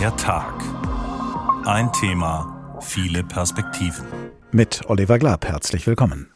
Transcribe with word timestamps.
Der 0.00 0.16
Tag. 0.16 0.54
Ein 1.66 1.92
Thema, 1.92 2.78
viele 2.80 3.22
Perspektiven. 3.22 4.06
Mit 4.50 4.80
Oliver 4.88 5.18
Glab 5.18 5.44
herzlich 5.44 5.86
willkommen. 5.86 6.30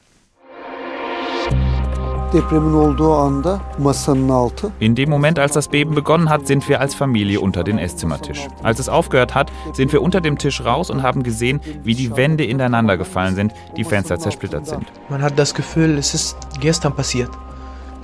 In 4.81 4.95
dem 4.95 5.09
Moment, 5.09 5.39
als 5.39 5.53
das 5.55 5.69
Beben 5.69 5.95
begonnen 5.95 6.29
hat, 6.29 6.47
sind 6.47 6.69
wir 6.69 6.83
als 6.83 6.95
Familie 6.95 7.41
unter 7.41 7.65
den 7.65 7.79
Esszimmertisch. 7.79 8.49
Als 8.63 8.81
es 8.81 8.91
aufgehört 8.91 9.35
hat, 9.35 9.51
sind 9.73 9.95
wir 9.95 10.03
unter 10.03 10.21
dem 10.21 10.37
Tisch 10.37 10.63
raus 10.63 10.91
und 10.91 11.03
haben 11.03 11.23
gesehen, 11.23 11.63
wie 11.85 11.95
die 11.95 12.15
Wände 12.15 12.45
ineinander 12.45 12.99
gefallen 12.99 13.35
sind, 13.35 13.55
die 13.79 13.85
Fenster 13.85 14.19
zersplittert 14.19 14.67
sind. 14.67 14.85
Man 15.09 15.23
hat 15.23 15.39
das 15.39 15.55
Gefühl, 15.55 15.97
es 15.97 16.13
ist 16.13 16.37
gestern 16.61 16.95
passiert. 16.95 17.31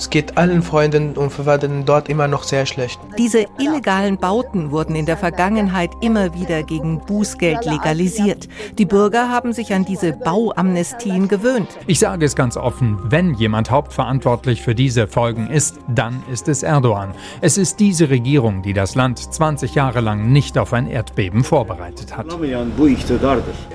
Es 0.01 0.09
geht 0.09 0.39
allen 0.39 0.63
Freunden 0.63 1.13
und 1.13 1.29
Verwandten 1.31 1.85
dort 1.85 2.09
immer 2.09 2.27
noch 2.27 2.45
sehr 2.45 2.65
schlecht. 2.65 2.99
Diese 3.19 3.45
illegalen 3.59 4.17
Bauten 4.17 4.71
wurden 4.71 4.97
in 4.97 5.05
der 5.05 5.19
Vergangenheit 5.19 5.91
immer 6.01 6.33
wieder 6.33 6.63
gegen 6.63 7.01
Bußgeld 7.01 7.67
legalisiert. 7.67 8.49
Die 8.79 8.87
Bürger 8.87 9.29
haben 9.29 9.53
sich 9.53 9.75
an 9.75 9.85
diese 9.85 10.15
Bauamnestien 10.15 11.29
gewöhnt. 11.29 11.69
Ich 11.87 11.99
sage 11.99 12.25
es 12.25 12.35
ganz 12.35 12.57
offen, 12.57 12.99
wenn 13.11 13.35
jemand 13.35 13.71
hauptverantwortlich 13.71 14.63
für 14.63 14.75
diese 14.75 15.07
Folgen 15.07 15.51
ist, 15.51 15.79
dann 15.87 16.23
ist 16.33 16.49
es 16.49 16.63
Erdogan. 16.63 17.13
Es 17.43 17.59
ist 17.59 17.79
diese 17.79 18.09
Regierung, 18.09 18.63
die 18.63 18.73
das 18.73 18.95
Land 18.95 19.19
20 19.19 19.75
Jahre 19.75 20.01
lang 20.01 20.33
nicht 20.33 20.57
auf 20.57 20.73
ein 20.73 20.89
Erdbeben 20.89 21.45
vorbereitet 21.45 22.17
hat. 22.17 22.25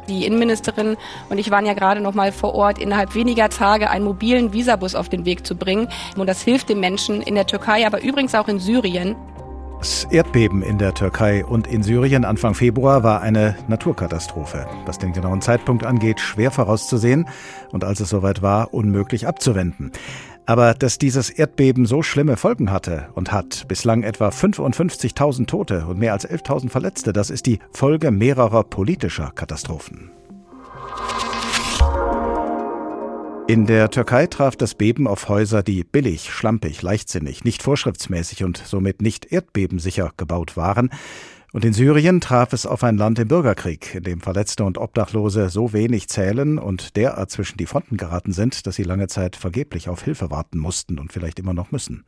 Die 0.10 0.26
Innenministerin 0.26 0.98
und 1.30 1.38
ich 1.38 1.52
waren 1.52 1.68
ja 1.68 1.74
gerade 1.74 2.02
noch 2.02 2.16
mal 2.16 2.32
vor 2.32 2.56
Ort, 2.56 2.80
innerhalb 2.80 3.14
weniger 3.14 3.50
Tage 3.50 3.92
einen 3.92 4.06
mobilen 4.06 4.54
Visabus 4.54 4.96
auf 4.96 5.08
den 5.08 5.26
Weg 5.26 5.46
zu 5.46 5.56
bringen. 5.56 5.88
Und 6.16 6.28
das 6.28 6.42
hilft 6.42 6.70
den 6.70 6.80
Menschen 6.80 7.22
in 7.22 7.36
der 7.36 7.46
Türkei, 7.46 7.86
aber 7.86 8.02
übrigens 8.02 8.36
auch 8.36 8.48
in 8.48 8.60
Syrien. 8.60 9.16
Das 9.80 10.06
Erdbeben 10.06 10.64
in 10.64 10.78
der 10.78 10.94
Türkei 10.94 11.46
und 11.46 11.68
in 11.68 11.84
Syrien 11.84 12.26
Anfang 12.26 12.56
Februar 12.56 13.04
war 13.04 13.22
eine 13.22 13.56
Naturkatastrophe. 13.68 14.66
Was 14.86 14.98
den 14.98 15.14
genauen 15.14 15.42
Zeitpunkt 15.42 15.86
angeht, 15.86 16.20
schwer 16.20 16.50
vorauszusehen 16.50 17.28
und 17.72 17.84
als 17.84 18.00
es 18.00 18.10
soweit 18.10 18.42
war, 18.42 18.74
unmöglich 18.74 19.28
abzuwenden. 19.28 19.92
Aber 20.48 20.74
dass 20.74 20.98
dieses 20.98 21.30
Erdbeben 21.30 21.86
so 21.86 22.02
schlimme 22.02 22.38
Folgen 22.38 22.72
hatte 22.72 23.10
und 23.14 23.32
hat, 23.32 23.68
bislang 23.68 24.04
etwa 24.04 24.30
55.000 24.30 25.48
Tote 25.48 25.86
und 25.86 26.00
mehr 26.00 26.14
als 26.14 26.28
11.000 26.28 26.70
Verletzte, 26.70 27.14
das 27.14 27.30
ist 27.30 27.46
die 27.46 27.60
Folge 27.72 28.12
mehrerer 28.12 28.64
politischer 28.64 29.32
Katastrophen. 29.36 30.12
In 33.48 33.68
der 33.68 33.92
Türkei 33.92 34.26
traf 34.26 34.56
das 34.56 34.74
Beben 34.74 35.08
auf 35.08 35.30
Häuser, 35.30 35.62
die 35.62 35.84
billig, 35.84 36.32
schlampig, 36.32 36.82
leichtsinnig, 36.82 37.44
nicht 37.44 37.62
vorschriftsmäßig 37.62 38.44
und 38.44 38.58
somit 38.58 39.04
nicht 39.04 39.32
erdbebensicher 39.32 40.12
gebaut 40.18 40.58
waren. 40.58 40.90
Und 41.54 41.64
in 41.64 41.72
Syrien 41.72 42.22
traf 42.22 42.54
es 42.54 42.66
auf 42.66 42.84
ein 42.84 42.98
Land 42.98 43.20
im 43.20 43.28
Bürgerkrieg, 43.28 43.94
in 43.94 44.04
dem 44.04 44.20
Verletzte 44.20 44.64
und 44.64 44.80
Obdachlose 44.80 45.50
so 45.50 45.74
wenig 45.74 46.10
zählen 46.10 46.58
und 46.58 46.98
derart 46.98 47.30
zwischen 47.30 47.58
die 47.58 47.68
Fronten 47.68 47.98
geraten 47.98 48.32
sind, 48.32 48.66
dass 48.66 48.78
sie 48.78 48.84
lange 48.84 49.08
Zeit 49.08 49.36
vergeblich 49.36 49.90
auf 49.90 50.04
Hilfe 50.04 50.32
warten 50.32 50.58
mussten 50.58 50.98
und 50.98 51.14
vielleicht 51.14 51.38
immer 51.38 51.54
noch 51.54 51.72
müssen. 51.72 52.04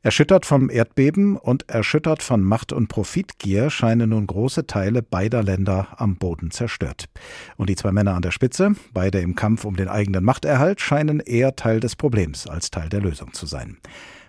Erschüttert 0.00 0.46
vom 0.46 0.70
Erdbeben 0.70 1.36
und 1.36 1.68
erschüttert 1.68 2.22
von 2.22 2.40
Macht- 2.40 2.72
und 2.72 2.86
Profitgier 2.86 3.68
scheinen 3.68 4.10
nun 4.10 4.28
große 4.28 4.68
Teile 4.68 5.02
beider 5.02 5.42
Länder 5.42 5.88
am 5.96 6.16
Boden 6.16 6.52
zerstört. 6.52 7.06
Und 7.56 7.68
die 7.68 7.74
zwei 7.74 7.90
Männer 7.90 8.14
an 8.14 8.22
der 8.22 8.30
Spitze, 8.30 8.76
beide 8.92 9.18
im 9.18 9.34
Kampf 9.34 9.64
um 9.64 9.74
den 9.74 9.88
eigenen 9.88 10.24
Machterhalt, 10.24 10.80
scheinen 10.80 11.18
eher 11.18 11.56
Teil 11.56 11.80
des 11.80 11.96
Problems 11.96 12.46
als 12.46 12.70
Teil 12.70 12.88
der 12.88 13.00
Lösung 13.00 13.32
zu 13.32 13.46
sein. 13.46 13.78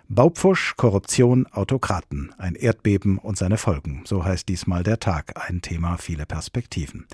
Baupfusch, 0.08 0.74
Korruption, 0.76 1.46
Autokraten, 1.46 2.34
ein 2.36 2.56
Erdbeben 2.56 3.16
und 3.18 3.38
seine 3.38 3.56
Folgen. 3.56 4.02
So 4.06 4.24
heißt 4.24 4.48
diesmal 4.48 4.82
der 4.82 4.98
Tag, 4.98 5.34
ein 5.48 5.62
Thema, 5.62 5.98
viele 5.98 6.26
Perspektiven. 6.26 7.06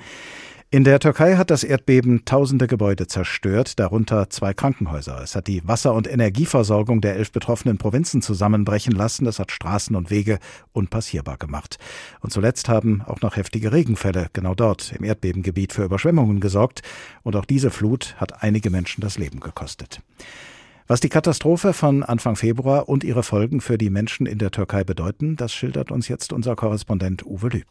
In 0.69 0.83
der 0.83 0.99
Türkei 0.99 1.37
hat 1.37 1.51
das 1.51 1.63
Erdbeben 1.63 2.25
tausende 2.25 2.67
Gebäude 2.67 3.07
zerstört, 3.07 3.79
darunter 3.79 4.31
zwei 4.31 4.53
Krankenhäuser. 4.53 5.23
Es 5.23 5.37
hat 5.37 5.47
die 5.47 5.67
Wasser- 5.67 5.95
und 5.95 6.09
Energieversorgung 6.09 7.01
der 7.01 7.15
elf 7.15 7.31
betroffenen 7.31 7.79
Provinzen 7.79 8.21
zusammenbrechen 8.21 8.93
lassen. 8.93 9.27
Es 9.27 9.39
hat 9.39 9.53
Straßen 9.53 9.95
und 9.95 10.11
Wege 10.11 10.41
unpassierbar 10.73 11.37
gemacht. 11.37 11.79
Und 12.21 12.33
zuletzt 12.33 12.69
haben 12.69 13.03
auch 13.03 13.21
noch 13.21 13.37
heftige 13.37 13.71
Regenfälle 13.71 14.27
genau 14.33 14.57
dort 14.57 14.93
im 14.93 15.05
Erdbebengebiet 15.05 15.73
für 15.73 15.85
Überschwemmungen 15.85 16.41
gesorgt. 16.41 16.83
Und 17.23 17.37
auch 17.37 17.45
diese 17.45 17.71
Flut 17.71 18.17
hat 18.17 18.43
einige 18.43 18.71
Menschen 18.71 19.03
das 19.03 19.19
Leben 19.19 19.39
gekostet. 19.39 20.01
Was 20.89 20.99
die 21.01 21.09
Katastrophe 21.09 21.75
von 21.75 22.03
Anfang 22.03 22.35
Februar 22.35 22.89
und 22.89 23.05
ihre 23.05 23.23
Folgen 23.23 23.61
für 23.61 23.79
die 23.79 23.91
Menschen 23.91 24.27
in 24.27 24.39
der 24.39 24.51
Türkei 24.51 24.83
bedeuten, 24.83 25.37
das 25.37 25.55
schildert 25.55 25.93
uns 25.93 26.09
jetzt 26.09 26.33
unser 26.33 26.57
Korrespondent 26.57 27.25
Uwe 27.25 27.51
Lüb. 27.51 27.69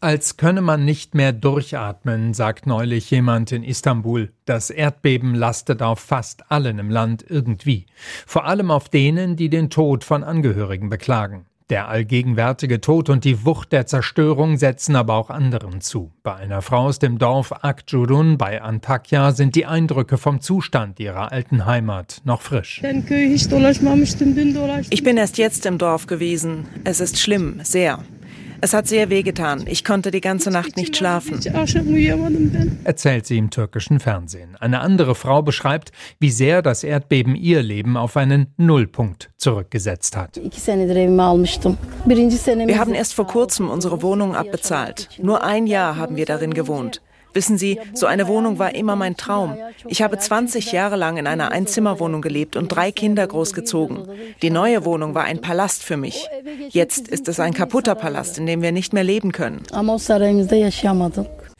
Als 0.00 0.36
könne 0.36 0.60
man 0.60 0.84
nicht 0.84 1.16
mehr 1.16 1.32
durchatmen, 1.32 2.32
sagt 2.32 2.68
neulich 2.68 3.10
jemand 3.10 3.50
in 3.50 3.64
Istanbul. 3.64 4.30
Das 4.44 4.70
Erdbeben 4.70 5.34
lastet 5.34 5.82
auf 5.82 5.98
fast 5.98 6.52
allen 6.52 6.78
im 6.78 6.88
Land 6.88 7.24
irgendwie. 7.28 7.86
Vor 8.24 8.44
allem 8.44 8.70
auf 8.70 8.88
denen, 8.88 9.34
die 9.34 9.48
den 9.48 9.70
Tod 9.70 10.04
von 10.04 10.22
Angehörigen 10.22 10.88
beklagen. 10.88 11.46
Der 11.68 11.88
allgegenwärtige 11.88 12.80
Tod 12.80 13.10
und 13.10 13.24
die 13.24 13.44
Wucht 13.44 13.72
der 13.72 13.86
Zerstörung 13.86 14.56
setzen 14.56 14.94
aber 14.94 15.14
auch 15.14 15.30
anderen 15.30 15.80
zu. 15.80 16.12
Bei 16.22 16.36
einer 16.36 16.62
Frau 16.62 16.86
aus 16.86 17.00
dem 17.00 17.18
Dorf 17.18 17.52
Akjurun 17.64 18.38
bei 18.38 18.62
Antakya 18.62 19.32
sind 19.32 19.56
die 19.56 19.66
Eindrücke 19.66 20.16
vom 20.16 20.40
Zustand 20.40 21.00
ihrer 21.00 21.32
alten 21.32 21.66
Heimat 21.66 22.22
noch 22.24 22.40
frisch. 22.40 22.80
Ich 24.90 25.02
bin 25.02 25.16
erst 25.16 25.38
jetzt 25.38 25.66
im 25.66 25.76
Dorf 25.76 26.06
gewesen. 26.06 26.66
Es 26.84 27.00
ist 27.00 27.18
schlimm, 27.18 27.60
sehr. 27.64 27.98
Es 28.60 28.74
hat 28.74 28.88
sehr 28.88 29.08
wehgetan. 29.08 29.64
Ich 29.66 29.84
konnte 29.84 30.10
die 30.10 30.20
ganze 30.20 30.50
Nacht 30.50 30.76
nicht 30.76 30.96
schlafen. 30.96 31.38
Erzählt 32.84 33.26
sie 33.26 33.38
im 33.38 33.50
türkischen 33.50 34.00
Fernsehen. 34.00 34.56
Eine 34.56 34.80
andere 34.80 35.14
Frau 35.14 35.42
beschreibt, 35.42 35.92
wie 36.18 36.30
sehr 36.30 36.62
das 36.62 36.82
Erdbeben 36.82 37.36
ihr 37.36 37.62
Leben 37.62 37.96
auf 37.96 38.16
einen 38.16 38.52
Nullpunkt 38.56 39.30
zurückgesetzt 39.36 40.16
hat. 40.16 40.36
Wir 40.36 40.50
haben 42.78 42.94
erst 42.94 43.14
vor 43.14 43.26
kurzem 43.26 43.70
unsere 43.70 44.02
Wohnung 44.02 44.34
abbezahlt. 44.34 45.08
Nur 45.22 45.44
ein 45.44 45.66
Jahr 45.66 45.96
haben 45.96 46.16
wir 46.16 46.26
darin 46.26 46.54
gewohnt. 46.54 47.00
Wissen 47.34 47.58
Sie, 47.58 47.78
so 47.94 48.06
eine 48.06 48.26
Wohnung 48.26 48.58
war 48.58 48.74
immer 48.74 48.96
mein 48.96 49.16
Traum. 49.16 49.56
Ich 49.86 50.02
habe 50.02 50.18
20 50.18 50.72
Jahre 50.72 50.96
lang 50.96 51.16
in 51.18 51.26
einer 51.26 51.52
Einzimmerwohnung 51.52 52.22
gelebt 52.22 52.56
und 52.56 52.68
drei 52.68 52.92
Kinder 52.92 53.26
großgezogen. 53.26 54.08
Die 54.42 54.50
neue 54.50 54.84
Wohnung 54.84 55.14
war 55.14 55.24
ein 55.24 55.40
Palast 55.40 55.82
für 55.84 55.96
mich. 55.96 56.28
Jetzt 56.70 57.08
ist 57.08 57.28
es 57.28 57.40
ein 57.40 57.54
kaputter 57.54 57.94
Palast, 57.94 58.38
in 58.38 58.46
dem 58.46 58.62
wir 58.62 58.72
nicht 58.72 58.92
mehr 58.92 59.04
leben 59.04 59.32
können. 59.32 59.62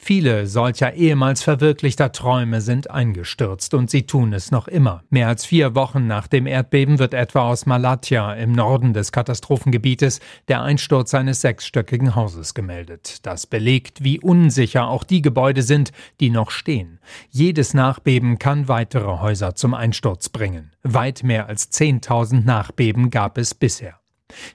Viele 0.01 0.47
solcher 0.47 0.95
ehemals 0.95 1.43
verwirklichter 1.43 2.13
Träume 2.13 2.61
sind 2.61 2.89
eingestürzt 2.89 3.75
und 3.75 3.91
sie 3.91 4.07
tun 4.07 4.33
es 4.33 4.53
noch 4.53 4.69
immer. 4.69 5.03
Mehr 5.11 5.27
als 5.27 5.45
vier 5.45 5.75
Wochen 5.75 6.07
nach 6.07 6.29
dem 6.29 6.47
Erdbeben 6.47 7.01
wird 7.01 7.15
etwa 7.15 7.51
aus 7.51 7.67
Malatya 7.67 8.33
im 8.35 8.53
Norden 8.53 8.95
des 8.95 9.11
Katastrophengebietes 9.11 10.21
der 10.47 10.63
Einsturz 10.63 11.13
eines 11.15 11.41
sechsstöckigen 11.41 12.15
Hauses 12.15 12.55
gemeldet. 12.55 13.27
Das 13.27 13.47
belegt, 13.47 14.05
wie 14.05 14.21
unsicher 14.21 14.89
auch 14.89 15.03
die 15.03 15.21
Gebäude 15.21 15.63
sind, 15.63 15.91
die 16.21 16.31
noch 16.31 16.53
stehen. 16.53 17.01
Jedes 17.29 17.75
Nachbeben 17.75 18.39
kann 18.39 18.69
weitere 18.69 19.19
Häuser 19.19 19.57
zum 19.57 19.75
Einsturz 19.75 20.29
bringen. 20.29 20.71
Weit 20.85 21.25
mehr 21.25 21.49
als 21.49 21.73
10.000 21.73 22.45
Nachbeben 22.45 23.11
gab 23.11 23.37
es 23.37 23.53
bisher. 23.53 23.98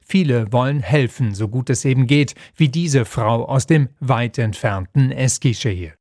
Viele 0.05 0.51
wollen 0.51 0.81
helfen, 0.81 1.33
so 1.33 1.47
gut 1.47 1.69
es 1.69 1.85
eben 1.85 2.07
geht, 2.07 2.35
wie 2.55 2.69
diese 2.69 3.05
Frau 3.05 3.45
aus 3.45 3.65
dem 3.67 3.89
weit 3.99 4.37
entfernten 4.37 5.11
Eskişehir. 5.11 5.93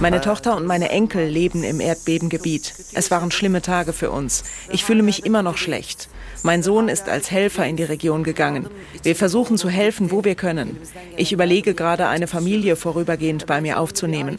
Meine 0.00 0.20
Tochter 0.20 0.56
und 0.56 0.66
meine 0.66 0.88
Enkel 0.88 1.28
leben 1.28 1.62
im 1.62 1.78
Erdbebengebiet. 1.78 2.74
Es 2.92 3.10
waren 3.12 3.30
schlimme 3.30 3.62
Tage 3.62 3.92
für 3.92 4.10
uns. 4.10 4.42
Ich 4.72 4.84
fühle 4.84 5.02
mich 5.02 5.24
immer 5.24 5.42
noch 5.42 5.56
schlecht. 5.56 6.08
Mein 6.42 6.64
Sohn 6.64 6.88
ist 6.88 7.08
als 7.08 7.30
Helfer 7.30 7.66
in 7.66 7.76
die 7.76 7.84
Region 7.84 8.24
gegangen. 8.24 8.66
Wir 9.04 9.14
versuchen 9.14 9.56
zu 9.56 9.68
helfen, 9.68 10.10
wo 10.10 10.24
wir 10.24 10.34
können. 10.34 10.76
Ich 11.16 11.32
überlege 11.32 11.74
gerade, 11.74 12.08
eine 12.08 12.26
Familie 12.26 12.74
vorübergehend 12.74 13.46
bei 13.46 13.60
mir 13.60 13.78
aufzunehmen. 13.78 14.38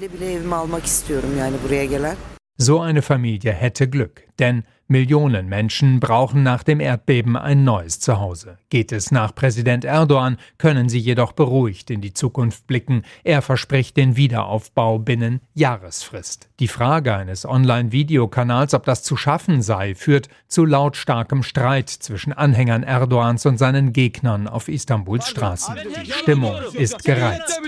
So 2.57 2.81
eine 2.81 3.01
Familie 3.01 3.51
hätte 3.53 3.87
Glück, 3.87 4.23
denn 4.39 4.65
Millionen 4.87 5.47
Menschen 5.47 5.99
brauchen 5.99 6.43
nach 6.43 6.63
dem 6.63 6.79
Erdbeben 6.79 7.37
ein 7.37 7.63
neues 7.63 7.99
Zuhause. 7.99 8.57
Geht 8.69 8.91
es 8.91 9.11
nach 9.11 9.33
Präsident 9.33 9.85
Erdogan, 9.85 10.37
können 10.57 10.89
sie 10.89 10.99
jedoch 10.99 11.31
beruhigt 11.31 11.89
in 11.89 12.01
die 12.01 12.13
Zukunft 12.13 12.67
blicken. 12.67 13.03
Er 13.23 13.41
verspricht 13.41 13.95
den 13.97 14.17
Wiederaufbau 14.17 14.99
binnen 14.99 15.41
Jahresfrist. 15.53 16.49
Die 16.63 16.69
Frage 16.69 17.13
eines 17.13 17.45
Online-Videokanals, 17.45 18.73
ob 18.73 18.85
das 18.85 19.03
zu 19.03 19.17
schaffen 19.17 19.61
sei, 19.61 19.95
führt 19.95 20.29
zu 20.47 20.63
lautstarkem 20.63 21.43
Streit 21.43 21.89
zwischen 21.89 22.31
Anhängern 22.31 22.83
Erdogans 22.83 23.45
und 23.45 23.57
seinen 23.57 23.91
Gegnern 23.91 24.47
auf 24.47 24.69
Istanbuls 24.69 25.27
Straßen. 25.27 25.75
Die 26.05 26.09
Stimmung 26.09 26.55
ist 26.71 27.03
gereizt. 27.03 27.59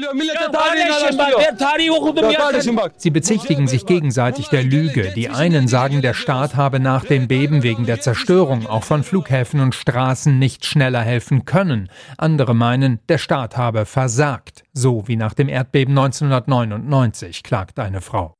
Sie 2.96 3.10
bezichtigen 3.10 3.68
sich 3.68 3.86
gegenseitig 3.86 4.48
der 4.48 4.64
Lüge. 4.64 5.12
Die 5.14 5.28
einen 5.28 5.68
sagen, 5.68 6.02
der 6.02 6.14
Staat 6.14 6.56
habe 6.56 6.80
nach 6.80 7.04
dem 7.04 7.28
Beben 7.28 7.64
wegen 7.64 7.86
der 7.86 8.00
Zerstörung 8.00 8.66
auch 8.66 8.86
von 8.86 9.04
Flughäfen 9.04 9.60
und 9.60 9.76
Straßen 9.76 10.40
nicht 10.40 10.66
schneller 10.66 11.02
helfen 11.02 11.44
können. 11.44 11.90
Andere 12.18 12.56
meinen, 12.56 13.02
der 13.10 13.18
Staat 13.18 13.58
habe 13.58 13.86
versagt. 13.86 14.65
So 14.78 15.08
wie 15.08 15.16
nach 15.16 15.34
dem 15.34 15.48
Erdbeben 15.48 15.98
1999, 15.98 17.44
klagt 17.44 17.80
eine 17.80 18.02
Frau. 18.02 18.36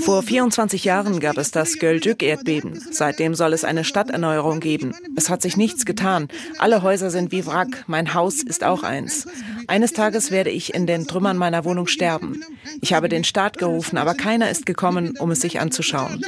Vor 0.00 0.22
24 0.22 0.84
Jahren 0.84 1.20
gab 1.20 1.36
es 1.36 1.50
das 1.50 1.78
Gölcük-Erdbeben. 1.78 2.80
Seitdem 2.90 3.34
soll 3.34 3.52
es 3.52 3.62
eine 3.62 3.84
Stadterneuerung 3.84 4.60
geben. 4.60 4.94
Es 5.16 5.28
hat 5.28 5.42
sich 5.42 5.58
nichts 5.58 5.84
getan. 5.84 6.28
Alle 6.58 6.82
Häuser 6.82 7.10
sind 7.10 7.30
wie 7.30 7.44
Wrack. 7.44 7.84
Mein 7.88 8.14
Haus 8.14 8.42
ist 8.42 8.64
auch 8.64 8.84
eins. 8.84 9.28
Eines 9.66 9.92
Tages 9.92 10.30
werde 10.30 10.48
ich 10.48 10.72
in 10.72 10.86
den 10.86 11.06
Trümmern 11.06 11.36
meiner 11.36 11.66
Wohnung 11.66 11.86
sterben. 11.86 12.42
Ich 12.80 12.94
habe 12.94 13.10
den 13.10 13.24
Staat 13.24 13.58
gerufen, 13.58 13.98
aber 13.98 14.14
keiner 14.14 14.48
ist 14.50 14.64
gekommen, 14.64 15.18
um 15.18 15.30
es 15.30 15.42
sich 15.42 15.60
anzuschauen. 15.60 16.24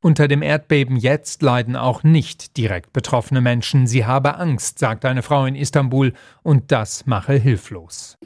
Unter 0.00 0.28
dem 0.28 0.42
Erdbeben 0.42 0.96
jetzt 0.96 1.42
leiden 1.42 1.74
auch 1.74 2.04
nicht 2.04 2.56
direkt 2.56 2.92
betroffene 2.92 3.40
Menschen. 3.40 3.88
Sie 3.88 4.06
habe 4.06 4.38
Angst, 4.38 4.78
sagt 4.78 5.04
eine 5.04 5.24
Frau 5.24 5.44
in 5.44 5.56
Istanbul, 5.56 6.12
und 6.44 6.70
das 6.70 7.06
mache 7.06 7.32
hilflos. 7.32 8.16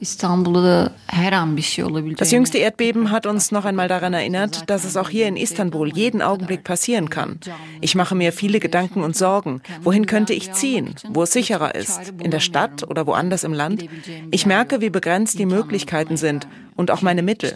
Das 2.19 2.31
jüngste 2.31 2.59
Erdbeben 2.59 3.11
hat 3.11 3.25
uns 3.25 3.53
noch 3.53 3.65
einmal 3.65 3.89
daran 3.89 4.13
erinnert, 4.13 4.69
dass 4.69 4.85
es 4.85 4.99
auch 4.99 5.09
hier 5.09 5.27
in 5.27 5.39
Istanbul 5.39 5.89
jeden 5.97 6.21
Augenblick 6.21 6.63
passieren 6.63 7.09
kann. 7.09 7.41
Ich 7.81 7.95
mache 7.95 8.15
mir 8.15 8.35
viele 8.35 8.61
Gedanken 8.61 9.03
und 9.03 9.17
Sorgen. 9.17 9.63
Wohin 9.81 10.05
könnte 10.05 10.35
ich 10.35 10.53
ziehen? 10.53 10.95
Wo 11.09 11.23
es 11.23 11.33
sicherer 11.33 11.75
ist? 11.75 12.13
In 12.23 12.31
der 12.31 12.41
Stadt 12.41 12.83
oder 12.83 13.07
woanders 13.07 13.45
im 13.45 13.55
Land? 13.55 13.87
Ich 14.31 14.45
merke, 14.45 14.83
wie 14.83 14.91
begrenzt 14.91 15.39
die 15.39 15.47
Möglichkeiten 15.47 16.19
sind 16.19 16.47
und 16.77 16.91
auch 16.91 17.01
meine 17.01 17.23
Mittel. 17.23 17.55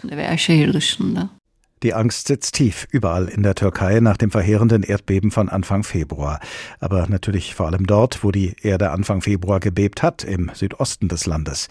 Die 1.83 1.93
Angst 1.93 2.27
sitzt 2.27 2.55
tief 2.55 2.87
überall 2.91 3.27
in 3.27 3.43
der 3.43 3.53
Türkei 3.53 3.99
nach 3.99 4.17
dem 4.17 4.31
verheerenden 4.31 4.81
Erdbeben 4.81 5.29
von 5.29 5.47
Anfang 5.47 5.83
Februar. 5.83 6.39
Aber 6.79 7.05
natürlich 7.07 7.53
vor 7.53 7.67
allem 7.67 7.85
dort, 7.85 8.23
wo 8.23 8.31
die 8.31 8.55
Erde 8.63 8.89
Anfang 8.89 9.21
Februar 9.21 9.59
gebebt 9.59 10.01
hat, 10.01 10.23
im 10.23 10.49
Südosten 10.55 11.07
des 11.07 11.27
Landes. 11.27 11.67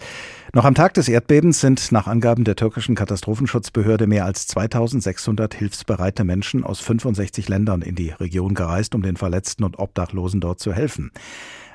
Noch 0.53 0.63
am 0.63 0.75
Tag 0.75 0.93
des 0.93 1.09
Erdbebens 1.09 1.59
sind 1.59 1.91
nach 1.91 2.07
Angaben 2.07 2.45
der 2.45 2.55
türkischen 2.55 2.95
Katastrophenschutzbehörde 2.95 4.07
mehr 4.07 4.23
als 4.23 4.47
2600 4.47 5.53
hilfsbereite 5.53 6.23
Menschen 6.23 6.63
aus 6.63 6.79
65 6.79 7.49
Ländern 7.49 7.81
in 7.81 7.95
die 7.95 8.11
Region 8.11 8.53
gereist, 8.53 8.95
um 8.95 9.01
den 9.01 9.17
Verletzten 9.17 9.65
und 9.65 9.77
Obdachlosen 9.77 10.39
dort 10.39 10.61
zu 10.61 10.71
helfen. 10.71 11.11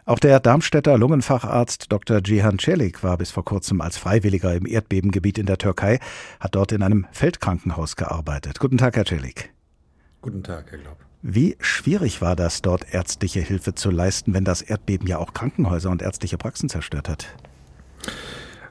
Auch 0.05 0.19
der 0.19 0.41
Darmstädter 0.41 0.99
Lungenfacharzt 0.99 1.93
Dr. 1.93 2.23
Cihan 2.25 2.59
Celik 2.59 3.05
war 3.05 3.17
bis 3.19 3.31
vor 3.31 3.45
kurzem 3.45 3.81
als 3.81 3.97
Freiwilliger 3.97 4.53
im 4.53 4.67
Erdbebengebiet 4.67 5.39
in 5.39 5.47
der 5.47 5.59
Türkei, 5.59 6.01
hat 6.41 6.57
dort 6.57 6.73
in 6.73 6.83
einem 6.83 7.07
Feldkrankenhaus 7.13 7.95
gearbeitet. 7.95 8.59
Guten 8.59 8.79
Tag, 8.79 8.97
Herr 8.97 9.05
Celik. 9.05 9.53
Guten 10.21 10.43
Tag, 10.43 10.73
Herr 10.73 10.79
Glaub. 10.79 10.97
Wie 11.23 11.57
schwierig 11.61 12.21
war 12.21 12.35
das, 12.35 12.63
dort 12.63 12.93
ärztliche 12.93 13.39
Hilfe 13.39 13.77
zu 13.77 13.93
leisten, 13.93 14.35
wenn 14.35 14.45
das 14.45 14.61
Erdbeben 14.61 15.07
ja 15.07 15.19
auch 15.19 15.35
Krankenhäuser 15.35 15.91
und 15.91 16.03
ärztliche 16.03 16.37
Praxen 16.37 16.69
zerstört 16.69 17.09
hat? 17.09 17.29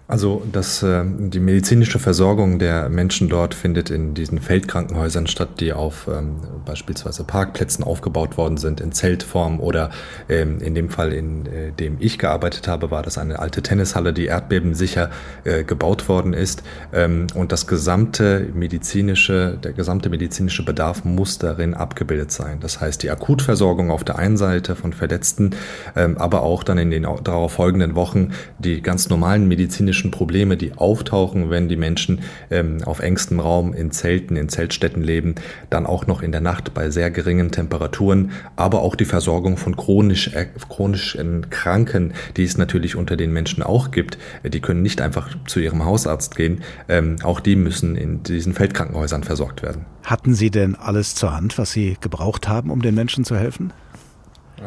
Also 0.07 0.43
das, 0.51 0.83
äh, 0.83 1.03
die 1.05 1.39
medizinische 1.39 1.97
Versorgung 1.97 2.59
der 2.59 2.89
Menschen 2.89 3.29
dort 3.29 3.53
findet 3.53 3.89
in 3.89 4.13
diesen 4.13 4.41
Feldkrankenhäusern 4.41 5.25
statt, 5.25 5.61
die 5.61 5.71
auf 5.71 6.09
ähm, 6.11 6.35
beispielsweise 6.65 7.23
Parkplätzen 7.23 7.85
aufgebaut 7.85 8.37
worden 8.37 8.57
sind, 8.57 8.81
in 8.81 8.91
Zeltform 8.91 9.61
oder 9.61 9.89
ähm, 10.27 10.59
in 10.59 10.75
dem 10.75 10.89
Fall, 10.89 11.13
in 11.13 11.45
äh, 11.45 11.71
dem 11.71 11.95
ich 12.01 12.19
gearbeitet 12.19 12.67
habe, 12.67 12.91
war 12.91 13.03
das 13.03 13.17
eine 13.17 13.39
alte 13.39 13.61
Tennishalle, 13.61 14.11
die 14.11 14.25
erdbebensicher 14.25 15.11
äh, 15.45 15.63
gebaut 15.63 16.09
worden 16.09 16.33
ist. 16.33 16.61
Ähm, 16.93 17.27
und 17.33 17.53
das 17.53 17.65
gesamte 17.65 18.47
medizinische, 18.53 19.57
der 19.63 19.71
gesamte 19.71 20.09
medizinische 20.09 20.65
Bedarf 20.65 21.05
muss 21.05 21.37
darin 21.37 21.73
abgebildet 21.73 22.33
sein. 22.33 22.59
Das 22.59 22.81
heißt, 22.81 23.01
die 23.03 23.09
Akutversorgung 23.11 23.91
auf 23.91 24.03
der 24.03 24.17
einen 24.17 24.35
Seite 24.35 24.75
von 24.75 24.91
Verletzten, 24.91 25.51
ähm, 25.95 26.17
aber 26.17 26.41
auch 26.41 26.63
dann 26.63 26.77
in 26.77 26.91
den 26.91 27.03
darauf 27.23 27.53
folgenden 27.53 27.95
Wochen 27.95 28.31
die 28.59 28.81
ganz 28.81 29.09
normalen 29.09 29.47
medizinischen 29.47 30.00
psychischen 30.01 30.11
Probleme, 30.11 30.57
die 30.57 30.73
auftauchen, 30.73 31.49
wenn 31.49 31.69
die 31.69 31.77
Menschen 31.77 32.21
ähm, 32.49 32.79
auf 32.85 32.99
engstem 32.99 33.39
Raum 33.39 33.73
in 33.73 33.91
Zelten, 33.91 34.35
in 34.35 34.49
Zeltstätten 34.49 35.03
leben, 35.03 35.35
dann 35.69 35.85
auch 35.85 36.07
noch 36.07 36.23
in 36.23 36.31
der 36.31 36.41
Nacht 36.41 36.73
bei 36.73 36.89
sehr 36.89 37.11
geringen 37.11 37.51
Temperaturen, 37.51 38.31
aber 38.55 38.81
auch 38.81 38.95
die 38.95 39.05
Versorgung 39.05 39.57
von 39.57 39.75
chronisch, 39.75 40.33
äh, 40.33 40.47
chronischen 40.69 41.49
Kranken, 41.49 42.13
die 42.35 42.43
es 42.43 42.57
natürlich 42.57 42.95
unter 42.95 43.15
den 43.15 43.31
Menschen 43.31 43.61
auch 43.61 43.91
gibt. 43.91 44.17
Die 44.43 44.59
können 44.59 44.81
nicht 44.81 45.01
einfach 45.01 45.29
zu 45.45 45.59
ihrem 45.59 45.85
Hausarzt 45.85 46.35
gehen. 46.35 46.61
Ähm, 46.89 47.17
auch 47.23 47.39
die 47.39 47.55
müssen 47.55 47.95
in 47.95 48.23
diesen 48.23 48.53
Feldkrankenhäusern 48.53 49.23
versorgt 49.23 49.61
werden. 49.61 49.85
Hatten 50.03 50.33
Sie 50.33 50.49
denn 50.49 50.75
alles 50.75 51.13
zur 51.13 51.33
Hand, 51.33 51.57
was 51.57 51.71
Sie 51.71 51.97
gebraucht 52.01 52.47
haben, 52.47 52.71
um 52.71 52.81
den 52.81 52.95
Menschen 52.95 53.23
zu 53.23 53.35
helfen? 53.35 53.71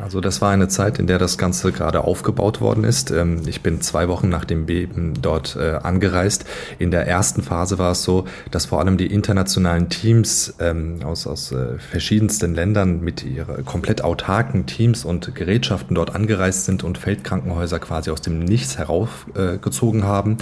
Also 0.00 0.20
das 0.20 0.40
war 0.40 0.50
eine 0.50 0.68
Zeit, 0.68 0.98
in 0.98 1.06
der 1.06 1.18
das 1.18 1.38
Ganze 1.38 1.70
gerade 1.70 2.02
aufgebaut 2.02 2.60
worden 2.60 2.84
ist. 2.84 3.10
Ähm, 3.10 3.42
ich 3.46 3.62
bin 3.62 3.80
zwei 3.80 4.08
Wochen 4.08 4.28
nach 4.28 4.44
dem 4.44 4.66
Beben 4.66 5.14
dort 5.20 5.56
äh, 5.56 5.78
angereist. 5.82 6.44
In 6.78 6.90
der 6.90 7.06
ersten 7.06 7.42
Phase 7.42 7.78
war 7.78 7.92
es 7.92 8.02
so, 8.02 8.24
dass 8.50 8.66
vor 8.66 8.80
allem 8.80 8.96
die 8.96 9.06
internationalen 9.06 9.88
Teams 9.88 10.54
ähm, 10.58 10.98
aus, 11.04 11.26
aus 11.26 11.52
äh, 11.52 11.78
verschiedensten 11.78 12.54
Ländern 12.54 13.00
mit 13.00 13.24
ihren 13.24 13.64
komplett 13.64 14.02
autarken 14.02 14.66
Teams 14.66 15.04
und 15.04 15.34
Gerätschaften 15.34 15.94
dort 15.94 16.14
angereist 16.14 16.64
sind 16.64 16.82
und 16.82 16.98
Feldkrankenhäuser 16.98 17.78
quasi 17.78 18.10
aus 18.10 18.20
dem 18.20 18.40
Nichts 18.40 18.78
heraufgezogen 18.78 20.04
haben. 20.04 20.38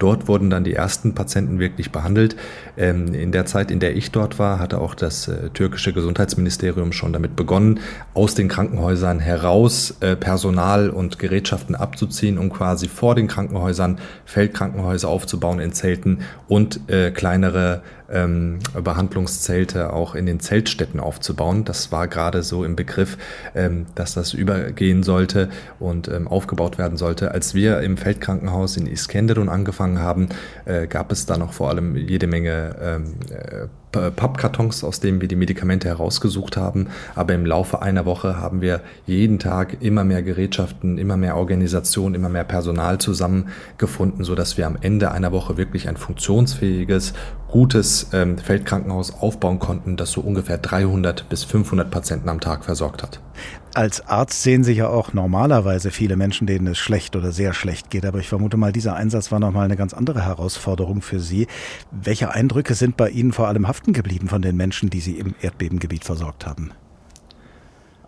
Dort 0.00 0.28
wurden 0.28 0.48
dann 0.48 0.64
die 0.64 0.74
ersten 0.74 1.14
Patienten 1.14 1.60
wirklich 1.60 1.92
behandelt. 1.92 2.34
Ähm, 2.76 3.12
in 3.14 3.32
der 3.32 3.44
Zeit, 3.44 3.70
in 3.70 3.80
der 3.80 3.94
ich 3.94 4.10
dort 4.10 4.38
war, 4.38 4.58
hatte 4.58 4.80
auch 4.80 4.94
das 4.94 5.28
äh, 5.28 5.50
türkische 5.50 5.92
Gesundheitsministerium 5.92 6.92
schon 6.92 7.12
damit 7.12 7.36
begonnen, 7.36 7.80
aus 8.14 8.34
den 8.34 8.48
Krankenhäusern 8.48 9.20
heraus 9.20 9.94
äh, 10.00 10.16
Personal 10.16 10.88
und 10.88 11.18
Gerätschaften 11.18 11.74
abzuziehen, 11.74 12.38
um 12.38 12.50
quasi 12.50 12.88
vor 12.88 13.14
den 13.14 13.28
Krankenhäusern 13.28 13.98
Feldkrankenhäuser 14.24 15.08
aufzubauen 15.08 15.60
in 15.60 15.72
Zelten 15.72 16.20
und 16.48 16.80
äh, 16.88 17.10
kleinere 17.10 17.82
ähm, 18.10 18.58
Behandlungszelte 18.82 19.92
auch 19.92 20.14
in 20.14 20.26
den 20.26 20.40
Zeltstätten 20.40 21.00
aufzubauen. 21.00 21.64
Das 21.64 21.92
war 21.92 22.08
gerade 22.08 22.42
so 22.42 22.64
im 22.64 22.76
Begriff, 22.76 23.18
ähm, 23.54 23.86
dass 23.94 24.14
das 24.14 24.34
übergehen 24.34 25.02
sollte 25.02 25.48
und 25.78 26.08
ähm, 26.08 26.28
aufgebaut 26.28 26.78
werden 26.78 26.96
sollte. 26.96 27.32
Als 27.32 27.54
wir 27.54 27.80
im 27.80 27.96
Feldkrankenhaus 27.96 28.76
in 28.76 28.86
Iskenderun 28.86 29.48
angefangen 29.48 30.00
haben, 30.00 30.28
äh, 30.64 30.86
gab 30.86 31.12
es 31.12 31.26
da 31.26 31.36
noch 31.36 31.52
vor 31.52 31.68
allem 31.68 31.96
jede 31.96 32.26
Menge 32.26 32.76
ähm, 32.80 33.14
äh, 33.30 33.66
Pappkartons, 33.92 34.84
aus 34.84 35.00
denen 35.00 35.20
wir 35.20 35.28
die 35.28 35.36
Medikamente 35.36 35.88
herausgesucht 35.88 36.56
haben. 36.56 36.88
Aber 37.14 37.34
im 37.34 37.44
Laufe 37.44 37.82
einer 37.82 38.06
Woche 38.06 38.36
haben 38.36 38.60
wir 38.60 38.80
jeden 39.06 39.38
Tag 39.38 39.78
immer 39.80 40.04
mehr 40.04 40.22
Gerätschaften, 40.22 40.98
immer 40.98 41.16
mehr 41.16 41.36
Organisationen, 41.36 42.14
immer 42.14 42.28
mehr 42.28 42.44
Personal 42.44 42.98
zusammengefunden, 42.98 44.24
so 44.24 44.34
dass 44.34 44.56
wir 44.56 44.66
am 44.66 44.76
Ende 44.80 45.10
einer 45.10 45.32
Woche 45.32 45.56
wirklich 45.56 45.88
ein 45.88 45.96
funktionsfähiges, 45.96 47.14
gutes 47.48 48.08
ähm, 48.12 48.38
Feldkrankenhaus 48.38 49.12
aufbauen 49.20 49.58
konnten, 49.58 49.96
das 49.96 50.12
so 50.12 50.20
ungefähr 50.20 50.58
300 50.58 51.28
bis 51.28 51.44
500 51.44 51.90
Patienten 51.90 52.28
am 52.28 52.40
Tag 52.40 52.64
versorgt 52.64 53.02
hat. 53.02 53.20
Als 53.72 54.06
Arzt 54.08 54.42
sehen 54.42 54.64
sich 54.64 54.78
ja 54.78 54.88
auch 54.88 55.12
normalerweise 55.12 55.92
viele 55.92 56.16
Menschen, 56.16 56.46
denen 56.48 56.66
es 56.66 56.78
schlecht 56.78 57.14
oder 57.14 57.30
sehr 57.30 57.54
schlecht 57.54 57.88
geht. 57.88 58.04
Aber 58.04 58.18
ich 58.18 58.28
vermute 58.28 58.56
mal, 58.56 58.72
dieser 58.72 58.96
Einsatz 58.96 59.30
war 59.30 59.38
nochmal 59.38 59.64
eine 59.64 59.76
ganz 59.76 59.94
andere 59.94 60.24
Herausforderung 60.24 61.02
für 61.02 61.20
Sie. 61.20 61.46
Welche 61.92 62.32
Eindrücke 62.32 62.74
sind 62.74 62.96
bei 62.96 63.08
Ihnen 63.10 63.32
vor 63.32 63.46
allem 63.46 63.68
haften 63.68 63.92
geblieben 63.92 64.28
von 64.28 64.42
den 64.42 64.56
Menschen, 64.56 64.90
die 64.90 65.00
Sie 65.00 65.18
im 65.18 65.34
Erdbebengebiet 65.40 66.04
versorgt 66.04 66.46
haben? 66.46 66.72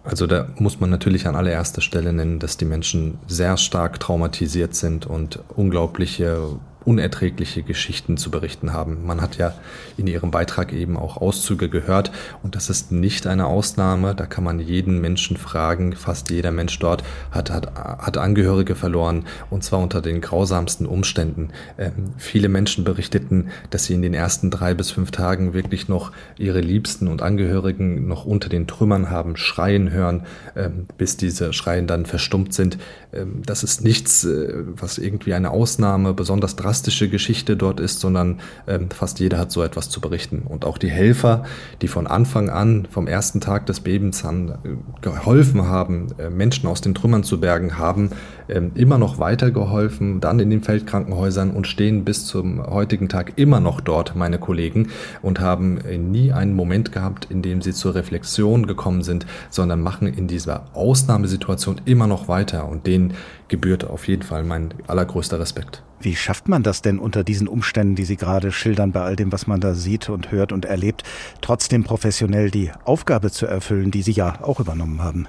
Also 0.05 0.27
da 0.27 0.49
muss 0.59 0.81
man 0.81 0.91
natürlich 0.91 1.29
an 1.29 1.37
allererster 1.37 1.81
Stelle 1.81 2.13
nennen, 2.13 2.41
dass 2.41 2.57
die 2.57 2.65
Menschen 2.65 3.19
sehr 3.29 3.57
stark 3.57 4.01
traumatisiert 4.01 4.75
sind 4.75 5.07
und 5.07 5.39
unglaubliche 5.55 6.59
unerträgliche 6.85 7.63
Geschichten 7.63 8.17
zu 8.17 8.31
berichten 8.31 8.73
haben. 8.73 9.07
Man 9.07 9.21
hat 9.21 9.37
ja 9.37 9.55
in 9.97 10.07
Ihrem 10.07 10.31
Beitrag 10.31 10.73
eben 10.73 10.97
auch 10.97 11.17
Auszüge 11.17 11.69
gehört 11.69 12.11
und 12.43 12.57
das 12.57 12.71
ist 12.71 12.93
nicht 12.93 13.27
eine 13.27 13.47
Ausnahme. 13.47 14.15
Da 14.15 14.27
kann 14.27 14.45
man 14.45 14.59
jeden 14.59 15.01
Menschen 15.01 15.37
fragen. 15.37 15.95
Fast 15.95 16.31
jeder 16.31 16.51
Mensch 16.51 16.79
dort 16.79 17.05
hat, 17.31 17.51
hat, 17.51 17.75
hat 17.75 18.19
Angehörige 18.19 18.75
verloren 18.75 19.25
und 19.51 19.65
zwar 19.65 19.81
unter 19.81 20.01
den 20.01 20.21
grausamsten 20.21 20.87
Umständen. 20.87 21.51
Ähm, 21.79 22.15
viele 22.19 22.49
Menschen 22.49 22.85
berichteten, 22.85 23.51
dass 23.71 23.85
sie 23.85 23.95
in 23.95 24.03
den 24.03 24.15
ersten 24.15 24.51
drei 24.51 24.75
bis 24.75 24.91
fünf 24.91 25.11
Tagen 25.11 25.55
wirklich 25.55 25.89
noch 25.89 26.13
ihre 26.39 26.61
Liebsten 26.61 27.09
und 27.09 27.23
Angehörigen 27.23 28.09
noch 28.09 28.25
unter 28.25 28.49
den 28.49 28.67
Trümmern 28.67 29.11
haben 29.11 29.37
schreien 29.37 29.91
hören, 29.91 30.27
ähm, 30.57 30.87
bis 30.99 31.17
diese 31.17 31.53
Schreien 31.53 31.87
dann 31.87 32.07
verstummt 32.07 32.55
sind. 32.55 32.79
Ähm, 33.13 33.43
das 33.45 33.63
ist 33.63 33.85
nichts, 33.85 34.25
äh, 34.25 34.65
was 34.67 34.99
irgendwie 34.99 35.35
eine 35.35 35.51
Ausnahme 35.51 36.15
besonders 36.15 36.57
drastisch 36.57 36.72
drastische 36.73 37.11
Geschichte 37.11 37.55
dort 37.55 37.81
ist, 37.81 38.01
sondern 38.01 38.41
ähm, 38.67 38.89
fast 38.89 39.21
jeder 39.21 39.37
hat 39.37 39.53
so 39.53 39.63
etwas 39.63 39.91
zu 39.91 40.01
berichten. 40.01 40.45
Und 40.49 40.65
auch 40.65 40.79
die 40.79 40.91
Helfer, 40.91 41.45
die 41.83 41.89
von 41.89 42.07
Anfang 42.07 42.49
an, 42.49 42.89
vom 42.91 43.07
ersten 43.07 43.43
Tag 43.43 43.67
des 43.67 43.81
Bebens 43.81 44.25
an 44.25 44.49
äh, 44.49 45.03
geholfen 45.03 45.67
haben, 45.67 46.07
äh, 46.19 46.31
Menschen 46.31 46.67
aus 46.67 46.81
den 46.81 46.95
Trümmern 46.95 47.25
zu 47.25 47.41
bergen, 47.41 47.77
haben 47.77 48.13
immer 48.49 48.99
noch 48.99 49.19
weitergeholfen, 49.19 50.21
dann 50.21 50.41
in 50.41 50.51
den 50.51 50.63
Feldkrankenhäusern 50.63 51.51
und 51.51 51.67
stehen 51.67 52.05
bis 52.05 52.27
zum 52.27 52.65
heutigen 52.65 53.09
Tag 53.09 53.35
immer 53.37 53.61
noch 53.61 53.81
dort, 53.81 54.17
meine 54.17 54.39
Kollegen, 54.39 54.89
und 55.23 55.41
haben 55.41 55.79
äh, 55.79 55.99
nie 55.99 56.33
einen 56.33 56.55
Moment 56.55 56.93
gehabt, 56.93 57.27
in 57.31 57.43
dem 57.43 57.63
sie 57.63 57.73
zur 57.73 57.95
Reflexion 57.95 58.67
gekommen 58.67 59.03
sind, 59.03 59.27
sondern 59.51 59.81
machen 59.81 60.07
in 60.07 60.27
dieser 60.27 60.67
Ausnahmesituation 60.75 61.81
immer 61.85 62.07
noch 62.07 62.29
weiter 62.29 62.69
und 62.69 62.87
denen 62.87 63.15
gebührt 63.49 63.85
auf 63.85 64.09
jeden 64.09 64.23
Fall 64.23 64.45
mein 64.45 64.75
allergrößter 64.87 65.39
Respekt. 65.39 65.83
Wie 66.01 66.17
schafft 66.17 66.49
man 66.49 66.65
das 66.65 66.83
denn 66.83 66.99
unter 66.99 67.23
diesen 67.23 67.47
Umständen, 67.47 67.95
die 67.95 68.05
Sie 68.05 68.17
gerade 68.17 68.51
schildern, 68.51 68.91
bei 68.91 69.03
all 69.03 69.15
dem, 69.15 69.31
was 69.31 69.47
man 69.47 69.61
da 69.61 69.75
sieht 69.75 70.09
und 70.09 70.33
hört 70.33 70.51
und 70.51 70.65
erlebt, 70.65 71.05
trotzdem 71.41 71.85
professionell 71.85 72.51
die 72.51 72.73
Aufgabe 72.85 73.31
zu 73.31 73.47
erfüllen, 73.47 73.93
die 73.93 74.03
Sie 74.03 74.13
ja 74.13 74.41
auch 74.43 74.59
übernommen 74.59 75.03
haben? 75.03 75.29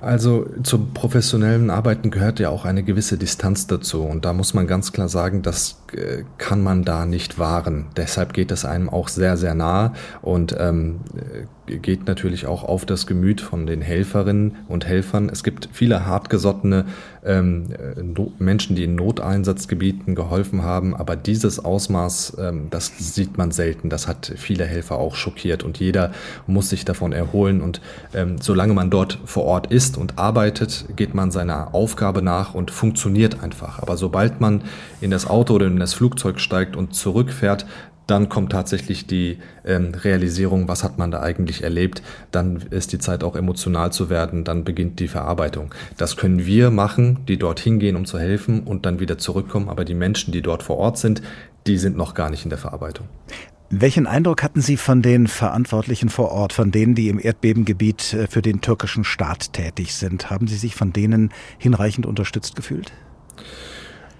Also 0.00 0.46
zum 0.62 0.94
professionellen 0.94 1.68
Arbeiten 1.70 2.10
gehört 2.10 2.40
ja 2.40 2.48
auch 2.48 2.64
eine 2.64 2.82
gewisse 2.82 3.18
Distanz 3.18 3.66
dazu. 3.66 4.02
Und 4.02 4.24
da 4.24 4.32
muss 4.32 4.54
man 4.54 4.66
ganz 4.66 4.92
klar 4.92 5.08
sagen, 5.08 5.42
das 5.42 5.82
äh, 5.92 6.24
kann 6.38 6.62
man 6.62 6.84
da 6.84 7.04
nicht 7.04 7.38
wahren. 7.38 7.86
Deshalb 7.96 8.32
geht 8.32 8.50
es 8.50 8.64
einem 8.64 8.88
auch 8.88 9.08
sehr, 9.08 9.36
sehr 9.36 9.54
nah 9.54 9.92
und 10.22 10.56
ähm, 10.58 11.00
geht 11.78 12.06
natürlich 12.06 12.46
auch 12.46 12.64
auf 12.64 12.84
das 12.84 13.06
Gemüt 13.06 13.40
von 13.40 13.66
den 13.66 13.82
Helferinnen 13.82 14.56
und 14.68 14.86
Helfern. 14.86 15.28
Es 15.30 15.44
gibt 15.44 15.68
viele 15.72 16.06
hartgesottene 16.06 16.86
ähm, 17.24 17.66
Menschen, 18.38 18.76
die 18.76 18.84
in 18.84 18.94
Noteinsatzgebieten 18.94 20.14
geholfen 20.14 20.62
haben, 20.62 20.94
aber 20.94 21.16
dieses 21.16 21.64
Ausmaß, 21.64 22.36
ähm, 22.40 22.68
das 22.70 22.92
sieht 22.98 23.38
man 23.38 23.50
selten. 23.50 23.90
Das 23.90 24.08
hat 24.08 24.32
viele 24.36 24.64
Helfer 24.64 24.98
auch 24.98 25.14
schockiert 25.14 25.62
und 25.62 25.78
jeder 25.78 26.12
muss 26.46 26.70
sich 26.70 26.84
davon 26.84 27.12
erholen. 27.12 27.60
Und 27.60 27.80
ähm, 28.14 28.36
solange 28.40 28.74
man 28.74 28.90
dort 28.90 29.18
vor 29.24 29.44
Ort 29.44 29.70
ist 29.70 29.96
und 29.96 30.18
arbeitet, 30.18 30.86
geht 30.96 31.14
man 31.14 31.30
seiner 31.30 31.74
Aufgabe 31.74 32.22
nach 32.22 32.54
und 32.54 32.70
funktioniert 32.70 33.42
einfach. 33.42 33.80
Aber 33.80 33.96
sobald 33.96 34.40
man 34.40 34.62
in 35.00 35.10
das 35.10 35.26
Auto 35.26 35.54
oder 35.54 35.66
in 35.66 35.78
das 35.78 35.94
Flugzeug 35.94 36.40
steigt 36.40 36.76
und 36.76 36.94
zurückfährt, 36.94 37.66
dann 38.10 38.28
kommt 38.28 38.52
tatsächlich 38.52 39.06
die 39.06 39.38
ähm, 39.64 39.92
Realisierung, 39.94 40.66
was 40.68 40.82
hat 40.82 40.98
man 40.98 41.10
da 41.10 41.20
eigentlich 41.20 41.62
erlebt, 41.62 42.02
dann 42.32 42.56
ist 42.70 42.92
die 42.92 42.98
Zeit 42.98 43.22
auch 43.22 43.36
emotional 43.36 43.92
zu 43.92 44.10
werden, 44.10 44.44
dann 44.44 44.64
beginnt 44.64 44.98
die 44.98 45.08
Verarbeitung. 45.08 45.72
Das 45.96 46.16
können 46.16 46.44
wir 46.44 46.70
machen, 46.70 47.20
die 47.26 47.38
dort 47.38 47.60
hingehen, 47.60 47.96
um 47.96 48.04
zu 48.04 48.18
helfen 48.18 48.64
und 48.64 48.84
dann 48.84 48.98
wieder 49.00 49.18
zurückkommen, 49.18 49.68
aber 49.68 49.84
die 49.84 49.94
Menschen, 49.94 50.32
die 50.32 50.42
dort 50.42 50.62
vor 50.62 50.78
Ort 50.78 50.98
sind, 50.98 51.22
die 51.66 51.78
sind 51.78 51.96
noch 51.96 52.14
gar 52.14 52.30
nicht 52.30 52.44
in 52.44 52.50
der 52.50 52.58
Verarbeitung. 52.58 53.06
Welchen 53.72 54.08
Eindruck 54.08 54.42
hatten 54.42 54.60
Sie 54.60 54.76
von 54.76 55.00
den 55.00 55.28
Verantwortlichen 55.28 56.08
vor 56.08 56.32
Ort, 56.32 56.52
von 56.52 56.72
denen, 56.72 56.96
die 56.96 57.08
im 57.08 57.20
Erdbebengebiet 57.20 58.14
äh, 58.14 58.26
für 58.26 58.42
den 58.42 58.60
türkischen 58.60 59.04
Staat 59.04 59.52
tätig 59.52 59.94
sind? 59.94 60.28
Haben 60.28 60.48
Sie 60.48 60.56
sich 60.56 60.74
von 60.74 60.92
denen 60.92 61.30
hinreichend 61.56 62.04
unterstützt 62.04 62.56
gefühlt? 62.56 62.90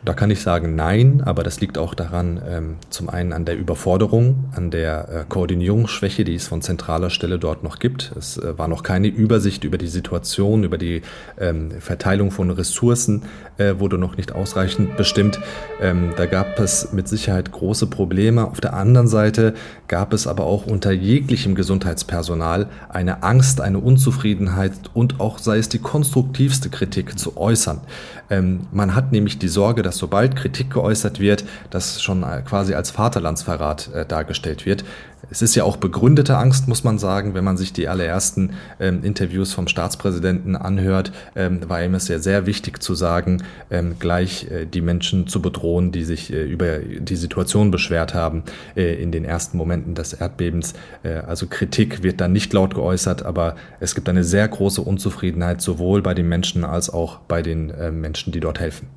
Da 0.02 0.14
kann 0.14 0.30
ich 0.30 0.40
sagen 0.40 0.76
nein, 0.76 1.21
aber 1.23 1.42
das 1.42 1.61
liegt 1.61 1.76
auch 1.76 1.92
daran, 1.92 2.40
ähm, 2.49 2.76
zum 2.88 3.11
einen 3.11 3.35
an 3.35 3.45
der 3.45 3.59
Überforderung, 3.59 4.47
an 4.57 4.71
der 4.71 5.09
äh, 5.11 5.25
Koordinierungsschwäche, 5.28 6.25
die 6.25 6.37
es 6.37 6.49
von 6.49 6.62
zentraler 6.62 7.11
Stelle 7.11 7.38
dort 7.38 7.62
noch 7.62 7.78
gibt. 7.78 8.11
Es 8.16 8.38
äh, 8.38 8.57
war 8.57 8.66
noch 8.66 8.83
keine 8.83 9.09
Übersicht 9.09 9.62
über 9.62 9.76
die 9.76 9.88
Situation, 9.88 10.64
über 10.64 10.78
die 10.78 11.02
ähm, 11.38 11.71
Verteilung 11.80 12.30
von 12.30 12.50
Ressourcen, 12.50 13.25
äh, 13.59 13.75
wurde 13.78 13.99
noch 13.99 14.16
nicht 14.16 14.33
ausreichend 14.33 14.97
bestimmt. 14.97 15.38
Ähm, 15.83 16.14
da 16.16 16.25
gab 16.25 16.59
es 16.59 16.95
mit 16.95 17.07
Sicherheit 17.07 17.52
große 17.52 17.87
Probleme. 17.87 18.47
Auf 18.47 18.62
der 18.62 18.73
anderen 18.73 19.07
Seite 19.07 19.52
gab 19.87 20.14
es 20.14 20.26
aber 20.26 20.47
auch 20.47 20.64
unter 20.64 20.92
jeglichem 20.92 21.54
Gesundheitspersonal 21.54 22.69
eine 22.88 23.23
Angst, 23.23 23.61
eine 23.61 23.80
Unzufriedenheit 23.80 24.73
und 24.95 25.21
auch 25.21 25.37
sei 25.37 25.59
es 25.59 25.69
die 25.69 25.78
konstruktivste 25.78 26.71
Kritik 26.71 27.19
zu 27.19 27.37
äußern. 27.37 27.83
Ähm, 28.30 28.61
man 28.73 28.95
hat 28.95 29.12
nämlich 29.12 29.38
die 29.38 29.49
Sorge, 29.49 29.83
dass 29.90 29.99
sobald 29.99 30.37
Kritik 30.37 30.70
geäußert 30.70 31.18
wird, 31.18 31.44
das 31.70 32.00
schon 32.00 32.25
quasi 32.44 32.75
als 32.75 32.92
Vaterlandsverrat 32.92 33.90
äh, 33.92 34.06
dargestellt 34.06 34.64
wird. 34.64 34.85
Es 35.30 35.42
ist 35.42 35.54
ja 35.54 35.64
auch 35.64 35.76
begründete 35.76 36.37
Angst, 36.37 36.66
muss 36.66 36.82
man 36.85 36.99
sagen. 36.99 37.35
Wenn 37.35 37.44
man 37.44 37.56
sich 37.56 37.73
die 37.73 37.88
allerersten 37.88 38.54
ähm, 38.78 39.04
Interviews 39.04 39.52
vom 39.52 39.68
Staatspräsidenten 39.68 40.56
anhört, 40.56 41.12
ähm, 41.37 41.68
war 41.68 41.82
ihm 41.85 41.94
es 41.94 42.09
ja 42.09 42.18
sehr 42.18 42.47
wichtig 42.47 42.82
zu 42.82 42.94
sagen, 42.94 43.42
ähm, 43.70 43.97
gleich 43.99 44.50
äh, 44.50 44.66
die 44.66 44.80
Menschen 44.80 45.26
zu 45.26 45.42
bedrohen, 45.42 45.92
die 45.92 46.04
sich 46.04 46.32
äh, 46.32 46.42
über 46.44 46.78
die 46.78 47.16
Situation 47.16 47.70
beschwert 47.70 48.14
haben 48.14 48.44
äh, 48.76 49.00
in 49.00 49.12
den 49.12 49.25
ersten 49.25 49.56
Momenten 49.56 49.94
des 49.94 50.14
Erdbebens. 50.14 50.75
Äh, 51.02 51.14
also 51.14 51.47
Kritik 51.49 52.02
wird 52.02 52.20
dann 52.20 52.32
nicht 52.32 52.52
laut 52.52 52.75
geäußert, 52.75 53.25
aber 53.25 53.56
es 53.78 53.94
gibt 53.94 54.09
eine 54.09 54.25
sehr 54.25 54.47
große 54.49 54.80
Unzufriedenheit 54.80 55.61
sowohl 55.61 56.02
bei 56.02 56.14
den 56.14 56.28
Menschen 56.28 56.64
als 56.64 56.90
auch 56.90 57.18
bei 57.20 57.42
den 57.42 57.70
äh, 57.70 57.90
Menschen, 57.90 58.32
die 58.32 58.40
dort 58.40 58.59
helfen. 58.59 58.88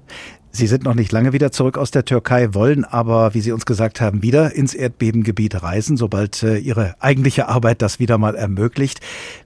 Sie 0.55 0.67
sind 0.67 0.83
noch 0.83 0.93
nicht 0.93 1.11
lange 1.11 1.33
wieder 1.33 1.51
zurück 1.51 1.79
aus 1.79 1.89
der 1.89 2.05
Türkei, 2.05 2.53
wollen 2.53 2.85
aber, 2.85 3.33
wie 3.33 3.41
Sie 3.41 3.51
uns 3.51 3.65
gesagt 3.65 3.99
haben, 3.99 4.21
wieder 4.21 4.53
ins 4.53 4.75
Erdbebengebiet 4.75 5.63
reisen, 5.63 5.97
sobald 5.97 6.43
äh, 6.43 6.57
Ihre 6.59 6.93
eigentliche 6.99 7.47
Arbeit 7.47 7.81
das 7.81 7.97
wieder 7.97 8.19
mal 8.19 8.35
ermöglicht. 8.35 8.99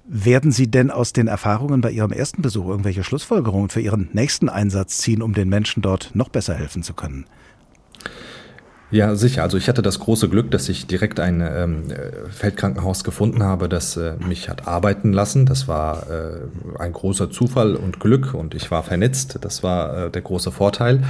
Werden 0.05 0.51
Sie 0.51 0.69
denn 0.69 0.91
aus 0.91 1.13
den 1.13 1.27
Erfahrungen 1.27 1.79
bei 1.79 1.91
Ihrem 1.91 2.11
ersten 2.11 2.41
Besuch 2.41 2.67
irgendwelche 2.67 3.05
Schlussfolgerungen 3.05 3.69
für 3.69 3.79
Ihren 3.79 4.09
nächsten 4.11 4.49
Einsatz 4.49 4.97
ziehen, 4.97 5.21
um 5.21 5.33
den 5.33 5.47
Menschen 5.47 5.81
dort 5.81 6.11
noch 6.13 6.27
besser 6.27 6.55
helfen 6.55 6.83
zu 6.83 6.93
können? 6.93 7.25
Ja, 8.89 9.15
sicher. 9.15 9.44
Also 9.44 9.58
ich 9.58 9.67
hatte 9.67 9.82
das 9.82 10.00
große 10.00 10.29
Glück, 10.29 10.50
dass 10.50 10.70
ich 10.70 10.88
direkt 10.88 11.20
ein 11.20 11.41
ähm, 11.41 11.84
Feldkrankenhaus 12.29 13.03
gefunden 13.03 13.44
habe, 13.44 13.67
das 13.67 13.98
äh, 13.98 14.13
mich 14.25 14.48
hat 14.48 14.65
arbeiten 14.65 15.12
lassen. 15.12 15.46
Das 15.46 15.67
war 15.67 16.10
äh, 16.10 16.79
ein 16.79 16.94
großer 16.94 17.29
Zufall 17.29 17.75
und 17.75 18.00
Glück 18.00 18.34
und 18.34 18.56
ich 18.56 18.72
war 18.72 18.84
vernetzt. 18.84 19.39
Das 19.41 19.62
war 19.62 20.06
äh, 20.06 20.10
der 20.10 20.22
große 20.22 20.53
Vorteil. 20.53 21.03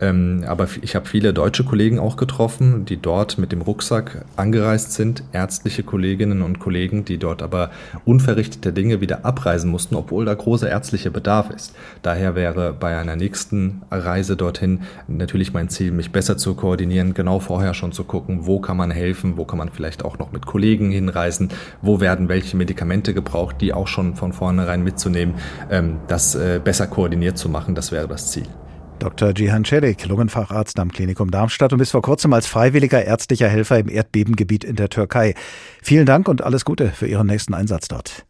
Ähm, 0.00 0.44
aber 0.46 0.68
ich 0.80 0.94
habe 0.94 1.06
viele 1.06 1.34
deutsche 1.34 1.64
Kollegen 1.64 1.98
auch 1.98 2.16
getroffen, 2.16 2.84
die 2.84 2.98
dort 2.98 3.36
mit 3.36 3.50
dem 3.50 3.62
Rucksack 3.62 4.24
angereist 4.36 4.92
sind. 4.92 5.24
Ärztliche 5.32 5.82
Kolleginnen 5.82 6.40
und 6.40 6.60
Kollegen, 6.60 7.04
die 7.04 7.18
dort 7.18 7.42
aber 7.42 7.72
unverrichtete 8.04 8.72
Dinge 8.72 9.00
wieder 9.00 9.24
abreisen 9.24 9.72
mussten, 9.72 9.96
obwohl 9.96 10.24
da 10.24 10.34
großer 10.34 10.68
ärztlicher 10.68 11.10
Bedarf 11.10 11.50
ist. 11.50 11.74
Daher 12.02 12.36
wäre 12.36 12.72
bei 12.72 12.96
einer 12.96 13.16
nächsten 13.16 13.82
Reise 13.90 14.36
dorthin 14.36 14.82
natürlich 15.08 15.52
mein 15.52 15.68
Ziel, 15.68 15.90
mich 15.90 16.12
besser 16.12 16.36
zu 16.36 16.54
koordinieren 16.54 17.12
genau 17.24 17.40
vorher 17.40 17.72
schon 17.72 17.90
zu 17.90 18.04
gucken, 18.04 18.40
wo 18.44 18.60
kann 18.60 18.76
man 18.76 18.90
helfen, 18.90 19.38
wo 19.38 19.46
kann 19.46 19.56
man 19.56 19.70
vielleicht 19.70 20.04
auch 20.04 20.18
noch 20.18 20.30
mit 20.30 20.44
Kollegen 20.44 20.90
hinreisen, 20.90 21.48
wo 21.80 21.98
werden 21.98 22.28
welche 22.28 22.54
Medikamente 22.54 23.14
gebraucht, 23.14 23.62
die 23.62 23.72
auch 23.72 23.88
schon 23.88 24.14
von 24.14 24.34
vornherein 24.34 24.84
mitzunehmen, 24.84 25.36
ähm, 25.70 26.00
das 26.06 26.34
äh, 26.34 26.60
besser 26.62 26.86
koordiniert 26.86 27.38
zu 27.38 27.48
machen, 27.48 27.74
das 27.74 27.92
wäre 27.92 28.08
das 28.08 28.30
Ziel. 28.30 28.46
Dr. 28.98 29.34
Cihan 29.34 29.64
Celik, 29.64 30.04
Lungenfacharzt 30.06 30.78
am 30.78 30.92
Klinikum 30.92 31.30
Darmstadt 31.30 31.72
und 31.72 31.78
bis 31.78 31.92
vor 31.92 32.02
kurzem 32.02 32.34
als 32.34 32.46
freiwilliger 32.46 33.02
ärztlicher 33.02 33.48
Helfer 33.48 33.78
im 33.78 33.88
Erdbebengebiet 33.88 34.62
in 34.62 34.76
der 34.76 34.90
Türkei. 34.90 35.34
Vielen 35.82 36.04
Dank 36.04 36.28
und 36.28 36.42
alles 36.42 36.66
Gute 36.66 36.90
für 36.90 37.06
Ihren 37.06 37.26
nächsten 37.26 37.54
Einsatz 37.54 37.88
dort. 37.88 38.26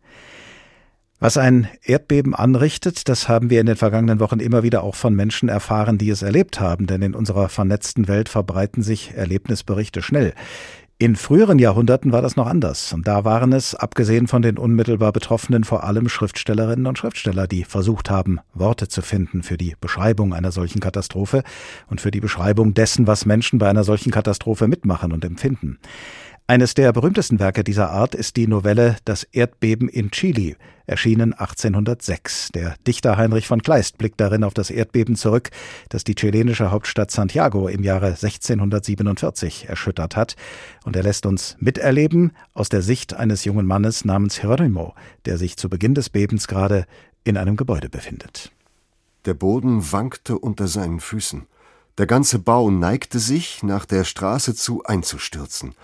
Was 1.20 1.36
ein 1.36 1.68
Erdbeben 1.82 2.34
anrichtet, 2.34 3.08
das 3.08 3.28
haben 3.28 3.48
wir 3.48 3.60
in 3.60 3.66
den 3.66 3.76
vergangenen 3.76 4.20
Wochen 4.20 4.40
immer 4.40 4.62
wieder 4.62 4.82
auch 4.82 4.96
von 4.96 5.14
Menschen 5.14 5.48
erfahren, 5.48 5.96
die 5.96 6.10
es 6.10 6.22
erlebt 6.22 6.60
haben, 6.60 6.86
denn 6.86 7.02
in 7.02 7.14
unserer 7.14 7.48
vernetzten 7.48 8.08
Welt 8.08 8.28
verbreiten 8.28 8.82
sich 8.82 9.12
Erlebnisberichte 9.14 10.02
schnell. 10.02 10.34
In 10.96 11.16
früheren 11.16 11.58
Jahrhunderten 11.58 12.12
war 12.12 12.22
das 12.22 12.36
noch 12.36 12.46
anders. 12.46 12.92
Und 12.92 13.08
da 13.08 13.24
waren 13.24 13.52
es, 13.52 13.74
abgesehen 13.74 14.28
von 14.28 14.42
den 14.42 14.58
unmittelbar 14.58 15.12
Betroffenen, 15.12 15.64
vor 15.64 15.82
allem 15.82 16.08
Schriftstellerinnen 16.08 16.86
und 16.86 16.98
Schriftsteller, 16.98 17.48
die 17.48 17.64
versucht 17.64 18.10
haben, 18.10 18.38
Worte 18.52 18.86
zu 18.86 19.02
finden 19.02 19.42
für 19.42 19.56
die 19.56 19.74
Beschreibung 19.80 20.32
einer 20.32 20.52
solchen 20.52 20.78
Katastrophe 20.78 21.42
und 21.88 22.00
für 22.00 22.12
die 22.12 22.20
Beschreibung 22.20 22.74
dessen, 22.74 23.08
was 23.08 23.26
Menschen 23.26 23.58
bei 23.58 23.68
einer 23.68 23.82
solchen 23.82 24.12
Katastrophe 24.12 24.68
mitmachen 24.68 25.12
und 25.12 25.24
empfinden. 25.24 25.78
Eines 26.46 26.74
der 26.74 26.92
berühmtesten 26.92 27.38
Werke 27.38 27.64
dieser 27.64 27.90
Art 27.90 28.14
ist 28.14 28.36
die 28.36 28.46
Novelle 28.46 28.98
Das 29.06 29.22
Erdbeben 29.22 29.88
in 29.88 30.10
Chile, 30.10 30.56
erschienen 30.84 31.32
1806. 31.32 32.50
Der 32.52 32.74
Dichter 32.86 33.16
Heinrich 33.16 33.46
von 33.46 33.62
Kleist 33.62 33.96
blickt 33.96 34.20
darin 34.20 34.44
auf 34.44 34.52
das 34.52 34.68
Erdbeben 34.68 35.16
zurück, 35.16 35.48
das 35.88 36.04
die 36.04 36.14
chilenische 36.14 36.70
Hauptstadt 36.70 37.10
Santiago 37.10 37.66
im 37.68 37.82
Jahre 37.82 38.08
1647 38.08 39.70
erschüttert 39.70 40.16
hat. 40.16 40.36
Und 40.84 40.96
er 40.96 41.02
lässt 41.02 41.24
uns 41.24 41.56
miterleben 41.60 42.32
aus 42.52 42.68
der 42.68 42.82
Sicht 42.82 43.14
eines 43.14 43.46
jungen 43.46 43.64
Mannes 43.64 44.04
namens 44.04 44.38
Hieronymo, 44.38 44.92
der 45.24 45.38
sich 45.38 45.56
zu 45.56 45.70
Beginn 45.70 45.94
des 45.94 46.10
Bebens 46.10 46.46
gerade 46.46 46.84
in 47.24 47.38
einem 47.38 47.56
Gebäude 47.56 47.88
befindet. 47.88 48.52
Der 49.24 49.32
Boden 49.32 49.92
wankte 49.92 50.38
unter 50.38 50.68
seinen 50.68 51.00
Füßen. 51.00 51.46
Der 51.96 52.06
ganze 52.06 52.38
Bau 52.38 52.70
neigte 52.70 53.18
sich, 53.18 53.62
nach 53.62 53.86
der 53.86 54.04
Straße 54.04 54.54
zu 54.54 54.82
einzustürzen 54.84 55.74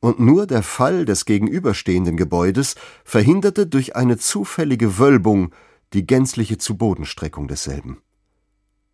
und 0.00 0.20
nur 0.20 0.46
der 0.46 0.62
Fall 0.62 1.04
des 1.04 1.24
gegenüberstehenden 1.24 2.16
Gebäudes 2.16 2.74
verhinderte 3.04 3.66
durch 3.66 3.96
eine 3.96 4.18
zufällige 4.18 4.98
Wölbung 4.98 5.52
die 5.92 6.06
gänzliche 6.06 6.58
Zubodenstreckung 6.58 7.48
desselben. 7.48 8.02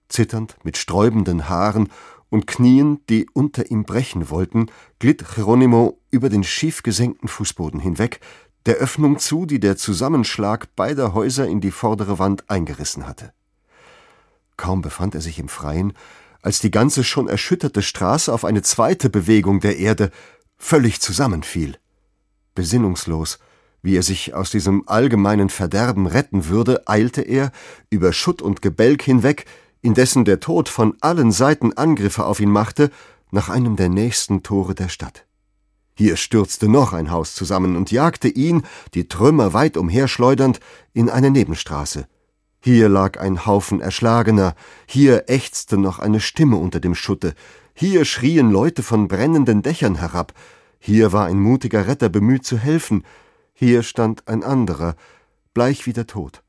Zitternd, 0.09 0.57
mit 0.63 0.77
sträubenden 0.77 1.49
Haaren 1.49 1.89
und 2.29 2.47
Knien, 2.47 3.01
die 3.09 3.27
unter 3.33 3.71
ihm 3.71 3.85
brechen 3.85 4.31
wollten, 4.31 4.67
glitt 4.99 5.25
Geronimo 5.35 6.01
über 6.11 6.29
den 6.29 6.45
schief 6.45 6.83
gesenkten 6.83 7.29
Fußboden 7.29 7.81
hinweg, 7.81 8.21
der 8.67 8.77
Öffnung 8.77 9.19
zu, 9.19 9.47
die 9.47 9.61
der 9.61 9.77
Zusammenschlag 9.77 10.75
beider 10.77 11.15
Häuser 11.15 11.47
in 11.47 11.61
die 11.61 11.71
vordere 11.71 12.19
Wand 12.19 12.49
eingerissen 12.49 13.07
hatte. 13.07 13.33
Kaum 14.57 14.83
befand 14.83 15.15
er 15.15 15.21
sich 15.21 15.39
im 15.39 15.49
Freien, 15.49 15.95
als 16.43 16.59
die 16.59 16.71
ganze 16.71 17.05
schon 17.05 17.29
erschütterte 17.29 17.83
Straße 17.83 18.33
auf 18.33 18.45
eine 18.45 18.63
zweite 18.63 19.11
Bewegung 19.11 19.61
der 19.61 19.79
Erde 19.79 20.11
völlig 20.63 21.01
zusammenfiel. 21.01 21.77
Besinnungslos, 22.55 23.41
wie 23.83 23.97
er 23.97 24.03
sich 24.03 24.33
aus 24.33 24.51
diesem 24.51 24.89
allgemeinen 24.89 25.51
Verderben 25.51 26.07
retten 26.07 26.47
würde, 26.47 26.87
eilte 26.87 27.21
er, 27.21 27.51
über 27.91 28.13
Schutt 28.13 28.41
und 28.41 28.63
Gebälk 28.63 29.03
hinweg, 29.03 29.45
indessen 29.83 30.25
der 30.25 30.39
Tod 30.39 30.69
von 30.69 30.95
allen 31.01 31.33
Seiten 31.33 31.73
Angriffe 31.73 32.25
auf 32.25 32.39
ihn 32.39 32.51
machte, 32.51 32.91
nach 33.33 33.49
einem 33.49 33.75
der 33.77 33.89
nächsten 33.89 34.45
Tore 34.45 34.75
der 34.75 34.89
Stadt. 34.89 35.27
Hier 35.95 36.17
stürzte 36.17 36.69
noch 36.69 36.93
ein 36.93 37.11
Haus 37.11 37.35
zusammen 37.35 37.77
und 37.77 37.91
jagte 37.91 38.29
ihn, 38.29 38.63
die 38.95 39.09
Trümmer 39.09 39.53
weit 39.53 39.77
umherschleudernd, 39.77 40.61
in 40.93 41.11
eine 41.11 41.31
Nebenstraße. 41.31 42.07
Hier 42.61 42.89
lag 42.89 43.19
ein 43.19 43.47
Haufen 43.47 43.81
Erschlagener, 43.81 44.55
hier 44.87 45.25
ächzte 45.29 45.77
noch 45.77 45.99
eine 45.99 46.21
Stimme 46.21 46.57
unter 46.57 46.79
dem 46.79 46.95
Schutte, 46.95 47.35
hier 47.75 48.05
schrien 48.05 48.51
Leute 48.51 48.83
von 48.83 49.09
brennenden 49.09 49.63
Dächern 49.63 49.97
herab, 49.97 50.33
hier 50.79 51.13
war 51.13 51.27
ein 51.27 51.39
mutiger 51.39 51.87
Retter 51.87 52.09
bemüht 52.09 52.45
zu 52.45 52.59
helfen, 52.59 53.05
hier 53.53 53.83
stand 53.83 54.27
ein 54.27 54.43
anderer, 54.43 54.97
bleich 55.55 55.87
wie 55.87 55.93
der 55.93 56.07
Tod, 56.07 56.43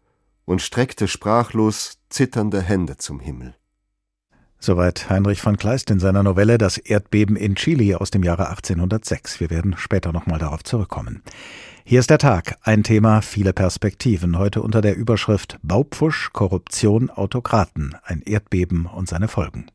und 0.46 0.62
streckte 0.62 1.08
sprachlos 1.08 2.00
zitternde 2.10 2.62
Hände 2.62 2.98
zum 2.98 3.20
Himmel. 3.20 3.56
Soweit 4.60 5.10
Heinrich 5.10 5.42
von 5.42 5.58
Kleist 5.58 5.92
in 5.92 6.00
seiner 6.00 6.24
Novelle 6.24 6.58
Das 6.58 6.78
Erdbeben 6.78 7.36
in 7.36 7.56
Chile 7.56 8.00
aus 8.00 8.12
dem 8.12 8.24
Jahre 8.24 8.48
1806. 8.48 9.42
Wir 9.42 9.50
werden 9.50 9.76
später 9.78 10.14
nochmal 10.14 10.40
darauf 10.40 10.64
zurückkommen. 10.64 11.22
Hier 11.86 12.00
ist 12.00 12.10
der 12.10 12.18
Tag, 12.18 12.56
ein 12.64 12.82
Thema, 12.84 13.22
viele 13.22 13.52
Perspektiven. 13.52 14.38
Heute 14.38 14.62
unter 14.62 14.80
der 14.80 14.96
Überschrift 14.96 15.60
Baupfusch, 15.64 16.30
Korruption, 16.32 17.10
Autokraten, 17.10 17.94
ein 18.06 18.22
Erdbeben 18.22 18.86
und 18.86 19.10
seine 19.10 19.28
Folgen. 19.28 19.66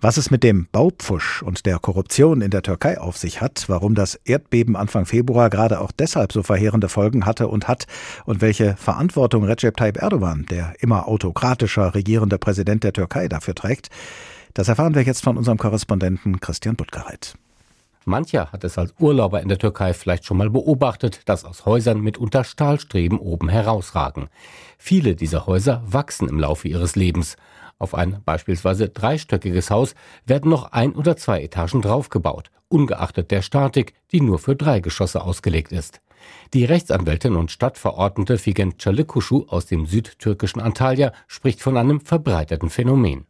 Was 0.00 0.16
es 0.16 0.32
mit 0.32 0.42
dem 0.42 0.66
Baupfusch 0.72 1.44
und 1.44 1.64
der 1.64 1.78
Korruption 1.78 2.40
in 2.40 2.50
der 2.50 2.62
Türkei 2.62 2.98
auf 3.00 3.16
sich 3.16 3.40
hat, 3.40 3.68
warum 3.68 3.94
das 3.94 4.16
Erdbeben 4.16 4.74
Anfang 4.74 5.06
Februar 5.06 5.48
gerade 5.48 5.80
auch 5.80 5.92
deshalb 5.92 6.32
so 6.32 6.42
verheerende 6.42 6.88
Folgen 6.88 7.26
hatte 7.26 7.46
und 7.46 7.68
hat 7.68 7.86
und 8.24 8.40
welche 8.40 8.74
Verantwortung 8.74 9.44
Recep 9.44 9.76
Tayyip 9.76 10.02
Erdogan, 10.02 10.46
der 10.50 10.74
immer 10.80 11.06
autokratischer 11.06 11.94
regierende 11.94 12.38
Präsident 12.38 12.82
der 12.82 12.92
Türkei, 12.92 13.28
dafür 13.28 13.54
trägt, 13.54 13.88
das 14.52 14.66
erfahren 14.66 14.96
wir 14.96 15.02
jetzt 15.02 15.22
von 15.22 15.36
unserem 15.36 15.58
Korrespondenten 15.58 16.40
Christian 16.40 16.74
Buttgereit. 16.74 17.36
Mancher 18.08 18.52
hat 18.52 18.62
es 18.62 18.78
als 18.78 18.94
Urlauber 19.00 19.42
in 19.42 19.48
der 19.48 19.58
Türkei 19.58 19.92
vielleicht 19.92 20.24
schon 20.24 20.36
mal 20.36 20.48
beobachtet, 20.48 21.28
dass 21.28 21.44
aus 21.44 21.66
Häusern 21.66 22.00
mitunter 22.00 22.44
Stahlstreben 22.44 23.18
oben 23.18 23.48
herausragen. 23.48 24.28
Viele 24.78 25.16
dieser 25.16 25.48
Häuser 25.48 25.82
wachsen 25.84 26.28
im 26.28 26.38
Laufe 26.38 26.68
ihres 26.68 26.94
Lebens. 26.94 27.36
Auf 27.80 27.96
ein 27.96 28.22
beispielsweise 28.24 28.88
dreistöckiges 28.88 29.72
Haus 29.72 29.96
werden 30.24 30.48
noch 30.48 30.70
ein 30.70 30.94
oder 30.94 31.16
zwei 31.16 31.42
Etagen 31.42 31.82
draufgebaut, 31.82 32.52
ungeachtet 32.68 33.32
der 33.32 33.42
Statik, 33.42 33.94
die 34.12 34.20
nur 34.20 34.38
für 34.38 34.54
drei 34.54 34.78
Geschosse 34.78 35.22
ausgelegt 35.22 35.72
ist. 35.72 36.00
Die 36.54 36.64
Rechtsanwältin 36.64 37.34
und 37.34 37.50
Stadtverordnete 37.50 38.38
Figen 38.38 38.78
Çalıkuşu 38.78 39.46
aus 39.48 39.66
dem 39.66 39.86
südtürkischen 39.86 40.60
Antalya 40.60 41.12
spricht 41.26 41.60
von 41.60 41.76
einem 41.76 42.00
verbreiteten 42.00 42.70
Phänomen. 42.70 43.24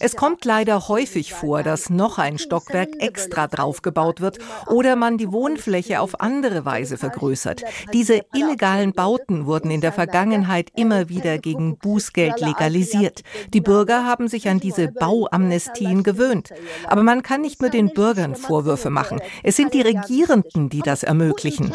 Es 0.00 0.16
kommt 0.16 0.44
leider 0.44 0.88
häufig 0.88 1.34
vor, 1.34 1.62
dass 1.62 1.90
noch 1.90 2.18
ein 2.18 2.38
Stockwerk 2.38 2.88
extra 2.98 3.46
draufgebaut 3.46 4.20
wird 4.20 4.38
oder 4.66 4.96
man 4.96 5.18
die 5.18 5.30
Wohnfläche 5.30 6.00
auf 6.00 6.20
andere 6.20 6.64
Weise 6.64 6.96
vergrößert. 6.96 7.62
Diese 7.92 8.22
illegalen 8.32 8.92
Bauten 8.92 9.46
wurden 9.46 9.70
in 9.70 9.82
der 9.82 9.92
Vergangenheit 9.92 10.70
immer 10.76 11.08
wieder 11.08 11.38
gegen 11.38 11.76
Bußgeld 11.76 12.40
legalisiert. 12.40 13.22
Die 13.52 13.60
Bürger 13.60 14.06
haben 14.06 14.28
sich 14.28 14.48
an 14.48 14.60
diese 14.60 14.88
Bauamnestien 14.88 16.02
gewöhnt. 16.02 16.50
Aber 16.86 17.02
man 17.02 17.22
kann 17.22 17.42
nicht 17.42 17.60
nur 17.60 17.70
den 17.70 17.92
Bürgern 17.92 18.34
Vorwürfe 18.34 18.88
machen. 18.90 19.20
Es 19.42 19.56
sind 19.56 19.74
die 19.74 19.82
Regierenden, 19.82 20.70
die 20.70 20.85
das 20.86 21.02
ermöglichen. 21.02 21.72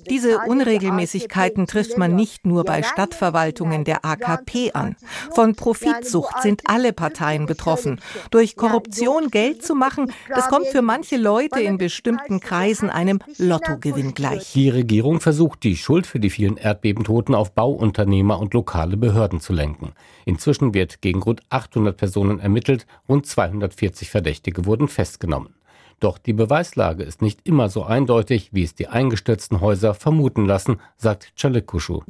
Diese 0.09 0.39
Unregelmäßigkeiten 0.47 1.67
trifft 1.67 1.99
man 1.99 2.15
nicht 2.15 2.47
nur 2.47 2.65
bei 2.65 2.83
Stadtverwaltungen 2.83 3.85
der 3.85 4.05
AKP 4.05 4.73
an. 4.73 4.97
Von 5.33 5.55
Profitsucht 5.55 6.43
sind 6.43 6.63
alle 6.67 6.93
Parteien 6.93 7.47
betroffen. 7.47 8.01
Durch 8.31 8.57
Korruption 8.57 9.31
Geld 9.31 9.65
zu 9.65 9.75
machen, 9.75 10.13
das 10.29 10.49
kommt 10.49 10.67
für 10.67 10.83
manche 10.83 11.17
Leute 11.17 11.61
in 11.61 11.79
bestimmten 11.79 12.41
Kreisen 12.41 12.91
einem 12.91 13.21
Lottogewinn 13.39 14.15
gleich. 14.15 14.53
Die 14.53 14.69
Regierung 14.69 15.21
versucht, 15.21 15.63
die 15.65 15.77
Schuld 15.77 16.07
für 16.07 16.21
die 16.21 16.31
vielen 16.31 16.57
Erdbebentoten 16.57 17.35
auf 17.35 17.53
Bauunternehmer 17.53 18.39
und 18.39 18.55
lokale 18.55 18.97
Behörden 18.97 19.41
zu 19.41 19.53
lenken. 19.53 19.93
Inzwischen 20.25 20.75
wird 20.75 21.01
gegen 21.01 21.23
rund 21.23 21.43
800 21.49 21.97
Personen 21.97 22.41
ermittelt, 22.41 22.87
rund 23.09 23.27
240 23.27 24.11
Verdächtige 24.11 24.67
wurden 24.67 24.89
festgenommen. 24.89 25.54
Doch 26.01 26.19
die 26.19 26.33
Beweislage 26.33 27.03
ist 27.03 27.23
nicht 27.23 27.41
immer 27.45 27.69
so 27.69 27.85
eindeutig, 27.85 28.51
wie 28.53 28.63
es 28.63 28.75
die 28.75 28.89
eingestürzten 28.89 29.61
Häuser 29.61 29.95
vermuten 29.95 30.47
lassen, 30.47 30.81
sagt 30.97 31.33
Çalıkuşu. 31.37 32.03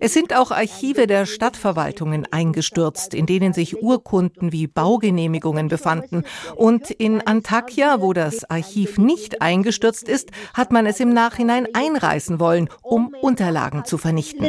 Es 0.00 0.14
sind 0.14 0.34
auch 0.34 0.50
Archive 0.50 1.06
der 1.06 1.26
Stadtverwaltungen 1.26 2.26
eingestürzt, 2.30 3.14
in 3.14 3.26
denen 3.26 3.52
sich 3.52 3.82
Urkunden 3.82 4.52
wie 4.52 4.66
Baugenehmigungen 4.66 5.68
befanden. 5.68 6.24
Und 6.54 6.90
in 6.90 7.20
Antakya, 7.26 8.00
wo 8.00 8.12
das 8.12 8.48
Archiv 8.48 8.98
nicht 8.98 9.42
eingestürzt 9.42 10.08
ist, 10.08 10.30
hat 10.54 10.72
man 10.72 10.86
es 10.86 11.00
im 11.00 11.10
Nachhinein 11.10 11.66
einreißen 11.72 12.40
wollen, 12.40 12.68
um 12.82 13.14
Unterlagen 13.20 13.84
zu 13.84 13.98
vernichten. 13.98 14.46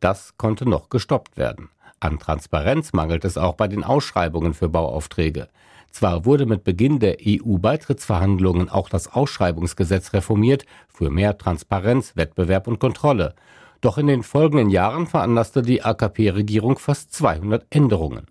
Das 0.00 0.36
konnte 0.38 0.68
noch 0.68 0.88
gestoppt 0.88 1.36
werden. 1.36 1.68
An 2.00 2.18
Transparenz 2.18 2.94
mangelt 2.94 3.26
es 3.26 3.36
auch 3.36 3.54
bei 3.54 3.68
den 3.68 3.84
Ausschreibungen 3.84 4.54
für 4.54 4.70
Bauaufträge. 4.70 5.48
Zwar 5.90 6.24
wurde 6.24 6.46
mit 6.46 6.64
Beginn 6.64 6.98
der 6.98 7.16
EU-Beitrittsverhandlungen 7.24 8.68
auch 8.68 8.88
das 8.88 9.12
Ausschreibungsgesetz 9.12 10.12
reformiert 10.12 10.64
für 10.88 11.10
mehr 11.10 11.36
Transparenz, 11.36 12.16
Wettbewerb 12.16 12.68
und 12.68 12.78
Kontrolle. 12.78 13.34
Doch 13.80 13.98
in 13.98 14.06
den 14.06 14.22
folgenden 14.22 14.70
Jahren 14.70 15.06
veranlasste 15.06 15.62
die 15.62 15.82
AKP-Regierung 15.82 16.78
fast 16.78 17.12
200 17.14 17.66
Änderungen. 17.70 18.26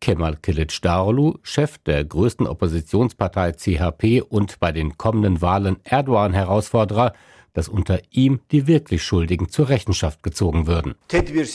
Kemal 0.00 0.34
Kılıçdaroğlu, 0.34 1.38
Chef 1.42 1.78
der 1.78 2.04
größten 2.04 2.46
Oppositionspartei 2.46 3.52
CHP 3.52 4.22
und 4.28 4.58
bei 4.58 4.72
den 4.72 4.98
kommenden 4.98 5.40
Wahlen 5.40 5.76
Erdogan-Herausforderer, 5.84 7.12
dass 7.52 7.68
unter 7.68 8.00
ihm 8.10 8.40
die 8.50 8.66
wirklich 8.66 9.02
Schuldigen 9.02 9.48
zur 9.48 9.68
Rechenschaft 9.68 10.22
gezogen 10.22 10.66
würden. 10.66 10.94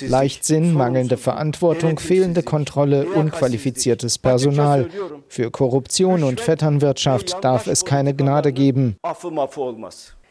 Leichtsinn, 0.02 0.74
mangelnde 0.74 1.18
Verantwortung, 1.18 2.00
fehlende 2.00 2.44
Kontrolle, 2.44 3.08
unqualifiziertes 3.08 4.18
Personal. 4.18 4.90
Für 5.28 5.52
Korruption 5.52 6.24
und 6.24 6.40
Vetternwirtschaft 6.40 7.44
darf 7.44 7.68
es 7.68 7.86
keine 7.86 8.16
Gnade 8.16 8.54
geben. 8.54 8.98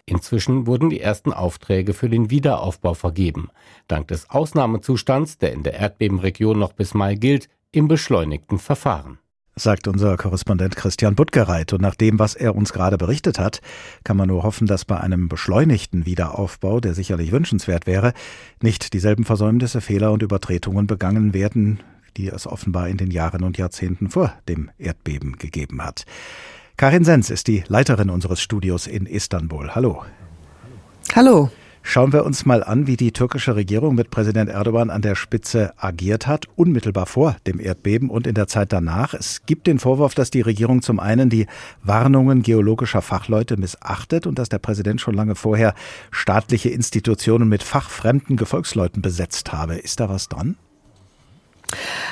Inzwischen 0.08 0.68
wurden 0.68 0.88
die 0.88 1.00
ersten 1.00 1.32
Aufträge 1.32 1.92
für 1.92 2.08
den 2.08 2.30
Wiederaufbau 2.30 2.94
vergeben. 2.94 3.48
Dank 3.88 4.06
des 4.08 4.30
Ausnahmezustands, 4.30 5.38
der 5.38 5.52
in 5.52 5.64
der 5.64 5.74
Erdbebenregion 5.74 6.58
noch 6.58 6.72
bis 6.72 6.94
Mai 6.94 7.16
gilt, 7.16 7.48
im 7.72 7.88
beschleunigten 7.88 8.58
Verfahren 8.58 9.18
sagt 9.58 9.88
unser 9.88 10.16
Korrespondent 10.18 10.76
Christian 10.76 11.14
Buttgereit. 11.14 11.72
Und 11.72 11.80
nach 11.80 11.94
dem, 11.94 12.18
was 12.18 12.34
er 12.34 12.54
uns 12.54 12.72
gerade 12.72 12.98
berichtet 12.98 13.38
hat, 13.38 13.60
kann 14.04 14.16
man 14.16 14.28
nur 14.28 14.42
hoffen, 14.42 14.66
dass 14.66 14.84
bei 14.84 15.00
einem 15.00 15.28
beschleunigten 15.28 16.04
Wiederaufbau, 16.04 16.80
der 16.80 16.92
sicherlich 16.94 17.32
wünschenswert 17.32 17.86
wäre, 17.86 18.12
nicht 18.60 18.92
dieselben 18.92 19.24
Versäumnisse, 19.24 19.80
Fehler 19.80 20.12
und 20.12 20.22
Übertretungen 20.22 20.86
begangen 20.86 21.32
werden, 21.32 21.80
die 22.18 22.28
es 22.28 22.46
offenbar 22.46 22.88
in 22.88 22.98
den 22.98 23.10
Jahren 23.10 23.42
und 23.42 23.56
Jahrzehnten 23.56 24.10
vor 24.10 24.32
dem 24.48 24.70
Erdbeben 24.78 25.36
gegeben 25.38 25.82
hat. 25.82 26.04
Karin 26.76 27.04
Sens 27.04 27.30
ist 27.30 27.46
die 27.46 27.64
Leiterin 27.66 28.10
unseres 28.10 28.42
Studios 28.42 28.86
in 28.86 29.06
Istanbul. 29.06 29.74
Hallo. 29.74 30.04
Hallo. 31.14 31.50
Schauen 31.88 32.12
wir 32.12 32.26
uns 32.26 32.44
mal 32.44 32.64
an, 32.64 32.88
wie 32.88 32.96
die 32.96 33.12
türkische 33.12 33.54
Regierung 33.54 33.94
mit 33.94 34.10
Präsident 34.10 34.50
Erdogan 34.50 34.90
an 34.90 35.02
der 35.02 35.14
Spitze 35.14 35.72
agiert 35.76 36.26
hat, 36.26 36.46
unmittelbar 36.56 37.06
vor 37.06 37.36
dem 37.46 37.60
Erdbeben 37.60 38.10
und 38.10 38.26
in 38.26 38.34
der 38.34 38.48
Zeit 38.48 38.72
danach. 38.72 39.14
Es 39.14 39.46
gibt 39.46 39.68
den 39.68 39.78
Vorwurf, 39.78 40.12
dass 40.12 40.32
die 40.32 40.40
Regierung 40.40 40.82
zum 40.82 40.98
einen 40.98 41.30
die 41.30 41.46
Warnungen 41.84 42.42
geologischer 42.42 43.02
Fachleute 43.02 43.56
missachtet 43.56 44.26
und 44.26 44.40
dass 44.40 44.48
der 44.48 44.58
Präsident 44.58 45.00
schon 45.00 45.14
lange 45.14 45.36
vorher 45.36 45.74
staatliche 46.10 46.70
Institutionen 46.70 47.48
mit 47.48 47.62
fachfremden 47.62 48.36
Gefolgsleuten 48.36 49.00
besetzt 49.00 49.52
habe. 49.52 49.76
Ist 49.76 50.00
da 50.00 50.08
was 50.08 50.28
dran? 50.28 50.56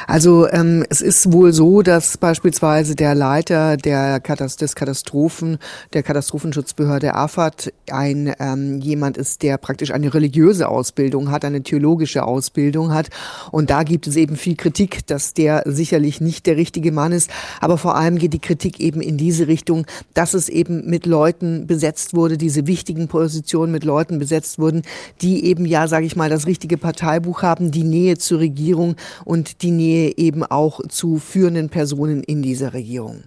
Also 0.07 0.49
ähm, 0.51 0.85
es 0.91 1.01
ist 1.01 1.33
wohl 1.33 1.53
so, 1.53 1.83
dass 1.83 2.19
beispielsweise 2.19 2.95
der 2.95 3.15
Leiter 3.15 3.77
der 3.77 4.21
Katast 4.21 4.61
des 4.61 4.75
Katastrophen, 4.75 5.59
der 5.93 6.03
Katastrophenschutzbehörde 6.03 7.15
AFAD, 7.15 7.73
ein 7.91 8.35
ähm, 8.39 8.81
jemand 8.81 9.17
ist, 9.17 9.43
der 9.43 9.57
praktisch 9.59 9.93
eine 9.93 10.13
religiöse 10.13 10.69
Ausbildung 10.69 11.31
hat, 11.31 11.45
eine 11.45 11.63
theologische 11.63 12.25
Ausbildung 12.25 12.93
hat. 12.93 13.09
Und 13.51 13.71
da 13.71 13.83
gibt 13.83 14.07
es 14.07 14.17
eben 14.17 14.37
viel 14.37 14.57
Kritik, 14.57 15.07
dass 15.07 15.35
der 15.35 15.63
sicherlich 15.67 16.21
nicht 16.21 16.47
der 16.47 16.57
richtige 16.57 16.93
Mann 16.93 17.13
ist. 17.13 17.31
Aber 17.61 17.79
vor 17.79 17.97
allem 17.97 18.19
geht 18.19 18.33
die 18.33 18.41
Kritik 18.41 18.81
eben 18.81 19.01
in 19.01 19.17
diese 19.17 19.47
Richtung, 19.47 19.87
dass 20.13 20.35
es 20.35 20.49
eben 20.49 20.89
mit 20.89 21.07
Leuten 21.07 21.67
besetzt 21.67 22.15
wurde, 22.15 22.37
diese 22.37 22.67
wichtigen 22.67 23.09
Positionen 23.09 23.73
mit 23.73 23.85
Leuten 23.85 24.19
besetzt 24.19 24.59
wurden, 24.59 24.83
die 25.23 25.45
eben 25.45 25.65
ja, 25.65 25.89
sage 25.89 26.07
ich 26.07 26.17
mal, 26.17 26.29
das 26.29 26.47
richtige 26.47 26.77
Parteibuch 26.77 27.43
haben, 27.43 27.71
die 27.71 27.85
Nähe 27.85 28.19
zur 28.19 28.41
Regierung 28.41 28.97
und 29.25 29.44
die 29.63 29.71
Nähe 29.71 29.95
Nähe 29.95 30.15
eben 30.17 30.45
auch 30.45 30.81
zu 30.89 31.19
führenden 31.19 31.69
Personen 31.69 32.23
in 32.23 32.43
dieser 32.43 32.73
Regierung. 32.73 33.25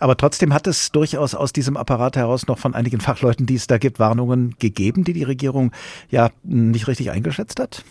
Aber 0.00 0.16
trotzdem 0.16 0.52
hat 0.52 0.66
es 0.66 0.90
durchaus 0.90 1.34
aus 1.34 1.52
diesem 1.52 1.76
Apparat 1.76 2.16
heraus 2.16 2.46
noch 2.46 2.58
von 2.58 2.74
einigen 2.74 3.00
Fachleuten, 3.08 3.46
die 3.46 3.54
es 3.54 3.66
da 3.66 3.78
gibt, 3.78 3.98
Warnungen 3.98 4.54
gegeben, 4.58 5.04
die 5.04 5.12
die 5.12 5.22
Regierung 5.22 5.72
ja 6.10 6.30
nicht 6.42 6.88
richtig 6.88 7.10
eingeschätzt 7.10 7.60
hat? 7.60 7.84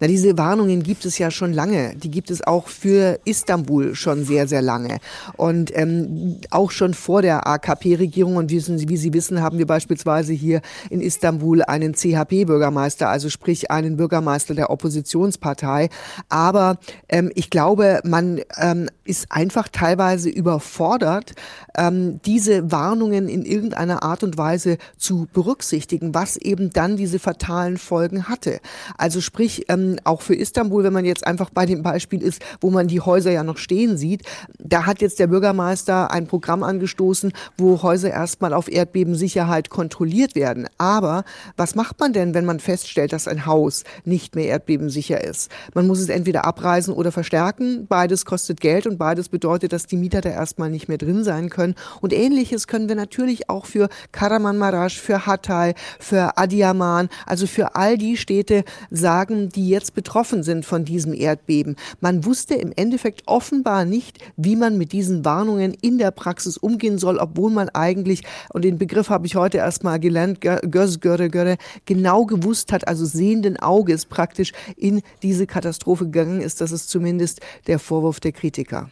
Na, 0.00 0.06
diese 0.06 0.38
Warnungen 0.38 0.84
gibt 0.84 1.04
es 1.04 1.18
ja 1.18 1.30
schon 1.30 1.52
lange. 1.52 1.96
Die 1.96 2.10
gibt 2.10 2.30
es 2.30 2.46
auch 2.46 2.68
für 2.68 3.18
Istanbul 3.24 3.96
schon 3.96 4.24
sehr, 4.24 4.46
sehr 4.46 4.62
lange. 4.62 4.98
Und 5.36 5.76
ähm, 5.76 6.40
auch 6.50 6.70
schon 6.70 6.94
vor 6.94 7.22
der 7.22 7.46
AKP-Regierung. 7.46 8.36
Und 8.36 8.50
wie, 8.50 8.88
wie 8.88 8.96
Sie 8.96 9.12
wissen, 9.12 9.42
haben 9.42 9.58
wir 9.58 9.66
beispielsweise 9.66 10.32
hier 10.32 10.60
in 10.90 11.00
Istanbul 11.00 11.62
einen 11.62 11.94
CHP-Bürgermeister, 11.94 13.08
also 13.08 13.28
sprich 13.28 13.70
einen 13.70 13.96
Bürgermeister 13.96 14.54
der 14.54 14.70
Oppositionspartei. 14.70 15.88
Aber 16.28 16.78
ähm, 17.08 17.32
ich 17.34 17.50
glaube, 17.50 18.00
man 18.04 18.40
ähm, 18.56 18.88
ist 19.04 19.32
einfach 19.32 19.68
teilweise 19.68 20.28
überfordert, 20.28 21.32
ähm, 21.76 22.20
diese 22.24 22.70
Warnungen 22.70 23.28
in 23.28 23.44
irgendeiner 23.44 24.04
Art 24.04 24.22
und 24.22 24.38
Weise 24.38 24.78
zu 24.96 25.26
berücksichtigen, 25.32 26.14
was 26.14 26.36
eben 26.36 26.70
dann 26.70 26.96
diese 26.96 27.18
fatalen 27.18 27.78
Folgen 27.78 28.28
hatte. 28.28 28.60
Also 28.96 29.20
sprich, 29.20 29.47
ähm, 29.68 29.96
auch 30.04 30.22
für 30.22 30.34
Istanbul, 30.34 30.84
wenn 30.84 30.92
man 30.92 31.04
jetzt 31.04 31.26
einfach 31.26 31.50
bei 31.50 31.66
dem 31.66 31.82
Beispiel 31.82 32.22
ist, 32.22 32.42
wo 32.60 32.70
man 32.70 32.88
die 32.88 33.00
Häuser 33.00 33.30
ja 33.30 33.42
noch 33.42 33.58
stehen 33.58 33.96
sieht, 33.96 34.22
da 34.58 34.86
hat 34.86 35.00
jetzt 35.00 35.18
der 35.18 35.26
Bürgermeister 35.26 36.10
ein 36.10 36.26
Programm 36.26 36.62
angestoßen, 36.62 37.32
wo 37.56 37.82
Häuser 37.82 38.10
erstmal 38.10 38.52
auf 38.52 38.70
Erdbebensicherheit 38.70 39.70
kontrolliert 39.70 40.34
werden. 40.34 40.66
Aber 40.78 41.24
was 41.56 41.74
macht 41.74 42.00
man 42.00 42.12
denn, 42.12 42.34
wenn 42.34 42.44
man 42.44 42.60
feststellt, 42.60 43.12
dass 43.12 43.28
ein 43.28 43.46
Haus 43.46 43.84
nicht 44.04 44.34
mehr 44.34 44.46
erdbebensicher 44.48 45.22
ist? 45.22 45.50
Man 45.74 45.86
muss 45.86 46.00
es 46.00 46.08
entweder 46.08 46.44
abreißen 46.44 46.92
oder 46.92 47.12
verstärken. 47.12 47.86
Beides 47.88 48.24
kostet 48.24 48.60
Geld 48.60 48.86
und 48.86 48.98
beides 48.98 49.28
bedeutet, 49.28 49.72
dass 49.72 49.86
die 49.86 49.96
Mieter 49.96 50.20
da 50.20 50.30
erstmal 50.30 50.70
nicht 50.70 50.88
mehr 50.88 50.98
drin 50.98 51.24
sein 51.24 51.50
können. 51.50 51.74
Und 52.00 52.12
ähnliches 52.12 52.66
können 52.66 52.88
wir 52.88 52.96
natürlich 52.96 53.48
auch 53.48 53.66
für 53.66 53.88
Karamanmaraş, 54.12 54.98
für 55.00 55.26
Hatay, 55.26 55.74
für 55.98 56.36
Adiyaman, 56.36 57.08
also 57.26 57.46
für 57.46 57.76
all 57.76 57.96
die 57.98 58.16
Städte 58.16 58.64
sagen, 58.90 59.37
die 59.46 59.68
jetzt 59.68 59.94
betroffen 59.94 60.42
sind 60.42 60.66
von 60.66 60.84
diesem 60.84 61.14
Erdbeben. 61.14 61.76
Man 62.00 62.24
wusste 62.24 62.54
im 62.54 62.72
Endeffekt 62.74 63.22
offenbar 63.26 63.84
nicht, 63.84 64.18
wie 64.36 64.56
man 64.56 64.76
mit 64.76 64.92
diesen 64.92 65.24
Warnungen 65.24 65.74
in 65.80 65.98
der 65.98 66.10
Praxis 66.10 66.56
umgehen 66.56 66.98
soll, 66.98 67.18
obwohl 67.18 67.50
man 67.50 67.68
eigentlich, 67.68 68.24
und 68.52 68.64
den 68.64 68.78
Begriff 68.78 69.10
habe 69.10 69.26
ich 69.26 69.36
heute 69.36 69.58
erstmal 69.58 70.00
gelernt, 70.00 70.40
genau 70.40 72.24
gewusst 72.26 72.72
hat, 72.72 72.88
also 72.88 73.04
sehenden 73.04 73.56
Auges 73.58 74.06
praktisch 74.06 74.52
in 74.76 75.02
diese 75.22 75.46
Katastrophe 75.46 76.06
gegangen 76.06 76.40
ist. 76.40 76.60
Das 76.60 76.72
ist 76.72 76.90
zumindest 76.90 77.40
der 77.66 77.78
Vorwurf 77.78 78.18
der 78.20 78.32
Kritiker. 78.32 78.90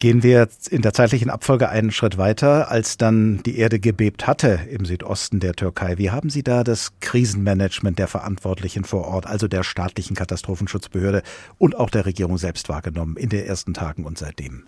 Gehen 0.00 0.22
wir 0.22 0.48
in 0.70 0.80
der 0.80 0.94
zeitlichen 0.94 1.28
Abfolge 1.28 1.68
einen 1.68 1.90
Schritt 1.90 2.16
weiter, 2.16 2.70
als 2.70 2.96
dann 2.96 3.42
die 3.42 3.58
Erde 3.58 3.78
gebebt 3.78 4.26
hatte 4.26 4.58
im 4.70 4.86
Südosten 4.86 5.40
der 5.40 5.52
Türkei. 5.52 5.98
Wie 5.98 6.10
haben 6.10 6.30
Sie 6.30 6.42
da 6.42 6.64
das 6.64 6.98
Krisenmanagement 7.00 7.98
der 7.98 8.08
Verantwortlichen 8.08 8.84
vor 8.84 9.04
Ort, 9.04 9.26
also 9.26 9.46
der 9.46 9.62
staatlichen 9.62 10.16
Katastrophenschutzbehörde 10.16 11.22
und 11.58 11.76
auch 11.76 11.90
der 11.90 12.06
Regierung 12.06 12.38
selbst 12.38 12.70
wahrgenommen 12.70 13.18
in 13.18 13.28
den 13.28 13.44
ersten 13.44 13.74
Tagen 13.74 14.06
und 14.06 14.16
seitdem? 14.16 14.64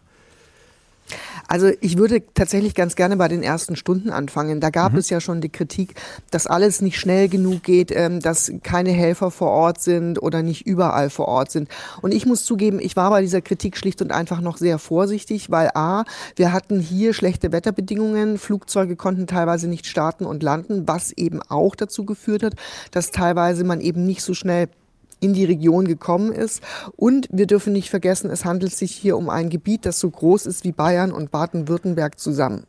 Also 1.49 1.71
ich 1.81 1.99
würde 1.99 2.23
tatsächlich 2.35 2.75
ganz 2.75 2.97
gerne 2.97 3.17
bei 3.17 3.29
den 3.29 3.43
ersten 3.43 3.77
Stunden 3.77 4.11
anfangen. 4.11 4.61
Da 4.61 4.71
gab 4.71 4.93
mhm. 4.93 4.99
es 4.99 5.11
ja 5.11 5.21
schon 5.21 5.41
die 5.41 5.51
Kritik, 5.51 5.95
dass 6.31 6.47
alles 6.47 6.81
nicht 6.81 6.99
schnell 6.99 7.29
genug 7.29 7.63
geht, 7.63 7.91
ähm, 7.95 8.21
dass 8.21 8.53
keine 8.63 8.91
Helfer 8.91 9.31
vor 9.31 9.51
Ort 9.51 9.81
sind 9.81 10.23
oder 10.23 10.43
nicht 10.43 10.67
überall 10.67 11.11
vor 11.11 11.29
Ort 11.29 11.51
sind. 11.51 11.69
Und 12.01 12.15
ich 12.15 12.27
muss 12.27 12.45
zugeben, 12.45 12.79
ich 12.81 12.97
war 12.97 13.11
bei 13.11 13.21
dieser 13.21 13.41
Kritik 13.41 13.77
schlicht 13.77 14.01
und 14.03 14.13
einfach 14.13 14.41
noch 14.41 14.57
sehr 14.57 14.79
vorsichtig, 14.79 15.51
weil 15.51 15.71
a, 15.75 16.05
wir 16.37 16.53
hatten 16.53 16.81
hier 16.81 17.13
schlechte 17.13 17.53
Wetterbedingungen, 17.53 18.39
Flugzeuge 18.39 18.97
konnten 18.97 19.27
teilweise 19.27 19.69
nicht 19.69 19.87
starten 19.87 20.25
und 20.25 20.43
landen, 20.43 20.89
was 20.89 21.13
eben 21.13 21.43
auch 21.43 21.75
dazu 21.75 22.05
geführt 22.05 22.43
hat, 22.43 22.55
dass 22.91 23.11
teilweise 23.11 23.65
man 23.65 23.81
eben 23.81 24.05
nicht 24.05 24.23
so 24.23 24.35
schnell 24.35 24.69
in 25.23 25.33
die 25.33 25.45
Region 25.45 25.87
gekommen 25.87 26.33
ist. 26.33 26.63
Und 26.97 27.29
wir 27.31 27.47
dürfen 27.47 27.73
nicht 27.73 27.89
vergessen, 27.91 28.31
es 28.31 28.45
handelt 28.45 28.75
sich 28.75 28.93
hier 28.93 29.17
um 29.17 29.31
ein 29.31 29.49
Gebiet, 29.49 29.87
das 29.87 29.99
so 30.01 30.11
groß 30.11 30.47
ist 30.47 30.65
wie 30.65 30.73
Bayern 30.73 31.13
und 31.13 31.31
Baden-Württemberg 31.31 32.19
zusammen. 32.19 32.65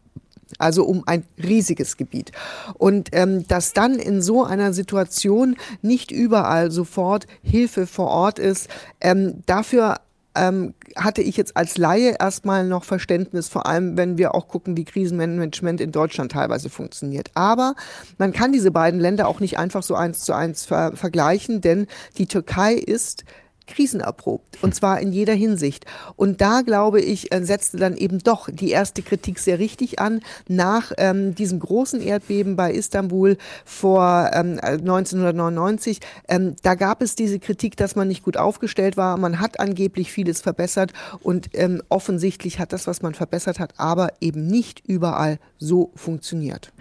Also 0.60 0.86
um 0.86 1.04
ein 1.08 1.24
riesiges 1.42 1.98
Gebiet. 1.98 2.32
Und 2.76 3.10
ähm, 3.13 3.48
dass 3.48 3.74
dann 3.74 3.96
in 3.96 4.22
so 4.22 4.44
einer 4.44 4.72
Situation 4.72 5.56
nicht 5.82 6.12
überall 6.12 6.70
sofort 6.70 7.26
Hilfe 7.42 7.88
vor 7.88 8.08
Ort 8.08 8.38
ist, 8.38 8.70
ähm, 9.02 9.42
dafür 9.48 9.98
ähm, 10.36 10.74
hatte 10.96 11.22
ich 11.22 11.38
jetzt 11.38 11.56
als 11.56 11.78
Laie 11.78 12.15
erstmal 12.19 12.65
noch 12.65 12.84
Verständnis, 12.84 13.50
vor 13.50 13.65
allem 13.65 13.98
wenn 13.98 14.17
wir 14.17 14.34
auch 14.36 14.48
gucken, 14.48 14.78
wie 14.78 14.86
Krisenmanagement 14.86 15.82
in 15.82 15.91
Deutschland 15.91 16.32
teilweise 16.32 16.69
funktioniert. 16.69 17.30
Aber 17.36 17.76
man 18.17 18.34
kann 18.34 18.52
diese 18.52 18.72
beiden 18.72 19.00
Länder 19.00 19.28
auch 19.28 19.39
nicht 19.39 19.58
einfach 19.58 19.84
so 19.84 19.96
eins 19.96 20.22
zu 20.22 20.34
eins 20.34 20.65
ver 20.65 20.96
vergleichen, 20.96 21.62
denn 21.62 21.88
die 22.17 22.28
Türkei 22.28 22.74
ist 22.74 23.24
krisenerprobt 23.67 24.62
und 24.62 24.76
zwar 24.76 24.99
in 24.99 25.12
jeder 25.12 25.34
Hinsicht. 25.34 25.86
Und 26.15 26.41
da 26.41 26.62
glaube 26.62 27.02
ich, 27.02 27.34
äh, 27.34 27.43
setzte 27.43 27.78
dann 27.78 27.95
eben 27.95 28.19
doch 28.19 28.49
die 28.52 28.71
erste 28.71 29.02
Kritik 29.02 29.39
sehr 29.39 29.60
richtig 29.60 29.99
an. 29.99 30.21
Nach 30.47 30.91
ähm, 30.97 31.36
diesem 31.36 31.60
großen 31.60 32.02
Erdbeben 32.02 32.56
bei 32.56 32.71
Istanbul 32.71 33.38
vor 33.65 34.32
ähm, 34.34 34.60
1999, 34.62 35.99
ähm, 36.28 36.56
da 36.62 36.76
gab 36.76 37.02
es 37.02 37.15
diese 37.15 37.39
Kritik, 37.39 37.78
dass 37.78 37.95
man 37.95 38.08
nicht 38.08 38.23
gut 38.23 38.38
aufgestellt 38.38 38.97
war. 38.97 39.17
Man 39.17 39.39
hat 39.39 39.60
angeblich 39.60 40.12
vieles 40.12 40.41
verbessert 40.41 40.93
und 41.21 41.49
ähm, 41.54 41.82
offensichtlich 41.89 42.60
hat 42.60 42.73
das, 42.73 42.88
was 42.88 43.02
man 43.02 43.13
verbessert 43.13 43.60
hat, 43.60 43.73
aber 43.78 44.10
eben 44.21 44.47
nicht 44.47 44.84
überall 44.88 45.39
so 45.58 45.91
funktioniert. 45.95 46.71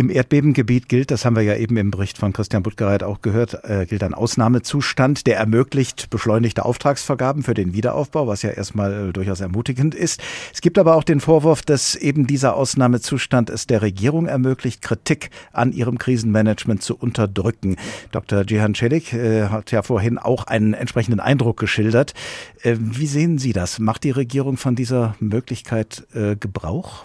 Im 0.00 0.08
Erdbebengebiet 0.08 0.88
gilt, 0.88 1.10
das 1.10 1.26
haben 1.26 1.36
wir 1.36 1.42
ja 1.42 1.56
eben 1.56 1.76
im 1.76 1.90
Bericht 1.90 2.16
von 2.16 2.32
Christian 2.32 2.62
Buttgereit 2.62 3.02
auch 3.02 3.20
gehört, 3.20 3.64
äh, 3.64 3.84
gilt 3.84 4.02
ein 4.02 4.14
Ausnahmezustand, 4.14 5.26
der 5.26 5.36
ermöglicht 5.36 6.08
beschleunigte 6.08 6.64
Auftragsvergaben 6.64 7.42
für 7.42 7.52
den 7.52 7.74
Wiederaufbau, 7.74 8.26
was 8.26 8.40
ja 8.40 8.48
erstmal 8.48 9.10
äh, 9.10 9.12
durchaus 9.12 9.40
ermutigend 9.40 9.94
ist. 9.94 10.22
Es 10.54 10.62
gibt 10.62 10.78
aber 10.78 10.96
auch 10.96 11.04
den 11.04 11.20
Vorwurf, 11.20 11.60
dass 11.60 11.96
eben 11.96 12.26
dieser 12.26 12.56
Ausnahmezustand 12.56 13.50
es 13.50 13.66
der 13.66 13.82
Regierung 13.82 14.24
ermöglicht, 14.24 14.80
Kritik 14.80 15.28
an 15.52 15.70
ihrem 15.70 15.98
Krisenmanagement 15.98 16.82
zu 16.82 16.96
unterdrücken. 16.96 17.76
Dr. 18.10 18.46
Cihan 18.46 18.74
Celik 18.74 19.12
äh, 19.12 19.48
hat 19.48 19.70
ja 19.70 19.82
vorhin 19.82 20.16
auch 20.16 20.44
einen 20.44 20.72
entsprechenden 20.72 21.20
Eindruck 21.20 21.60
geschildert. 21.60 22.14
Äh, 22.62 22.76
wie 22.78 23.06
sehen 23.06 23.36
Sie 23.36 23.52
das? 23.52 23.78
Macht 23.78 24.04
die 24.04 24.12
Regierung 24.12 24.56
von 24.56 24.76
dieser 24.76 25.14
Möglichkeit 25.20 26.06
äh, 26.14 26.36
Gebrauch? 26.36 27.04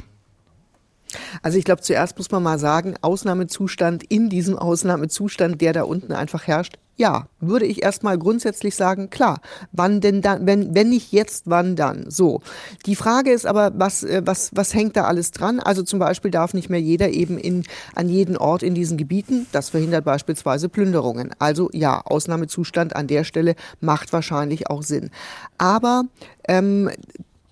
Also 1.41 1.57
ich 1.57 1.65
glaube, 1.65 1.81
zuerst 1.81 2.17
muss 2.17 2.31
man 2.31 2.43
mal 2.43 2.59
sagen, 2.59 2.95
Ausnahmezustand 3.01 4.03
in 4.03 4.29
diesem 4.29 4.57
Ausnahmezustand, 4.57 5.61
der 5.61 5.73
da 5.73 5.83
unten 5.83 6.13
einfach 6.13 6.47
herrscht, 6.47 6.77
ja, 6.97 7.27
würde 7.39 7.65
ich 7.65 7.83
erstmal 7.83 8.17
grundsätzlich 8.17 8.75
sagen, 8.75 9.09
klar, 9.09 9.41
wann 9.71 9.99
denn 9.99 10.21
dann, 10.21 10.45
wenn, 10.47 10.73
wenn 10.73 10.89
nicht 10.89 11.11
jetzt, 11.11 11.43
wann 11.47 11.75
dann? 11.75 12.09
So. 12.09 12.41
Die 12.85 12.95
Frage 12.95 13.31
ist 13.31 13.45
aber, 13.45 13.73
was, 13.75 14.03
äh, 14.03 14.21
was, 14.25 14.51
was 14.53 14.73
hängt 14.73 14.95
da 14.95 15.03
alles 15.03 15.31
dran? 15.31 15.59
Also 15.59 15.83
zum 15.83 15.99
Beispiel 15.99 16.31
darf 16.31 16.53
nicht 16.53 16.69
mehr 16.69 16.79
jeder 16.79 17.09
eben 17.09 17.37
in, 17.37 17.63
an 17.95 18.07
jeden 18.07 18.37
Ort 18.37 18.63
in 18.63 18.75
diesen 18.75 18.97
Gebieten. 18.97 19.45
Das 19.51 19.69
verhindert 19.69 20.05
beispielsweise 20.05 20.69
Plünderungen. 20.69 21.31
Also 21.37 21.69
ja, 21.73 22.01
Ausnahmezustand 22.01 22.95
an 22.95 23.07
der 23.07 23.25
Stelle 23.25 23.55
macht 23.81 24.13
wahrscheinlich 24.13 24.69
auch 24.69 24.83
Sinn. 24.83 25.11
Aber 25.57 26.03
ähm, 26.47 26.89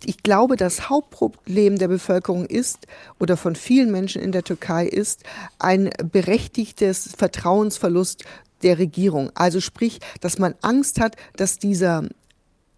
ich 0.06 0.24
glaube, 0.24 0.56
das 0.56 0.90
Hauptproblem 0.90 1.78
der 1.78 1.88
Bevölkerung 1.88 2.46
ist 2.46 2.88
oder 3.20 3.38
von 3.38 3.56
vielen 3.56 3.92
Menschen 3.92 4.22
in 4.22 4.32
der 4.32 4.44
Türkei 4.44 4.86
ist 4.86 5.24
ein 5.60 5.90
berechtigtes 6.12 7.10
Vertrauensverlust 7.18 8.24
der 8.64 8.80
Regierung. 8.80 9.32
Also 9.36 9.60
sprich, 9.60 10.00
dass 10.22 10.40
man 10.40 10.56
Angst 10.62 11.00
hat, 11.00 11.16
dass 11.36 11.60
dieser 11.60 12.04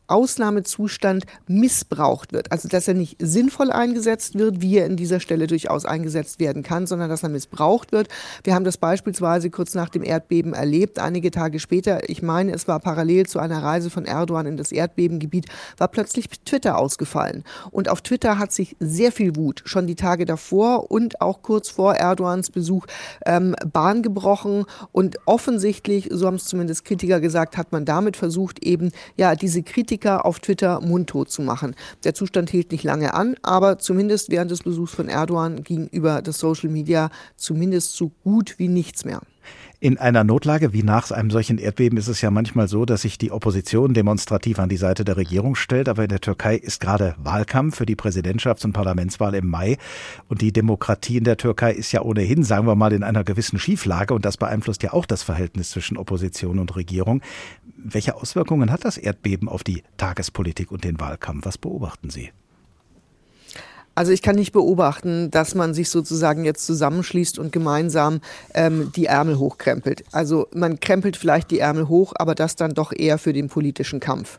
Ausnahmezustand 0.07 1.25
missbraucht 1.47 2.33
wird. 2.33 2.51
Also 2.51 2.67
dass 2.67 2.87
er 2.87 2.93
nicht 2.93 3.17
sinnvoll 3.19 3.71
eingesetzt 3.71 4.37
wird, 4.37 4.61
wie 4.61 4.77
er 4.77 4.85
in 4.85 4.95
dieser 4.95 5.19
Stelle 5.19 5.47
durchaus 5.47 5.85
eingesetzt 5.85 6.39
werden 6.39 6.63
kann, 6.63 6.87
sondern 6.87 7.09
dass 7.09 7.23
er 7.23 7.29
missbraucht 7.29 7.91
wird. 7.91 8.07
Wir 8.43 8.55
haben 8.55 8.65
das 8.65 8.77
beispielsweise 8.77 9.49
kurz 9.49 9.73
nach 9.73 9.89
dem 9.89 10.03
Erdbeben 10.03 10.53
erlebt. 10.53 10.99
Einige 10.99 11.31
Tage 11.31 11.59
später, 11.59 12.09
ich 12.09 12.21
meine, 12.21 12.53
es 12.53 12.67
war 12.67 12.79
parallel 12.79 13.25
zu 13.25 13.39
einer 13.39 13.63
Reise 13.63 13.89
von 13.89 14.05
Erdogan 14.05 14.45
in 14.45 14.57
das 14.57 14.71
Erdbebengebiet, 14.71 15.45
war 15.77 15.87
plötzlich 15.87 16.29
Twitter 16.45 16.77
ausgefallen. 16.77 17.43
Und 17.71 17.89
auf 17.89 18.01
Twitter 18.01 18.37
hat 18.37 18.51
sich 18.51 18.75
sehr 18.79 19.11
viel 19.11 19.35
Wut 19.35 19.61
schon 19.65 19.87
die 19.87 19.95
Tage 19.95 20.25
davor 20.25 20.91
und 20.91 21.21
auch 21.21 21.41
kurz 21.41 21.69
vor 21.69 21.95
Erdogans 21.95 22.51
Besuch 22.51 22.85
ähm, 23.25 23.55
Bahn 23.71 24.03
gebrochen. 24.03 24.65
Und 24.91 25.17
offensichtlich, 25.25 26.09
so 26.11 26.27
haben 26.27 26.35
es 26.35 26.45
zumindest 26.45 26.85
Kritiker 26.85 27.19
gesagt, 27.19 27.57
hat 27.57 27.71
man 27.71 27.85
damit 27.85 28.17
versucht, 28.17 28.63
eben 28.63 28.91
ja 29.15 29.35
diese 29.35 29.63
Kritik 29.63 29.94
Kritiker 29.95 30.25
auf 30.25 30.39
Twitter 30.39 30.81
mundtot 30.81 31.29
zu 31.29 31.41
machen. 31.41 31.73
Der 32.03 32.13
Zustand 32.13 32.49
hielt 32.49 32.71
nicht 32.71 32.84
lange 32.84 33.13
an, 33.13 33.36
aber 33.43 33.79
zumindest 33.79 34.29
während 34.29 34.51
des 34.51 34.63
Besuchs 34.63 34.93
von 34.93 35.08
Erdogan 35.08 35.63
ging 35.63 35.88
über 35.88 36.21
das 36.21 36.39
Social 36.39 36.69
Media 36.69 37.10
zumindest 37.38 37.95
so 37.95 38.12
gut 38.23 38.55
wie 38.58 38.67
nichts 38.67 39.05
mehr. 39.05 39.21
In 39.86 40.00
einer 40.00 40.24
Notlage 40.24 40.74
wie 40.74 40.82
nach 40.82 41.12
einem 41.12 41.30
solchen 41.30 41.60
Erdbeben 41.60 42.00
ist 42.00 42.08
es 42.08 42.19
ja 42.19 42.32
manchmal 42.32 42.67
so, 42.67 42.86
dass 42.86 43.04
sich 43.04 43.19
die 43.19 43.32
Opposition 43.32 43.93
demonstrativ 43.93 44.58
an 44.58 44.67
die 44.67 44.78
Seite 44.78 45.06
der 45.06 45.15
Regierung 45.15 45.54
stellt. 45.54 45.89
Aber 45.89 46.02
in 46.02 46.10
der 46.10 46.21
Türkei 46.21 46.56
ist 46.56 46.82
gerade 46.82 47.13
Wahlkampf 47.19 47.76
für 47.76 47.86
die 47.86 47.95
Präsidentschafts- 47.95 48.65
und 48.65 48.74
Parlamentswahl 48.74 49.36
im 49.36 49.48
Mai. 49.48 49.78
Und 50.28 50.41
die 50.41 50.52
Demokratie 50.52 51.17
in 51.17 51.24
der 51.24 51.38
Türkei 51.38 51.71
ist 51.71 51.91
ja 51.91 52.02
ohnehin, 52.02 52.41
sagen 52.41 52.65
wir 52.65 52.74
mal, 52.74 52.93
in 52.93 53.04
einer 53.04 53.24
gewissen 53.24 53.60
Schieflage. 53.60 54.15
Und 54.15 54.26
das 54.26 54.38
beeinflusst 54.38 54.82
ja 54.82 54.91
auch 54.91 55.06
das 55.06 55.21
Verhältnis 55.21 55.69
zwischen 55.69 55.98
Opposition 55.98 56.58
und 56.58 56.76
Regierung. 56.76 57.21
Welche 57.78 58.15
Auswirkungen 58.15 58.71
hat 58.71 58.86
das 58.86 58.98
Erdbeben 58.98 59.48
auf 59.48 59.63
die 59.63 59.84
Tagespolitik 59.98 60.71
und 60.71 60.84
den 60.84 61.00
Wahlkampf? 61.00 61.45
Was 61.45 61.60
beobachten 61.60 62.10
Sie? 62.10 62.32
Also 63.95 64.12
ich 64.12 64.21
kann 64.21 64.36
nicht 64.36 64.51
beobachten, 64.51 65.31
dass 65.31 65.55
man 65.55 65.73
sich 65.73 65.89
sozusagen 65.89 66.43
jetzt 66.43 66.65
zusammenschließt 66.65 67.39
und 67.39 67.53
gemeinsam 67.53 68.19
ähm, 68.53 68.91
die 68.95 69.05
Ärmel 69.05 69.39
hochkrempelt. 69.39 70.03
Also 70.12 70.47
man 70.53 70.81
krempelt 70.81 71.15
vielleicht 71.15 71.49
die 71.49 71.60
Ärmel 71.60 71.88
hoch, 71.88 72.13
aber 72.17 72.36
das 72.36 72.58
dann 72.58 72.73
doch 72.73 72.91
eher 72.91 73.17
für 73.17 73.31
den 73.31 73.47
politischen 73.47 74.01
Kampf. 74.01 74.38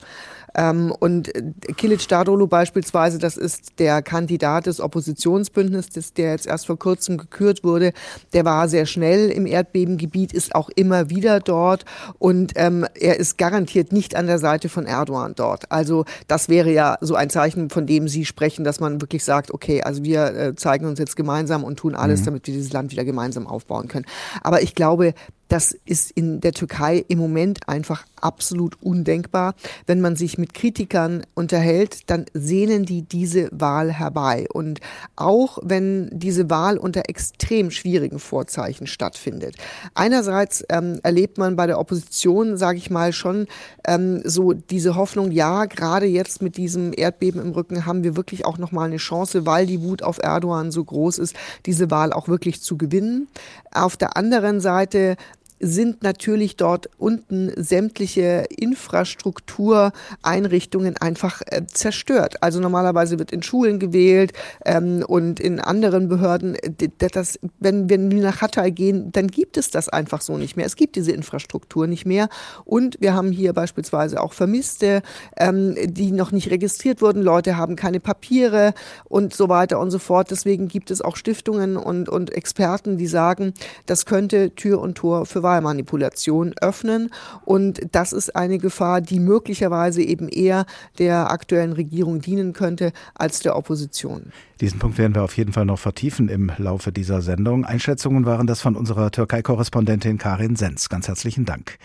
Ähm, 0.56 0.92
und 0.98 1.30
Kilic 1.76 2.08
Darolo 2.08 2.46
beispielsweise, 2.46 3.18
das 3.18 3.36
ist 3.36 3.78
der 3.78 4.02
Kandidat 4.02 4.66
des 4.66 4.80
Oppositionsbündnisses, 4.80 6.14
der 6.14 6.30
jetzt 6.32 6.46
erst 6.46 6.66
vor 6.66 6.78
kurzem 6.78 7.18
gekürt 7.18 7.62
wurde, 7.62 7.92
der 8.32 8.44
war 8.44 8.68
sehr 8.68 8.86
schnell 8.86 9.30
im 9.30 9.46
Erdbebengebiet, 9.46 10.32
ist 10.32 10.54
auch 10.54 10.70
immer 10.74 11.10
wieder 11.10 11.40
dort 11.40 11.84
und 12.18 12.52
ähm, 12.56 12.86
er 12.98 13.18
ist 13.18 13.36
garantiert 13.36 13.92
nicht 13.92 14.16
an 14.16 14.26
der 14.26 14.38
Seite 14.38 14.68
von 14.68 14.86
Erdogan 14.86 15.34
dort. 15.36 15.70
Also 15.70 16.04
das 16.26 16.48
wäre 16.48 16.72
ja 16.72 16.96
so 17.02 17.14
ein 17.14 17.28
Zeichen, 17.28 17.68
von 17.68 17.86
dem 17.86 18.08
Sie 18.08 18.24
sprechen, 18.24 18.64
dass 18.64 18.80
man 18.80 19.00
wirklich 19.02 19.24
sagt, 19.24 19.52
okay, 19.52 19.82
also 19.82 20.02
wir 20.04 20.34
äh, 20.34 20.54
zeigen 20.56 20.86
uns 20.86 20.98
jetzt 20.98 21.16
gemeinsam 21.16 21.64
und 21.64 21.78
tun 21.78 21.94
alles, 21.94 22.20
mhm. 22.20 22.26
damit 22.26 22.46
wir 22.46 22.54
dieses 22.54 22.72
Land 22.72 22.92
wieder 22.92 23.04
gemeinsam 23.04 23.46
aufbauen 23.46 23.88
können. 23.88 24.06
Aber 24.42 24.62
ich 24.62 24.74
glaube, 24.74 25.12
das 25.48 25.76
ist 25.84 26.10
in 26.10 26.40
der 26.40 26.52
Türkei 26.52 27.04
im 27.08 27.18
Moment 27.18 27.68
einfach 27.68 28.04
absolut 28.20 28.82
undenkbar. 28.82 29.54
Wenn 29.86 30.00
man 30.00 30.16
sich 30.16 30.38
mit 30.38 30.54
Kritikern 30.54 31.24
unterhält, 31.34 32.10
dann 32.10 32.26
sehnen 32.34 32.84
die 32.84 33.02
diese 33.02 33.48
Wahl 33.52 33.92
herbei. 33.92 34.46
Und 34.52 34.80
auch 35.14 35.58
wenn 35.62 36.10
diese 36.12 36.50
Wahl 36.50 36.78
unter 36.78 37.08
extrem 37.08 37.70
schwierigen 37.70 38.18
Vorzeichen 38.18 38.86
stattfindet. 38.86 39.56
Einerseits 39.94 40.64
ähm, 40.68 40.98
erlebt 41.02 41.38
man 41.38 41.56
bei 41.56 41.66
der 41.66 41.78
Opposition, 41.78 42.56
sage 42.56 42.78
ich 42.78 42.90
mal, 42.90 43.12
schon 43.12 43.46
ähm, 43.86 44.22
so 44.24 44.52
diese 44.52 44.96
Hoffnung, 44.96 45.30
ja, 45.30 45.66
gerade 45.66 46.06
jetzt 46.06 46.42
mit 46.42 46.56
diesem 46.56 46.92
Erdbeben 46.96 47.40
im 47.40 47.52
Rücken 47.52 47.86
haben 47.86 48.02
wir 48.02 48.16
wirklich 48.16 48.44
auch 48.44 48.58
nochmal 48.58 48.86
eine 48.86 48.96
Chance, 48.96 49.46
weil 49.46 49.66
die 49.66 49.82
Wut 49.82 50.02
auf 50.02 50.18
Erdogan 50.18 50.70
so 50.70 50.82
groß 50.84 51.18
ist, 51.18 51.36
diese 51.66 51.90
Wahl 51.90 52.12
auch 52.12 52.28
wirklich 52.28 52.62
zu 52.62 52.76
gewinnen. 52.76 53.28
Auf 53.72 53.96
der 53.96 54.16
anderen 54.16 54.60
Seite 54.60 55.16
sind 55.60 56.02
natürlich 56.02 56.56
dort 56.56 56.90
unten 56.98 57.52
sämtliche 57.56 58.44
Infrastruktureinrichtungen 58.56 60.96
einfach 60.98 61.40
äh, 61.46 61.62
zerstört. 61.66 62.42
Also 62.42 62.60
normalerweise 62.60 63.18
wird 63.18 63.32
in 63.32 63.42
Schulen 63.42 63.78
gewählt 63.78 64.34
ähm, 64.64 65.04
und 65.06 65.40
in 65.40 65.60
anderen 65.60 66.08
Behörden. 66.08 66.56
Das, 66.98 67.38
wenn, 67.58 67.88
wenn 67.88 68.10
wir 68.10 68.22
nach 68.22 68.42
Hatay 68.42 68.70
gehen, 68.70 69.10
dann 69.12 69.28
gibt 69.28 69.56
es 69.56 69.70
das 69.70 69.88
einfach 69.88 70.20
so 70.20 70.36
nicht 70.36 70.56
mehr. 70.56 70.66
Es 70.66 70.76
gibt 70.76 70.96
diese 70.96 71.12
Infrastruktur 71.12 71.86
nicht 71.86 72.04
mehr. 72.04 72.28
Und 72.64 73.00
wir 73.00 73.14
haben 73.14 73.32
hier 73.32 73.52
beispielsweise 73.52 74.20
auch 74.22 74.34
Vermisste, 74.34 75.02
ähm, 75.36 75.76
die 75.84 76.12
noch 76.12 76.32
nicht 76.32 76.50
registriert 76.50 77.00
wurden. 77.00 77.22
Leute 77.22 77.56
haben 77.56 77.76
keine 77.76 78.00
Papiere 78.00 78.74
und 79.04 79.32
so 79.32 79.48
weiter 79.48 79.80
und 79.80 79.90
so 79.90 79.98
fort. 79.98 80.30
Deswegen 80.30 80.68
gibt 80.68 80.90
es 80.90 81.00
auch 81.00 81.16
Stiftungen 81.16 81.76
und, 81.76 82.10
und 82.10 82.32
Experten, 82.32 82.98
die 82.98 83.06
sagen, 83.06 83.54
das 83.86 84.04
könnte 84.04 84.54
Tür 84.54 84.80
und 84.80 84.96
Tor 84.96 85.24
für 85.24 85.45
Wahlmanipulation 85.46 86.52
öffnen. 86.60 87.10
Und 87.44 87.80
das 87.92 88.12
ist 88.12 88.34
eine 88.34 88.58
Gefahr, 88.58 89.00
die 89.00 89.20
möglicherweise 89.20 90.02
eben 90.02 90.28
eher 90.28 90.66
der 90.98 91.30
aktuellen 91.30 91.72
Regierung 91.72 92.20
dienen 92.20 92.52
könnte 92.52 92.92
als 93.14 93.38
der 93.40 93.56
Opposition. 93.56 94.32
Diesen 94.60 94.80
Punkt 94.80 94.98
werden 94.98 95.14
wir 95.14 95.22
auf 95.22 95.36
jeden 95.36 95.52
Fall 95.52 95.64
noch 95.64 95.78
vertiefen 95.78 96.28
im 96.28 96.50
Laufe 96.58 96.90
dieser 96.90 97.22
Sendung. 97.22 97.64
Einschätzungen 97.64 98.26
waren 98.26 98.48
das 98.48 98.60
von 98.60 98.74
unserer 98.74 99.12
Türkei-Korrespondentin 99.12 100.18
Karin 100.18 100.56
Sens. 100.56 100.88
Ganz 100.88 101.06
herzlichen 101.06 101.44
Dank. 101.44 101.78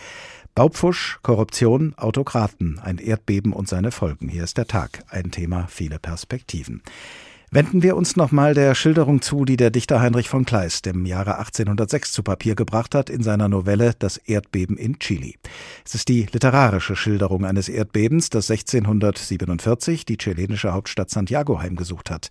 Baupfusch, 0.56 1.19
Korruption, 1.21 1.93
Autokraten, 1.97 2.80
ein 2.84 2.97
Erdbeben 2.97 3.54
und 3.54 3.69
seine 3.69 3.91
Folgen. 3.91 4.28
Hier 4.28 4.43
ist 4.43 4.58
der 4.58 4.67
Tag, 4.67 5.04
ein 5.10 5.32
Thema, 5.32 5.67
viele 5.69 6.00
Perspektiven. 6.00 6.82
Wenden 7.53 7.83
wir 7.83 7.97
uns 7.97 8.15
nochmal 8.15 8.53
der 8.53 8.73
Schilderung 8.75 9.21
zu, 9.21 9.43
die 9.43 9.57
der 9.57 9.71
Dichter 9.71 9.99
Heinrich 9.99 10.29
von 10.29 10.45
Kleist 10.45 10.87
im 10.87 11.05
Jahre 11.05 11.37
1806 11.37 12.13
zu 12.13 12.23
Papier 12.23 12.55
gebracht 12.55 12.95
hat 12.95 13.09
in 13.09 13.23
seiner 13.23 13.49
Novelle 13.49 13.93
Das 13.99 14.15
Erdbeben 14.15 14.77
in 14.77 14.99
Chile. 14.99 15.33
Es 15.83 15.93
ist 15.93 16.07
die 16.07 16.27
literarische 16.31 16.95
Schilderung 16.95 17.43
eines 17.43 17.67
Erdbebens, 17.67 18.29
das 18.29 18.49
1647 18.49 20.05
die 20.05 20.15
chilenische 20.15 20.71
Hauptstadt 20.71 21.09
Santiago 21.09 21.59
heimgesucht 21.59 22.09
hat. 22.09 22.29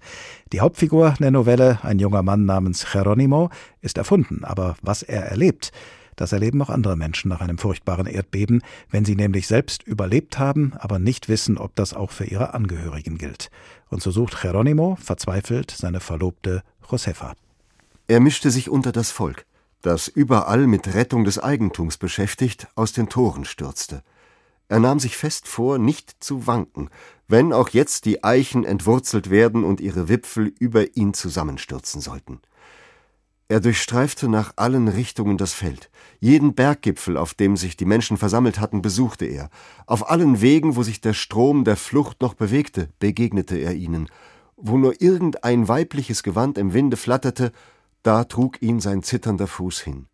Die 0.55 0.63
Hauptfigur 0.63 1.15
der 1.21 1.33
Novelle, 1.33 1.81
ein 1.83 1.99
junger 1.99 2.23
Mann 2.23 2.47
namens 2.47 2.87
Geronimo, 2.91 3.51
ist 3.83 3.99
erfunden, 3.99 4.47
aber 4.47 4.77
was 4.81 5.03
er 5.03 5.27
erlebt, 5.27 5.71
das 6.17 6.33
erleben 6.33 6.61
auch 6.63 6.71
andere 6.71 6.97
Menschen 6.97 7.29
nach 7.29 7.41
einem 7.41 7.59
furchtbaren 7.59 8.07
Erdbeben, 8.07 8.63
wenn 8.91 9.05
sie 9.05 9.17
nämlich 9.17 9.47
selbst 9.47 9.83
überlebt 9.83 10.39
haben, 10.39 10.75
aber 10.79 10.99
nicht 10.99 11.29
wissen, 11.29 11.59
ob 11.59 11.75
das 11.77 11.95
auch 11.95 12.11
für 12.11 12.25
ihre 12.25 12.55
Angehörigen 12.55 13.19
gilt. 13.19 13.51
Und 13.89 14.03
so 14.03 14.11
sucht 14.11 14.41
Geronimo 14.41 14.97
verzweifelt 15.01 15.71
seine 15.71 16.01
Verlobte 16.01 16.63
Josefa. 16.91 17.35
Er 18.09 18.21
mischte 18.21 18.51
sich 18.51 18.69
unter 18.69 18.93
das 18.93 19.11
Volk, 19.11 19.47
das 19.83 20.09
überall 20.09 20.67
mit 20.67 20.95
Rettung 20.95 21.25
des 21.25 21.39
Eigentums 21.39 21.97
beschäftigt, 21.97 22.69
aus 22.75 22.93
den 22.93 23.09
Toren 23.09 23.45
stürzte. 23.45 24.03
Er 24.69 24.79
nahm 24.79 25.01
sich 25.01 25.17
fest 25.17 25.49
vor, 25.49 25.79
nicht 25.79 26.23
zu 26.23 26.47
wanken, 26.47 26.91
wenn 27.27 27.53
auch 27.53 27.71
jetzt 27.71 28.05
die 28.05 28.23
Eichen 28.23 28.65
entwurzelt 28.65 29.31
werden 29.31 29.65
und 29.65 29.81
ihre 29.81 30.09
Wipfel 30.09 30.53
über 30.59 30.97
ihn 30.97 31.15
zusammenstürzen 31.15 32.01
sollten. 32.01 32.41
Er 33.51 33.59
durchstreifte 33.59 34.29
nach 34.29 34.53
allen 34.55 34.87
Richtungen 34.87 35.37
das 35.37 35.55
Feld. 35.55 35.91
Jeden 36.21 36.55
Berggipfel, 36.55 37.17
auf 37.17 37.35
dem 37.35 37.57
sich 37.57 37.77
die 37.77 37.85
Menschen 37.85 38.17
versammelt 38.17 38.61
hatten, 38.61 38.81
besuchte 38.81 39.25
er. 39.25 39.51
Auf 39.87 40.09
allen 40.09 40.41
Wegen, 40.41 40.77
wo 40.77 40.85
sich 40.85 41.01
der 41.01 41.15
Strom 41.15 41.65
der 41.65 41.75
Flucht 41.75 42.21
noch 42.21 42.35
bewegte, 42.35 42.91
begegnete 43.01 43.57
er 43.57 43.75
ihnen. 43.75 44.09
Wo 44.57 44.79
nur 44.79 45.03
irgendein 45.03 45.67
weibliches 45.67 46.23
Gewand 46.23 46.59
im 46.59 46.75
Winde 46.75 46.97
flatterte, 46.97 47.51
da 48.05 48.23
trug 48.23 48.63
ihn 48.63 48.79
sein 48.79 49.03
zitternder 49.03 49.49
Fuß 49.49 49.81
hin. 49.81 50.07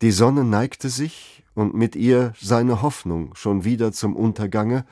Die 0.00 0.10
Sonne 0.10 0.42
neigte 0.42 0.88
sich 0.88 1.44
und 1.54 1.74
mit 1.74 1.94
ihr 1.94 2.32
seine 2.40 2.82
Hoffnung 2.82 3.36
schon 3.36 3.62
wieder 3.62 3.92
zum 3.92 4.16
Untergange, 4.16 4.84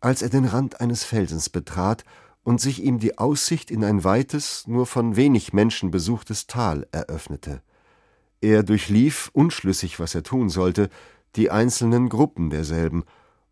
als 0.00 0.22
er 0.22 0.30
den 0.30 0.46
Rand 0.46 0.80
eines 0.80 1.04
Felsens 1.04 1.50
betrat 1.50 2.04
und 2.46 2.60
sich 2.60 2.80
ihm 2.84 3.00
die 3.00 3.18
Aussicht 3.18 3.72
in 3.72 3.82
ein 3.82 4.04
weites, 4.04 4.68
nur 4.68 4.86
von 4.86 5.16
wenig 5.16 5.52
Menschen 5.52 5.90
besuchtes 5.90 6.46
Tal 6.46 6.86
eröffnete. 6.92 7.60
Er 8.40 8.62
durchlief, 8.62 9.30
unschlüssig, 9.32 9.98
was 9.98 10.14
er 10.14 10.22
tun 10.22 10.48
sollte, 10.48 10.88
die 11.34 11.50
einzelnen 11.50 12.08
Gruppen 12.08 12.48
derselben 12.50 13.02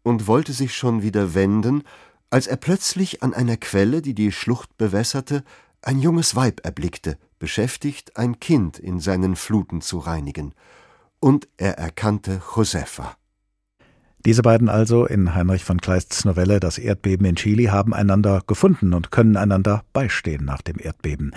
und 0.04 0.28
wollte 0.28 0.52
sich 0.52 0.76
schon 0.76 1.02
wieder 1.02 1.34
wenden, 1.34 1.82
als 2.30 2.46
er 2.46 2.56
plötzlich 2.56 3.20
an 3.20 3.34
einer 3.34 3.56
Quelle, 3.56 4.00
die 4.00 4.14
die 4.14 4.30
Schlucht 4.30 4.78
bewässerte, 4.78 5.42
ein 5.82 5.98
junges 5.98 6.36
Weib 6.36 6.60
erblickte, 6.62 7.18
beschäftigt, 7.40 8.16
ein 8.16 8.38
Kind 8.38 8.78
in 8.78 9.00
seinen 9.00 9.34
Fluten 9.34 9.80
zu 9.80 9.98
reinigen. 9.98 10.54
Und 11.18 11.48
er 11.56 11.78
erkannte 11.78 12.40
Josefa. 12.54 13.16
Diese 14.26 14.40
beiden 14.40 14.70
also 14.70 15.04
in 15.04 15.34
Heinrich 15.34 15.64
von 15.64 15.82
Kleists 15.82 16.24
Novelle 16.24 16.58
Das 16.58 16.78
Erdbeben 16.78 17.26
in 17.26 17.36
Chile 17.36 17.70
haben 17.70 17.92
einander 17.92 18.40
gefunden 18.46 18.94
und 18.94 19.10
können 19.10 19.36
einander 19.36 19.84
beistehen 19.92 20.46
nach 20.46 20.62
dem 20.62 20.76
Erdbeben. 20.78 21.32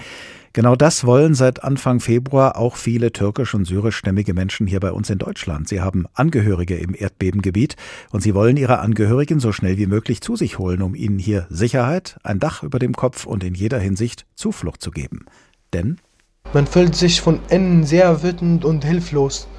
Genau 0.54 0.78
das 0.78 1.06
wollen 1.06 1.36
seit 1.36 1.66
Anfang 1.66 2.00
Februar 2.00 2.56
auch 2.56 2.78
viele 2.78 3.12
türkisch- 3.12 3.54
und 3.54 3.66
syrischstämmige 3.66 4.34
Menschen 4.34 4.68
hier 4.68 4.80
bei 4.80 4.94
uns 4.94 5.10
in 5.10 5.18
Deutschland. 5.18 5.68
Sie 5.68 5.82
haben 5.82 6.06
Angehörige 6.14 6.78
im 6.78 6.96
Erdbebengebiet 6.98 7.76
und 8.12 8.22
sie 8.22 8.34
wollen 8.34 8.56
ihre 8.56 8.80
Angehörigen 8.80 9.42
so 9.42 9.52
schnell 9.52 9.78
wie 9.78 9.86
möglich 9.86 10.22
zu 10.22 10.38
sich 10.38 10.58
holen, 10.58 10.82
um 10.82 10.96
ihnen 10.96 11.20
hier 11.20 11.46
Sicherheit, 11.50 12.18
ein 12.24 12.40
Dach 12.40 12.64
über 12.64 12.80
dem 12.80 12.94
Kopf 12.94 13.26
und 13.26 13.44
in 13.44 13.54
jeder 13.54 13.80
Hinsicht 13.80 14.26
Zuflucht 14.34 14.82
zu 14.82 14.92
geben. 14.92 15.26
Denn 15.74 15.98
man 16.54 16.66
fühlt 16.66 16.96
sich 16.96 17.20
von 17.20 17.42
innen 17.50 17.84
sehr 17.84 18.24
wütend 18.24 18.64
und 18.64 18.86
hilflos, 18.86 19.50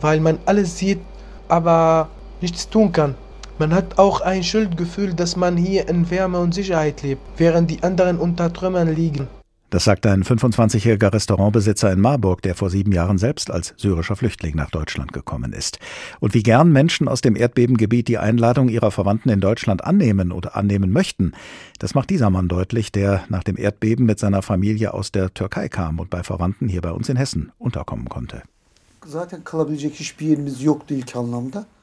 weil 0.00 0.20
man 0.20 0.38
alles 0.46 0.78
sieht, 0.78 1.00
aber 1.48 2.10
nichts 2.40 2.68
tun 2.68 2.92
kann. 2.92 3.14
Man 3.58 3.72
hat 3.72 3.98
auch 3.98 4.20
ein 4.20 4.42
Schuldgefühl, 4.42 5.14
dass 5.14 5.36
man 5.36 5.56
hier 5.56 5.88
in 5.88 6.10
Wärme 6.10 6.38
und 6.40 6.54
Sicherheit 6.54 7.02
lebt, 7.02 7.22
während 7.38 7.70
die 7.70 7.82
anderen 7.82 8.18
unter 8.18 8.52
Trümmern 8.52 8.94
liegen. 8.94 9.28
Das 9.70 9.82
sagt 9.82 10.06
ein 10.06 10.22
25-jähriger 10.22 11.12
Restaurantbesitzer 11.12 11.92
in 11.92 12.00
Marburg, 12.00 12.40
der 12.42 12.54
vor 12.54 12.70
sieben 12.70 12.92
Jahren 12.92 13.18
selbst 13.18 13.50
als 13.50 13.74
syrischer 13.76 14.14
Flüchtling 14.14 14.54
nach 14.54 14.70
Deutschland 14.70 15.12
gekommen 15.12 15.52
ist. 15.52 15.80
Und 16.20 16.34
wie 16.34 16.44
gern 16.44 16.70
Menschen 16.70 17.08
aus 17.08 17.20
dem 17.20 17.34
Erdbebengebiet 17.34 18.06
die 18.06 18.18
Einladung 18.18 18.68
ihrer 18.68 18.92
Verwandten 18.92 19.28
in 19.28 19.40
Deutschland 19.40 19.82
annehmen 19.82 20.30
oder 20.30 20.54
annehmen 20.54 20.92
möchten, 20.92 21.32
das 21.80 21.94
macht 21.94 22.10
dieser 22.10 22.30
Mann 22.30 22.46
deutlich, 22.46 22.92
der 22.92 23.24
nach 23.28 23.42
dem 23.42 23.58
Erdbeben 23.58 24.06
mit 24.06 24.20
seiner 24.20 24.42
Familie 24.42 24.94
aus 24.94 25.10
der 25.10 25.34
Türkei 25.34 25.68
kam 25.68 25.98
und 25.98 26.10
bei 26.10 26.22
Verwandten 26.22 26.68
hier 26.68 26.80
bei 26.80 26.92
uns 26.92 27.08
in 27.08 27.16
Hessen 27.16 27.50
unterkommen 27.58 28.08
konnte. 28.08 28.42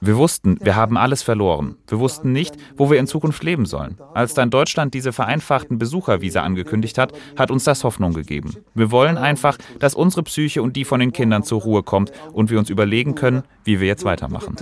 Wir 0.01 0.17
wussten, 0.17 0.57
wir 0.61 0.75
haben 0.75 0.97
alles 0.97 1.23
verloren. 1.23 1.77
Wir 1.87 1.99
wussten 1.99 2.31
nicht, 2.31 2.55
wo 2.75 2.89
wir 2.89 2.99
in 2.99 3.07
Zukunft 3.07 3.43
leben 3.43 3.65
sollen. 3.65 3.97
Als 4.13 4.33
dann 4.33 4.49
Deutschland 4.49 4.93
diese 4.93 5.13
vereinfachten 5.13 5.77
Besuchervisa 5.77 6.41
angekündigt 6.41 6.97
hat, 6.97 7.13
hat 7.37 7.51
uns 7.51 7.63
das 7.63 7.83
Hoffnung 7.83 8.13
gegeben. 8.13 8.55
Wir 8.73 8.91
wollen 8.91 9.17
einfach, 9.17 9.57
dass 9.79 9.95
unsere 9.95 10.23
Psyche 10.23 10.61
und 10.61 10.75
die 10.75 10.85
von 10.85 10.99
den 10.99 11.13
Kindern 11.13 11.43
zur 11.43 11.61
Ruhe 11.61 11.83
kommt 11.83 12.11
und 12.33 12.49
wir 12.49 12.59
uns 12.59 12.69
überlegen 12.69 13.15
können, 13.15 13.43
wie 13.63 13.79
wir 13.79 13.87
jetzt 13.87 14.03
weitermachen. 14.03 14.55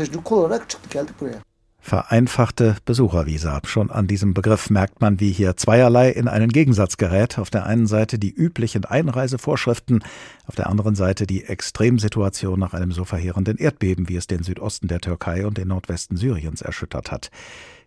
Vereinfachte 1.84 2.78
Besuchervisa. 2.86 3.60
Schon 3.66 3.90
an 3.90 4.06
diesem 4.06 4.36
Begriff 4.36 4.70
merkt 4.70 5.02
man, 5.02 5.20
wie 5.20 5.32
hier 5.32 5.58
zweierlei 5.58 6.12
in 6.12 6.28
einen 6.28 6.50
Gegensatz 6.50 6.98
gerät. 6.98 7.40
Auf 7.40 7.50
der 7.50 7.66
einen 7.66 7.88
Seite 7.88 8.20
die 8.20 8.32
üblichen 8.32 8.86
Einreisevorschriften, 8.86 10.04
auf 10.46 10.56
der 10.56 10.70
anderen 10.70 10.94
Seite 10.94 11.26
die 11.26 11.44
Extremsituation 11.44 12.60
nach 12.60 12.76
einem 12.76 12.92
so 12.92 13.04
verheerenden 13.04 13.58
Erdbeben, 13.58 14.10
wie 14.10 14.16
es 14.16 14.28
den 14.28 14.44
Südosten 14.44 14.88
der 14.88 15.02
Türkei 15.02 15.46
und 15.46 15.58
den 15.58 15.70
Nordwesten 15.70 16.18
Syriens 16.18 16.62
erschüttert 16.62 17.12
hat. 17.12 17.32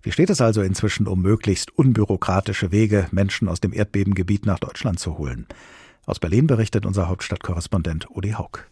Wie 0.02 0.12
steht 0.12 0.28
es 0.28 0.40
also 0.40 0.60
inzwischen 0.60 1.06
um 1.06 1.22
möglichst 1.22 1.70
unbürokratische 1.78 2.72
Wege, 2.72 3.06
Menschen 3.12 3.48
aus 3.48 3.60
dem 3.60 3.72
Erdbebengebiet 3.72 4.44
nach 4.44 4.58
Deutschland 4.58 4.98
zu 4.98 5.18
holen? 5.18 5.46
Aus 6.04 6.18
Berlin 6.18 6.48
berichtet 6.48 6.84
unser 6.84 7.08
Hauptstadtkorrespondent 7.08 8.08
Udi 8.10 8.32
Haug. 8.32 8.66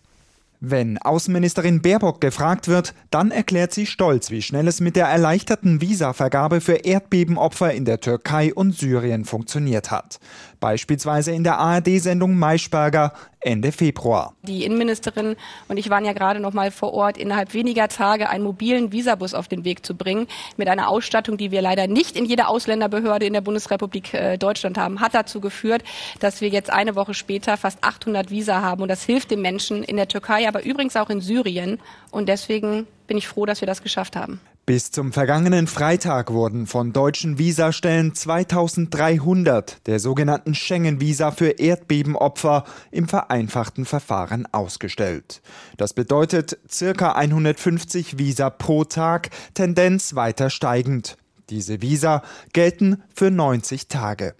Wenn 0.64 0.96
Außenministerin 0.96 1.82
Baerbock 1.82 2.20
gefragt 2.20 2.68
wird, 2.68 2.94
dann 3.10 3.32
erklärt 3.32 3.74
sie 3.74 3.84
stolz, 3.84 4.30
wie 4.30 4.42
schnell 4.42 4.68
es 4.68 4.80
mit 4.80 4.94
der 4.94 5.06
erleichterten 5.06 5.80
Visavergabe 5.80 6.60
für 6.60 6.74
Erdbebenopfer 6.74 7.74
in 7.74 7.84
der 7.84 7.98
Türkei 7.98 8.54
und 8.54 8.78
Syrien 8.78 9.24
funktioniert 9.24 9.90
hat. 9.90 10.20
Beispielsweise 10.62 11.32
in 11.32 11.42
der 11.42 11.58
ARD-Sendung 11.58 12.38
Maischberger 12.38 13.12
Ende 13.40 13.72
Februar. 13.72 14.32
Die 14.42 14.64
Innenministerin 14.64 15.34
und 15.66 15.76
ich 15.76 15.90
waren 15.90 16.04
ja 16.04 16.12
gerade 16.12 16.38
noch 16.38 16.52
mal 16.52 16.70
vor 16.70 16.94
Ort, 16.94 17.18
innerhalb 17.18 17.52
weniger 17.52 17.88
Tage 17.88 18.30
einen 18.30 18.44
mobilen 18.44 18.92
Visabus 18.92 19.34
auf 19.34 19.48
den 19.48 19.64
Weg 19.64 19.84
zu 19.84 19.96
bringen, 19.96 20.28
mit 20.56 20.68
einer 20.68 20.88
Ausstattung, 20.88 21.36
die 21.36 21.50
wir 21.50 21.62
leider 21.62 21.88
nicht 21.88 22.16
in 22.16 22.24
jeder 22.24 22.48
Ausländerbehörde 22.48 23.26
in 23.26 23.32
der 23.32 23.40
Bundesrepublik 23.40 24.14
äh, 24.14 24.38
Deutschland 24.38 24.78
haben, 24.78 25.00
hat 25.00 25.14
dazu 25.14 25.40
geführt, 25.40 25.82
dass 26.20 26.40
wir 26.40 26.48
jetzt 26.48 26.70
eine 26.70 26.94
Woche 26.94 27.14
später 27.14 27.56
fast 27.56 27.82
800 27.82 28.30
Visa 28.30 28.62
haben. 28.62 28.82
Und 28.82 28.88
das 28.88 29.02
hilft 29.02 29.32
den 29.32 29.42
Menschen 29.42 29.82
in 29.82 29.96
der 29.96 30.06
Türkei, 30.06 30.46
aber 30.46 30.64
übrigens 30.64 30.94
auch 30.94 31.10
in 31.10 31.20
Syrien. 31.20 31.80
Und 32.12 32.28
deswegen 32.28 32.86
bin 33.08 33.18
ich 33.18 33.26
froh, 33.26 33.46
dass 33.46 33.60
wir 33.60 33.66
das 33.66 33.82
geschafft 33.82 34.14
haben. 34.14 34.40
Bis 34.64 34.92
zum 34.92 35.12
vergangenen 35.12 35.66
Freitag 35.66 36.32
wurden 36.32 36.68
von 36.68 36.92
deutschen 36.92 37.36
Visastellen 37.36 38.14
2300 38.14 39.84
der 39.88 39.98
sogenannten 39.98 40.54
Schengen-Visa 40.54 41.32
für 41.32 41.58
Erdbebenopfer 41.58 42.62
im 42.92 43.08
vereinfachten 43.08 43.84
Verfahren 43.84 44.46
ausgestellt. 44.52 45.42
Das 45.78 45.94
bedeutet 45.94 46.60
circa 46.70 47.10
150 47.10 48.18
Visa 48.18 48.50
pro 48.50 48.84
Tag, 48.84 49.30
Tendenz 49.54 50.14
weiter 50.14 50.48
steigend. 50.48 51.16
Diese 51.50 51.82
Visa 51.82 52.22
gelten 52.52 53.02
für 53.12 53.32
90 53.32 53.88
Tage. 53.88 54.36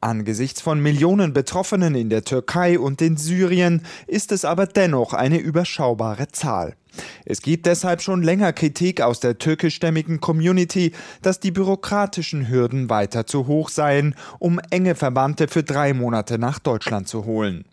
Angesichts 0.00 0.62
von 0.62 0.80
Millionen 0.80 1.34
Betroffenen 1.34 1.94
in 1.96 2.08
der 2.08 2.24
Türkei 2.24 2.78
und 2.78 3.02
in 3.02 3.18
Syrien 3.18 3.82
ist 4.06 4.32
es 4.32 4.46
aber 4.46 4.66
dennoch 4.66 5.12
eine 5.12 5.36
überschaubare 5.36 6.28
Zahl. 6.28 6.76
Es 7.24 7.42
gibt 7.42 7.66
deshalb 7.66 8.02
schon 8.02 8.22
länger 8.22 8.52
Kritik 8.52 9.00
aus 9.00 9.20
der 9.20 9.38
türkischstämmigen 9.38 10.20
Community, 10.20 10.92
dass 11.22 11.40
die 11.40 11.50
bürokratischen 11.50 12.48
Hürden 12.48 12.90
weiter 12.90 13.26
zu 13.26 13.46
hoch 13.46 13.68
seien, 13.68 14.14
um 14.38 14.60
enge 14.70 14.94
Verbannte 14.94 15.48
für 15.48 15.62
drei 15.62 15.94
Monate 15.94 16.38
nach 16.38 16.58
Deutschland 16.58 17.08
zu 17.08 17.24
holen. 17.24 17.64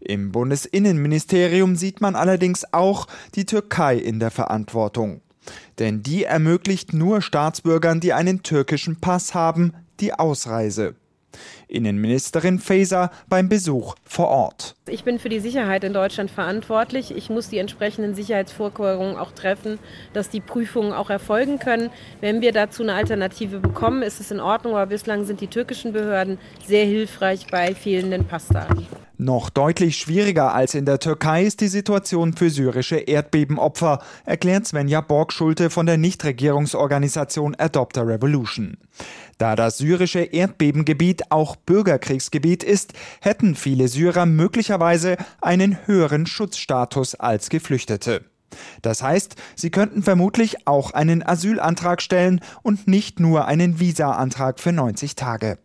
Im 0.00 0.32
Bundesinnenministerium 0.32 1.76
sieht 1.76 2.00
man 2.00 2.16
allerdings 2.16 2.64
auch 2.72 3.06
die 3.34 3.46
Türkei 3.46 3.96
in 3.96 4.20
der 4.20 4.30
Verantwortung. 4.30 5.22
Denn 5.78 6.02
die 6.02 6.24
ermöglicht 6.24 6.92
nur 6.92 7.22
Staatsbürgern, 7.22 8.00
die 8.00 8.12
einen 8.12 8.42
türkischen 8.42 9.00
Pass 9.00 9.34
haben, 9.34 9.72
die 10.00 10.12
Ausreise. 10.14 10.94
Innenministerin 11.74 12.58
Faeser 12.58 13.10
beim 13.28 13.48
Besuch 13.48 13.94
vor 14.04 14.28
Ort. 14.28 14.76
Ich 14.86 15.04
bin 15.04 15.18
für 15.18 15.28
die 15.28 15.40
Sicherheit 15.40 15.84
in 15.84 15.92
Deutschland 15.92 16.30
verantwortlich. 16.30 17.16
Ich 17.16 17.30
muss 17.30 17.48
die 17.48 17.58
entsprechenden 17.58 18.14
Sicherheitsvorkehrungen 18.14 19.16
auch 19.16 19.32
treffen, 19.32 19.78
dass 20.12 20.30
die 20.30 20.40
Prüfungen 20.40 20.92
auch 20.92 21.10
erfolgen 21.10 21.58
können. 21.58 21.90
Wenn 22.20 22.40
wir 22.40 22.52
dazu 22.52 22.82
eine 22.82 22.94
Alternative 22.94 23.58
bekommen, 23.58 24.02
ist 24.02 24.20
es 24.20 24.30
in 24.30 24.40
Ordnung, 24.40 24.74
aber 24.74 24.86
bislang 24.86 25.24
sind 25.24 25.40
die 25.40 25.48
türkischen 25.48 25.92
Behörden 25.92 26.38
sehr 26.66 26.84
hilfreich 26.84 27.46
bei 27.50 27.74
fehlenden 27.74 28.26
Passdaten. 28.26 28.86
Noch 29.16 29.48
deutlich 29.48 29.96
schwieriger 29.96 30.52
als 30.54 30.74
in 30.74 30.86
der 30.86 30.98
Türkei 30.98 31.44
ist 31.44 31.60
die 31.60 31.68
Situation 31.68 32.32
für 32.34 32.50
syrische 32.50 32.96
Erdbebenopfer, 32.96 34.00
erklärt 34.24 34.66
Svenja 34.66 35.00
Borgschulte 35.00 35.70
von 35.70 35.86
der 35.86 35.98
Nichtregierungsorganisation 35.98 37.54
Adopt 37.56 37.96
a 37.96 38.02
Revolution. 38.02 38.76
Da 39.38 39.54
das 39.54 39.78
syrische 39.78 40.20
Erdbebengebiet 40.20 41.30
auch 41.30 41.54
Bürgerkriegsgebiet 41.66 42.62
ist, 42.62 42.92
hätten 43.20 43.54
viele 43.54 43.88
Syrer 43.88 44.26
möglicherweise 44.26 45.16
einen 45.40 45.86
höheren 45.86 46.26
Schutzstatus 46.26 47.14
als 47.14 47.48
Geflüchtete. 47.48 48.24
Das 48.82 49.02
heißt, 49.02 49.36
sie 49.56 49.70
könnten 49.70 50.02
vermutlich 50.02 50.66
auch 50.66 50.92
einen 50.92 51.26
Asylantrag 51.26 52.02
stellen 52.02 52.40
und 52.62 52.86
nicht 52.86 53.20
nur 53.20 53.46
einen 53.46 53.80
Visa-Antrag 53.80 54.60
für 54.60 54.72
90 54.72 55.16
Tage. 55.16 55.58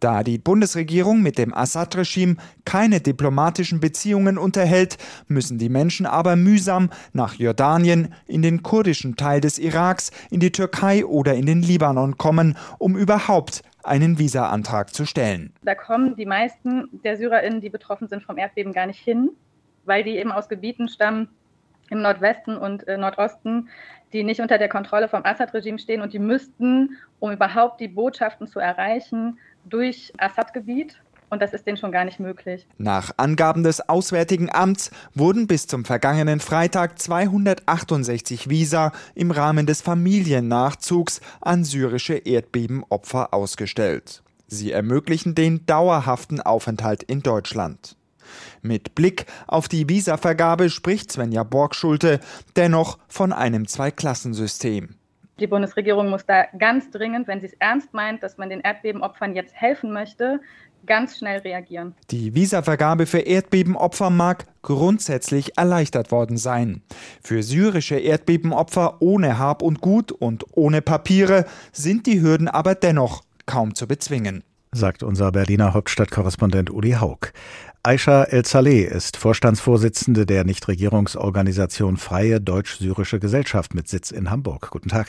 Da 0.00 0.22
die 0.22 0.38
Bundesregierung 0.38 1.22
mit 1.22 1.38
dem 1.38 1.52
Assad-Regime 1.52 2.36
keine 2.64 3.00
diplomatischen 3.00 3.80
Beziehungen 3.80 4.38
unterhält, 4.38 4.96
müssen 5.26 5.58
die 5.58 5.68
Menschen 5.68 6.06
aber 6.06 6.36
mühsam 6.36 6.90
nach 7.12 7.34
Jordanien, 7.34 8.14
in 8.26 8.42
den 8.42 8.62
kurdischen 8.62 9.16
Teil 9.16 9.40
des 9.40 9.58
Iraks, 9.58 10.12
in 10.30 10.38
die 10.38 10.52
Türkei 10.52 11.04
oder 11.04 11.34
in 11.34 11.46
den 11.46 11.62
Libanon 11.62 12.16
kommen, 12.16 12.56
um 12.78 12.96
überhaupt 12.96 13.62
einen 13.88 14.18
Visa-Antrag 14.18 14.94
zu 14.94 15.06
stellen. 15.06 15.52
Da 15.62 15.74
kommen 15.74 16.16
die 16.16 16.26
meisten 16.26 16.88
der 17.04 17.16
SyrerInnen, 17.16 17.60
die 17.60 17.70
betroffen 17.70 18.08
sind 18.08 18.22
vom 18.22 18.38
Erdbeben, 18.38 18.72
gar 18.72 18.86
nicht 18.86 19.02
hin, 19.02 19.30
weil 19.84 20.04
die 20.04 20.16
eben 20.16 20.32
aus 20.32 20.48
Gebieten 20.48 20.88
stammen 20.88 21.28
im 21.90 22.02
Nordwesten 22.02 22.56
und 22.56 22.86
äh, 22.86 22.96
Nordosten, 22.96 23.68
die 24.12 24.24
nicht 24.24 24.40
unter 24.40 24.58
der 24.58 24.68
Kontrolle 24.68 25.08
vom 25.08 25.24
Assad-Regime 25.24 25.78
stehen 25.78 26.02
und 26.02 26.12
die 26.12 26.18
müssten, 26.18 26.96
um 27.18 27.32
überhaupt 27.32 27.80
die 27.80 27.88
Botschaften 27.88 28.46
zu 28.46 28.58
erreichen, 28.58 29.38
durch 29.64 30.12
Assad-Gebiet 30.18 31.00
und 31.30 31.42
das 31.42 31.52
ist 31.52 31.66
denen 31.66 31.76
schon 31.76 31.92
gar 31.92 32.04
nicht 32.04 32.20
möglich. 32.20 32.66
Nach 32.78 33.12
Angaben 33.16 33.62
des 33.62 33.88
Auswärtigen 33.88 34.48
Amts 34.52 34.90
wurden 35.14 35.46
bis 35.46 35.66
zum 35.66 35.84
vergangenen 35.84 36.40
Freitag 36.40 36.98
268 36.98 38.48
Visa 38.48 38.92
im 39.14 39.30
Rahmen 39.30 39.66
des 39.66 39.82
Familiennachzugs 39.82 41.20
an 41.40 41.64
syrische 41.64 42.14
Erdbebenopfer 42.14 43.34
ausgestellt. 43.34 44.22
Sie 44.46 44.72
ermöglichen 44.72 45.34
den 45.34 45.66
dauerhaften 45.66 46.40
Aufenthalt 46.40 47.02
in 47.02 47.22
Deutschland. 47.22 47.96
Mit 48.62 48.94
Blick 48.94 49.26
auf 49.46 49.68
die 49.68 49.88
Visavergabe 49.88 50.70
spricht 50.70 51.12
Svenja 51.12 51.42
Borgschulte 51.42 52.20
dennoch 52.56 52.98
von 53.08 53.32
einem 53.32 53.66
Zweiklassensystem. 53.66 54.98
Die 55.40 55.46
Bundesregierung 55.46 56.10
muss 56.10 56.26
da 56.26 56.46
ganz 56.58 56.90
dringend, 56.90 57.28
wenn 57.28 57.40
sie 57.40 57.46
es 57.46 57.54
ernst 57.54 57.94
meint, 57.94 58.24
dass 58.24 58.38
man 58.38 58.50
den 58.50 58.60
Erdbebenopfern 58.60 59.36
jetzt 59.36 59.54
helfen 59.54 59.92
möchte, 59.92 60.40
ganz 60.88 61.18
schnell 61.18 61.38
reagieren. 61.38 61.94
Die 62.10 62.34
Visavergabe 62.34 63.06
für 63.06 63.20
Erdbebenopfer 63.20 64.10
mag 64.10 64.46
grundsätzlich 64.62 65.56
erleichtert 65.56 66.10
worden 66.10 66.36
sein. 66.36 66.82
Für 67.22 67.44
syrische 67.44 67.96
Erdbebenopfer 67.96 69.00
ohne 69.00 69.38
Hab 69.38 69.62
und 69.62 69.80
Gut 69.80 70.10
und 70.10 70.44
ohne 70.50 70.82
Papiere 70.82 71.44
sind 71.72 72.06
die 72.06 72.20
Hürden 72.20 72.48
aber 72.48 72.74
dennoch 72.74 73.22
kaum 73.46 73.74
zu 73.74 73.86
bezwingen. 73.86 74.42
Sagt 74.72 75.02
unser 75.02 75.32
Berliner 75.32 75.72
Hauptstadtkorrespondent 75.72 76.70
Uli 76.70 76.92
Haug. 76.92 77.32
Aisha 77.82 78.24
El-Saleh 78.24 78.84
ist 78.84 79.16
Vorstandsvorsitzende 79.16 80.26
der 80.26 80.44
Nichtregierungsorganisation 80.44 81.96
Freie 81.96 82.40
Deutsch-Syrische 82.40 83.18
Gesellschaft 83.18 83.74
mit 83.74 83.88
Sitz 83.88 84.10
in 84.10 84.30
Hamburg. 84.30 84.68
Guten 84.70 84.90
Tag. 84.90 85.08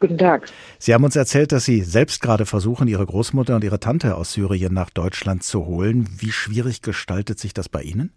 Guten 0.00 0.18
Tag. 0.18 0.48
Sie 0.78 0.94
haben 0.94 1.04
uns 1.04 1.16
erzählt, 1.16 1.52
dass 1.52 1.64
Sie 1.64 1.82
selbst 1.82 2.20
gerade 2.20 2.46
versuchen, 2.46 2.88
Ihre 2.88 3.04
Großmutter 3.04 3.56
und 3.56 3.64
Ihre 3.64 3.80
Tante 3.80 4.14
aus 4.16 4.32
Syrien 4.32 4.72
nach 4.72 4.90
Deutschland 4.90 5.42
zu 5.42 5.66
holen. 5.66 6.08
Wie 6.18 6.30
schwierig 6.30 6.82
gestaltet 6.82 7.38
sich 7.38 7.52
das 7.52 7.68
bei 7.68 7.82
Ihnen? 7.82 8.12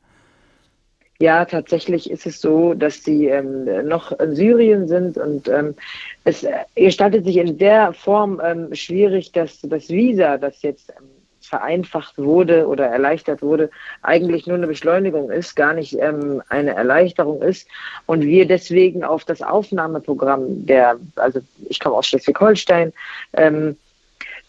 Ja, 1.22 1.46
tatsächlich 1.46 2.10
ist 2.10 2.26
es 2.26 2.42
so, 2.42 2.74
dass 2.74 3.04
sie 3.04 3.28
ähm, 3.28 3.88
noch 3.88 4.12
in 4.20 4.36
Syrien 4.36 4.88
sind 4.88 5.20
und 5.20 5.48
ähm, 5.50 5.76
es 6.24 6.48
gestaltet 6.76 7.26
sich 7.26 7.38
in 7.38 7.60
der 7.60 7.94
Form 7.94 8.42
ähm, 8.44 8.74
schwierig, 8.74 9.32
dass 9.32 9.62
das 9.62 9.90
Visa, 9.90 10.40
das 10.40 10.64
jetzt 10.64 10.92
ähm, 11.00 11.06
vereinfacht 11.52 12.18
wurde 12.18 12.66
oder 12.66 12.88
erleichtert 12.88 13.42
wurde, 13.42 13.70
eigentlich 14.02 14.48
nur 14.48 14.56
eine 14.56 14.68
Beschleunigung 14.68 15.30
ist, 15.30 15.56
gar 15.58 15.74
nicht 15.74 15.94
ähm, 16.00 16.42
eine 16.48 16.74
Erleichterung 16.74 17.42
ist. 17.42 17.68
Und 18.06 18.22
wir 18.22 18.48
deswegen 18.48 19.04
auf 19.04 19.26
das 19.26 19.42
Aufnahmeprogramm 19.42 20.66
der, 20.66 20.98
also 21.18 21.42
ich 21.68 21.82
komme 21.82 21.98
aus 21.98 22.08
Schleswig-Holstein, 22.08 22.94
ähm, 23.34 23.76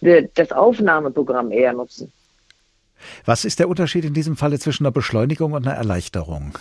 das 0.00 0.53
Aufnahmeprogramm 0.53 1.50
eher 1.50 1.72
nutzen. 1.72 2.12
Was 3.24 3.44
ist 3.44 3.59
der 3.59 3.68
Unterschied 3.68 4.05
in 4.05 4.14
diesem 4.14 4.36
Falle 4.36 4.61
zwischen 4.61 4.84
einer 4.84 4.92
Beschleunigung 4.92 5.53
und 5.53 5.66
einer 5.66 5.76
Erleichterung? 5.76 6.57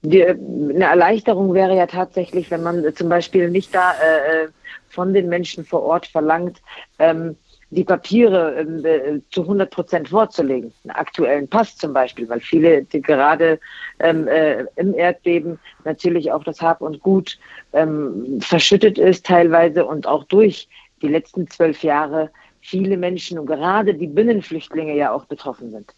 Die, 0.00 0.24
eine 0.24 0.84
Erleichterung 0.84 1.52
wäre 1.52 1.76
ja 1.76 1.86
tatsächlich, 1.86 2.50
wenn 2.50 2.62
man 2.62 2.94
zum 2.96 3.10
Beispiel 3.10 3.50
nicht 3.50 3.74
da 3.74 3.92
äh, 3.92 4.44
äh 4.44 4.48
von 4.92 5.14
den 5.14 5.28
Menschen 5.28 5.64
vor 5.64 5.82
Ort 5.82 6.06
verlangt, 6.06 6.60
ähm, 6.98 7.36
die 7.72 7.84
Papiere 7.84 8.54
ähm, 8.60 8.84
äh, 8.84 9.20
zu 9.30 9.42
100 9.42 9.70
Prozent 9.70 10.08
vorzulegen. 10.10 10.72
Einen 10.84 10.90
aktuellen 10.90 11.48
Pass 11.48 11.76
zum 11.76 11.94
Beispiel, 11.94 12.28
weil 12.28 12.40
viele 12.40 12.84
die 12.84 13.00
gerade 13.00 13.58
ähm, 13.98 14.28
äh, 14.28 14.64
im 14.76 14.94
Erdbeben 14.94 15.58
natürlich 15.84 16.30
auch 16.30 16.44
das 16.44 16.60
Hab 16.60 16.82
und 16.82 17.00
Gut 17.00 17.38
ähm, 17.72 18.38
verschüttet 18.40 18.98
ist 18.98 19.24
teilweise 19.24 19.86
und 19.86 20.06
auch 20.06 20.24
durch 20.24 20.68
die 21.00 21.08
letzten 21.08 21.48
zwölf 21.48 21.82
Jahre 21.82 22.30
viele 22.60 22.96
Menschen 22.98 23.38
und 23.38 23.46
gerade 23.46 23.94
die 23.94 24.06
Binnenflüchtlinge 24.06 24.94
ja 24.94 25.10
auch 25.10 25.24
betroffen 25.24 25.70
sind. 25.70 25.94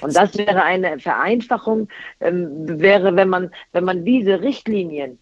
Und 0.00 0.16
das 0.16 0.36
wäre 0.36 0.64
eine 0.64 0.98
Vereinfachung, 0.98 1.88
ähm, 2.20 2.80
wäre, 2.80 3.14
wenn 3.14 3.28
man, 3.28 3.52
wenn 3.70 3.84
man 3.84 4.04
diese 4.04 4.40
Richtlinien 4.40 5.20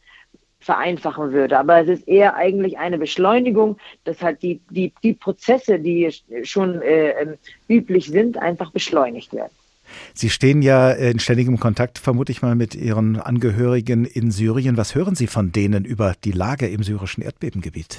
vereinfachen 0.61 1.33
würde. 1.33 1.59
Aber 1.59 1.81
es 1.81 1.89
ist 1.89 2.07
eher 2.07 2.37
eigentlich 2.37 2.79
eine 2.79 2.99
Beschleunigung, 2.99 3.79
dass 4.05 4.23
halt 4.23 4.43
die, 4.43 4.61
die, 4.71 4.93
die 5.03 5.15
Prozesse, 5.15 5.79
die 5.79 6.11
schon 6.43 6.81
äh, 6.83 7.11
ähm, 7.11 7.35
üblich 7.69 8.07
sind, 8.07 8.37
einfach 8.37 8.71
beschleunigt 8.71 9.33
werden. 9.33 9.53
Sie 10.15 10.31
stehen 10.31 10.63
ja 10.63 10.93
in 10.93 11.19
ständigem 11.19 11.59
Kontakt, 11.59 11.99
vermute 11.99 12.31
ich 12.31 12.43
mal, 12.43 12.55
mit 12.55 12.75
Ihren 12.75 13.19
Angehörigen 13.19 14.05
in 14.05 14.31
Syrien. 14.31 14.77
Was 14.77 14.95
hören 14.95 15.17
Sie 15.17 15.27
von 15.27 15.51
denen 15.51 15.85
über 15.85 16.15
die 16.25 16.33
Lage 16.33 16.69
im 16.69 16.83
syrischen 16.83 17.25
Erdbebengebiet? 17.25 17.99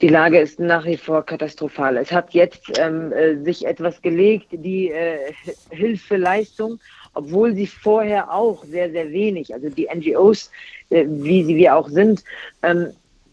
Die 0.00 0.08
Lage 0.08 0.40
ist 0.40 0.58
nach 0.58 0.84
wie 0.84 0.96
vor 0.96 1.24
katastrophal. 1.24 1.96
Es 1.96 2.10
hat 2.10 2.34
jetzt 2.34 2.76
ähm, 2.76 3.12
äh, 3.12 3.36
sich 3.44 3.64
etwas 3.64 4.02
gelegt, 4.02 4.48
die 4.50 4.90
äh, 4.90 5.32
Hilfeleistung 5.70 6.80
obwohl 7.14 7.54
sie 7.54 7.66
vorher 7.66 8.32
auch 8.32 8.64
sehr, 8.64 8.90
sehr 8.90 9.10
wenig, 9.10 9.52
also 9.52 9.68
die 9.68 9.88
NGOs, 9.92 10.50
äh, 10.90 11.04
wie 11.08 11.44
sie 11.44 11.56
wir 11.56 11.76
auch 11.76 11.88
sind, 11.88 12.24
ähm, 12.62 12.92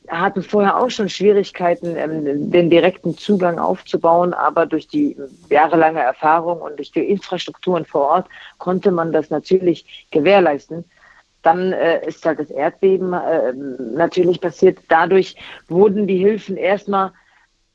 hatten 0.09 0.41
vorher 0.41 0.77
auch 0.77 0.89
schon 0.89 1.07
Schwierigkeiten, 1.07 1.95
ähm, 1.95 2.51
den 2.51 2.69
direkten 2.69 3.17
Zugang 3.17 3.59
aufzubauen, 3.59 4.33
aber 4.33 4.65
durch 4.65 4.87
die 4.87 5.15
jahrelange 5.49 5.99
Erfahrung 6.01 6.61
und 6.61 6.77
durch 6.77 6.91
die 6.91 7.07
Infrastrukturen 7.07 7.85
vor 7.85 8.07
Ort 8.07 8.27
konnte 8.57 8.91
man 8.91 9.11
das 9.11 9.29
natürlich 9.29 10.07
gewährleisten. 10.11 10.83
Dann 11.43 11.71
äh, 11.71 12.05
ist 12.05 12.25
halt 12.25 12.39
das 12.39 12.49
Erdbeben 12.49 13.13
äh, 13.13 13.53
natürlich 13.53 14.41
passiert. 14.41 14.79
Dadurch 14.89 15.35
wurden 15.67 16.05
die 16.07 16.17
Hilfen 16.17 16.57
erstmal 16.57 17.11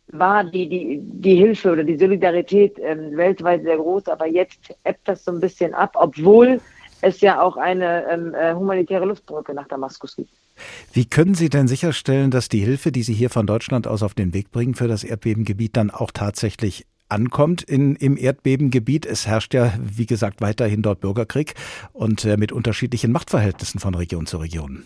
war 0.08 0.44
die, 0.44 0.68
die, 0.68 1.00
die 1.02 1.36
Hilfe 1.36 1.72
oder 1.72 1.84
die 1.84 1.96
Solidarität 1.96 2.78
ähm, 2.78 3.16
weltweit 3.16 3.62
sehr 3.62 3.76
groß, 3.76 4.08
aber 4.08 4.26
jetzt 4.26 4.74
ebbt 4.84 5.08
das 5.08 5.24
so 5.24 5.32
ein 5.32 5.40
bisschen 5.40 5.74
ab, 5.74 5.92
obwohl 5.94 6.60
es 7.00 7.20
ja 7.20 7.40
auch 7.40 7.56
eine 7.56 8.08
ähm, 8.10 8.34
äh, 8.34 8.54
humanitäre 8.54 9.04
Luftbrücke 9.04 9.54
nach 9.54 9.68
Damaskus 9.68 10.16
gibt. 10.16 10.30
Wie 10.92 11.04
können 11.04 11.34
Sie 11.34 11.48
denn 11.48 11.68
sicherstellen, 11.68 12.30
dass 12.30 12.48
die 12.48 12.60
Hilfe, 12.60 12.92
die 12.92 13.02
Sie 13.02 13.12
hier 13.12 13.30
von 13.30 13.46
Deutschland 13.46 13.86
aus 13.86 14.02
auf 14.02 14.14
den 14.14 14.32
Weg 14.32 14.50
bringen 14.50 14.74
für 14.74 14.88
das 14.88 15.04
Erdbebengebiet, 15.04 15.76
dann 15.76 15.90
auch 15.90 16.10
tatsächlich 16.12 16.86
ankommt 17.08 17.62
in, 17.62 17.96
im 17.96 18.16
Erdbebengebiet? 18.16 19.04
Es 19.04 19.26
herrscht 19.26 19.54
ja, 19.54 19.74
wie 19.80 20.06
gesagt, 20.06 20.40
weiterhin 20.40 20.82
dort 20.82 21.00
Bürgerkrieg 21.00 21.54
und 21.92 22.24
äh, 22.24 22.36
mit 22.36 22.52
unterschiedlichen 22.52 23.12
Machtverhältnissen 23.12 23.80
von 23.80 23.94
Region 23.94 24.26
zu 24.26 24.38
Region. 24.38 24.84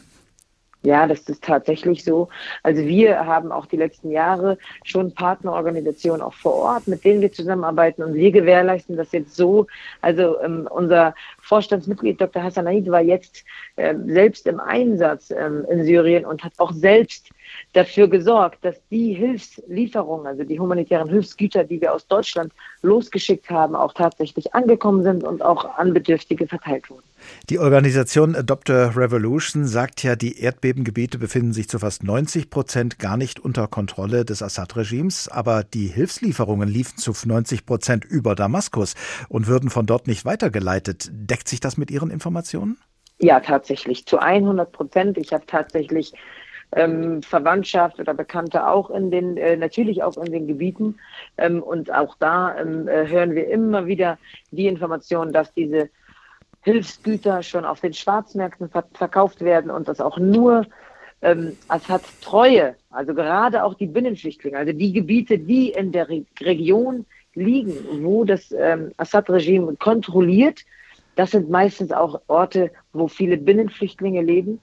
Ja, 0.82 1.08
das 1.08 1.28
ist 1.28 1.42
tatsächlich 1.42 2.04
so. 2.04 2.28
Also 2.62 2.82
wir 2.82 3.26
haben 3.26 3.50
auch 3.50 3.66
die 3.66 3.76
letzten 3.76 4.12
Jahre 4.12 4.58
schon 4.84 5.12
Partnerorganisationen 5.12 6.22
auch 6.22 6.34
vor 6.34 6.54
Ort, 6.54 6.86
mit 6.86 7.04
denen 7.04 7.20
wir 7.20 7.32
zusammenarbeiten 7.32 8.04
und 8.04 8.14
wir 8.14 8.30
gewährleisten 8.30 8.96
das 8.96 9.10
jetzt 9.10 9.34
so. 9.34 9.66
Also 10.02 10.40
ähm, 10.40 10.68
unser 10.70 11.16
Vorstandsmitglied 11.40 12.20
Dr. 12.20 12.44
Hassan 12.44 12.68
Haid 12.68 12.88
war 12.90 13.00
jetzt 13.00 13.44
äh, 13.74 13.92
selbst 14.06 14.46
im 14.46 14.60
Einsatz 14.60 15.32
ähm, 15.32 15.66
in 15.68 15.82
Syrien 15.84 16.24
und 16.24 16.44
hat 16.44 16.52
auch 16.58 16.72
selbst 16.72 17.28
dafür 17.72 18.06
gesorgt, 18.06 18.64
dass 18.64 18.80
die 18.88 19.14
Hilfslieferungen, 19.14 20.28
also 20.28 20.44
die 20.44 20.60
humanitären 20.60 21.08
Hilfsgüter, 21.08 21.64
die 21.64 21.80
wir 21.80 21.92
aus 21.92 22.06
Deutschland 22.06 22.52
losgeschickt 22.82 23.50
haben, 23.50 23.74
auch 23.74 23.94
tatsächlich 23.94 24.54
angekommen 24.54 25.02
sind 25.02 25.24
und 25.24 25.42
auch 25.42 25.76
an 25.76 25.92
Bedürftige 25.92 26.46
verteilt 26.46 26.88
wurden. 26.88 27.07
Die 27.50 27.58
Organisation 27.58 28.34
Adopt 28.34 28.70
a 28.70 28.88
Revolution 28.88 29.66
sagt 29.66 30.02
ja, 30.02 30.16
die 30.16 30.40
Erdbebengebiete 30.40 31.18
befinden 31.18 31.52
sich 31.52 31.68
zu 31.68 31.78
fast 31.78 32.04
90 32.04 32.50
Prozent 32.50 32.98
gar 32.98 33.16
nicht 33.16 33.40
unter 33.40 33.68
Kontrolle 33.68 34.24
des 34.24 34.42
Assad-Regimes, 34.42 35.28
aber 35.28 35.64
die 35.64 35.86
Hilfslieferungen 35.86 36.68
liefen 36.68 36.98
zu 36.98 37.12
90 37.12 37.66
Prozent 37.66 38.04
über 38.04 38.34
Damaskus 38.34 38.94
und 39.28 39.46
würden 39.46 39.70
von 39.70 39.86
dort 39.86 40.06
nicht 40.06 40.24
weitergeleitet. 40.24 41.08
Deckt 41.12 41.48
sich 41.48 41.60
das 41.60 41.76
mit 41.76 41.90
Ihren 41.90 42.10
Informationen? 42.10 42.78
Ja, 43.20 43.40
tatsächlich, 43.40 44.06
zu 44.06 44.18
100 44.18 44.70
Prozent. 44.70 45.18
Ich 45.18 45.32
habe 45.32 45.44
tatsächlich 45.46 46.12
ähm, 46.72 47.22
Verwandtschaft 47.22 47.98
oder 47.98 48.14
Bekannte 48.14 48.66
auch 48.66 48.90
in 48.90 49.10
den, 49.10 49.36
äh, 49.36 49.56
natürlich 49.56 50.02
auch 50.02 50.16
in 50.18 50.32
den 50.32 50.46
Gebieten. 50.46 50.96
Ähm, 51.36 51.62
und 51.62 51.92
auch 51.92 52.16
da 52.18 52.56
ähm, 52.58 52.88
äh, 52.88 53.08
hören 53.08 53.34
wir 53.34 53.48
immer 53.48 53.86
wieder 53.86 54.18
die 54.50 54.66
Information, 54.66 55.32
dass 55.32 55.52
diese 55.54 55.90
Hilfsgüter 56.68 57.42
schon 57.42 57.64
auf 57.64 57.80
den 57.80 57.94
Schwarzmärkten 57.94 58.68
ver 58.68 58.84
verkauft 58.92 59.40
werden 59.40 59.70
und 59.70 59.88
das 59.88 60.02
auch 60.02 60.18
nur 60.18 60.66
ähm, 61.22 61.56
Assad 61.68 62.02
Treue, 62.20 62.76
also 62.90 63.14
gerade 63.14 63.64
auch 63.64 63.72
die 63.72 63.86
Binnenflüchtlinge, 63.86 64.58
also 64.58 64.72
die 64.74 64.92
Gebiete, 64.92 65.38
die 65.38 65.70
in 65.70 65.92
der 65.92 66.10
Re 66.10 66.24
Region 66.40 67.06
liegen, 67.34 67.72
wo 68.02 68.24
das 68.24 68.52
ähm, 68.52 68.92
Assad-Regime 68.98 69.76
kontrolliert, 69.76 70.60
das 71.16 71.30
sind 71.30 71.48
meistens 71.48 71.90
auch 71.90 72.20
Orte, 72.26 72.70
wo 72.92 73.08
viele 73.08 73.38
Binnenflüchtlinge 73.38 74.22
leben. 74.22 74.60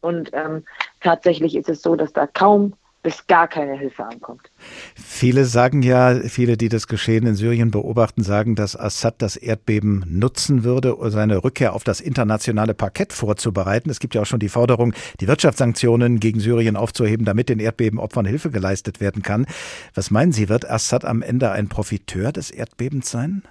Und 0.00 0.30
ähm, 0.32 0.64
tatsächlich 1.00 1.54
ist 1.54 1.68
es 1.68 1.80
so, 1.80 1.94
dass 1.94 2.12
da 2.12 2.26
kaum 2.26 2.74
bis 3.02 3.26
gar 3.26 3.48
keine 3.48 3.78
Hilfe 3.78 4.04
ankommt. 4.04 4.50
Viele 4.94 5.46
sagen 5.46 5.82
ja, 5.82 6.14
viele, 6.14 6.56
die 6.56 6.68
das 6.68 6.86
Geschehen 6.86 7.26
in 7.26 7.34
Syrien 7.34 7.70
beobachten, 7.70 8.22
sagen, 8.22 8.56
dass 8.56 8.76
Assad 8.76 9.16
das 9.18 9.36
Erdbeben 9.36 10.04
nutzen 10.06 10.64
würde, 10.64 10.96
um 10.96 11.10
seine 11.10 11.42
Rückkehr 11.42 11.72
auf 11.72 11.84
das 11.84 12.00
internationale 12.00 12.74
Parkett 12.74 13.12
vorzubereiten. 13.12 13.88
Es 13.90 14.00
gibt 14.00 14.14
ja 14.14 14.22
auch 14.22 14.26
schon 14.26 14.40
die 14.40 14.48
Forderung, 14.48 14.92
die 15.20 15.28
Wirtschaftssanktionen 15.28 16.20
gegen 16.20 16.40
Syrien 16.40 16.76
aufzuheben, 16.76 17.24
damit 17.24 17.48
den 17.48 17.58
Erdbebenopfern 17.58 18.26
Hilfe 18.26 18.50
geleistet 18.50 19.00
werden 19.00 19.22
kann. 19.22 19.46
Was 19.94 20.10
meinen 20.10 20.32
Sie, 20.32 20.48
wird 20.48 20.68
Assad 20.68 21.04
am 21.04 21.22
Ende 21.22 21.50
ein 21.50 21.68
Profiteur 21.68 22.32
des 22.32 22.50
Erdbebens 22.50 23.10
sein? 23.10 23.42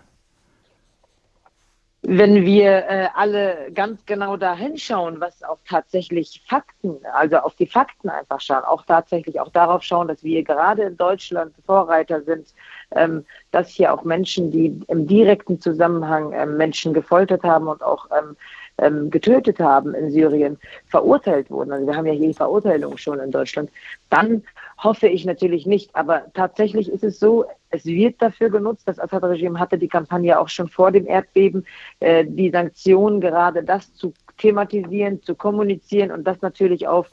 Wenn 2.02 2.46
wir 2.46 2.88
äh, 2.88 3.08
alle 3.14 3.72
ganz 3.74 4.06
genau 4.06 4.38
da 4.38 4.56
hinschauen, 4.56 5.20
was 5.20 5.44
auch 5.44 5.58
tatsächlich 5.68 6.42
Fakten, 6.48 6.98
also 7.14 7.38
auf 7.38 7.56
die 7.56 7.68
Fakten 7.68 8.10
einfach 8.10 8.40
schauen, 8.40 8.64
auch 8.64 8.86
tatsächlich 8.86 9.40
auch 9.40 9.50
darauf 9.50 9.84
schauen, 9.84 10.08
dass 10.08 10.24
wir 10.24 10.44
gerade 10.44 10.84
in 10.84 10.98
Deutschland 10.98 11.54
Vorreiter 11.66 12.22
sind, 12.22 12.54
ähm, 12.92 13.26
dass 13.52 13.70
hier 13.70 13.94
auch 13.94 14.04
Menschen, 14.04 14.50
die 14.50 14.80
im 14.88 15.08
direkten 15.08 15.60
Zusammenhang 15.60 16.32
ähm, 16.32 16.56
Menschen 16.56 16.94
gefoltert 16.94 17.44
haben 17.44 17.68
und 17.68 17.84
auch 17.84 18.08
ähm, 18.18 18.38
ähm, 18.78 19.10
getötet 19.10 19.60
haben 19.60 19.94
in 19.94 20.10
Syrien, 20.10 20.58
verurteilt 20.88 21.52
wurden. 21.52 21.74
Also 21.74 21.86
wir 21.86 21.96
haben 21.96 22.06
ja 22.06 22.14
hier 22.14 22.28
die 22.28 22.34
Verurteilung 22.34 22.98
schon 22.98 23.20
in 23.20 23.32
Deutschland. 23.32 23.70
Dann 24.10 24.44
hoffe 24.84 25.08
ich 25.08 25.26
natürlich 25.26 25.66
nicht. 25.66 25.96
Aber 25.96 26.26
tatsächlich 26.34 26.90
ist 26.90 27.04
es 27.04 27.20
so, 27.20 27.46
es 27.70 27.86
wird 27.86 28.22
dafür 28.22 28.50
genutzt. 28.50 28.88
Das 28.88 29.00
Assad-Regime 29.00 29.60
hatte 29.60 29.78
die 29.78 29.88
Kampagne 29.88 30.40
auch 30.40 30.50
schon 30.50 30.68
vor 30.68 30.92
dem 30.92 31.08
Erdbeben, 31.08 31.66
äh, 32.00 32.26
die 32.26 32.50
Sanktionen 32.50 33.22
gerade 33.22 33.64
das 33.64 33.94
zu 33.94 34.14
thematisieren, 34.38 35.22
zu 35.22 35.36
kommunizieren 35.36 36.12
und 36.12 36.24
das 36.24 36.42
natürlich 36.42 36.88
auch 36.88 37.06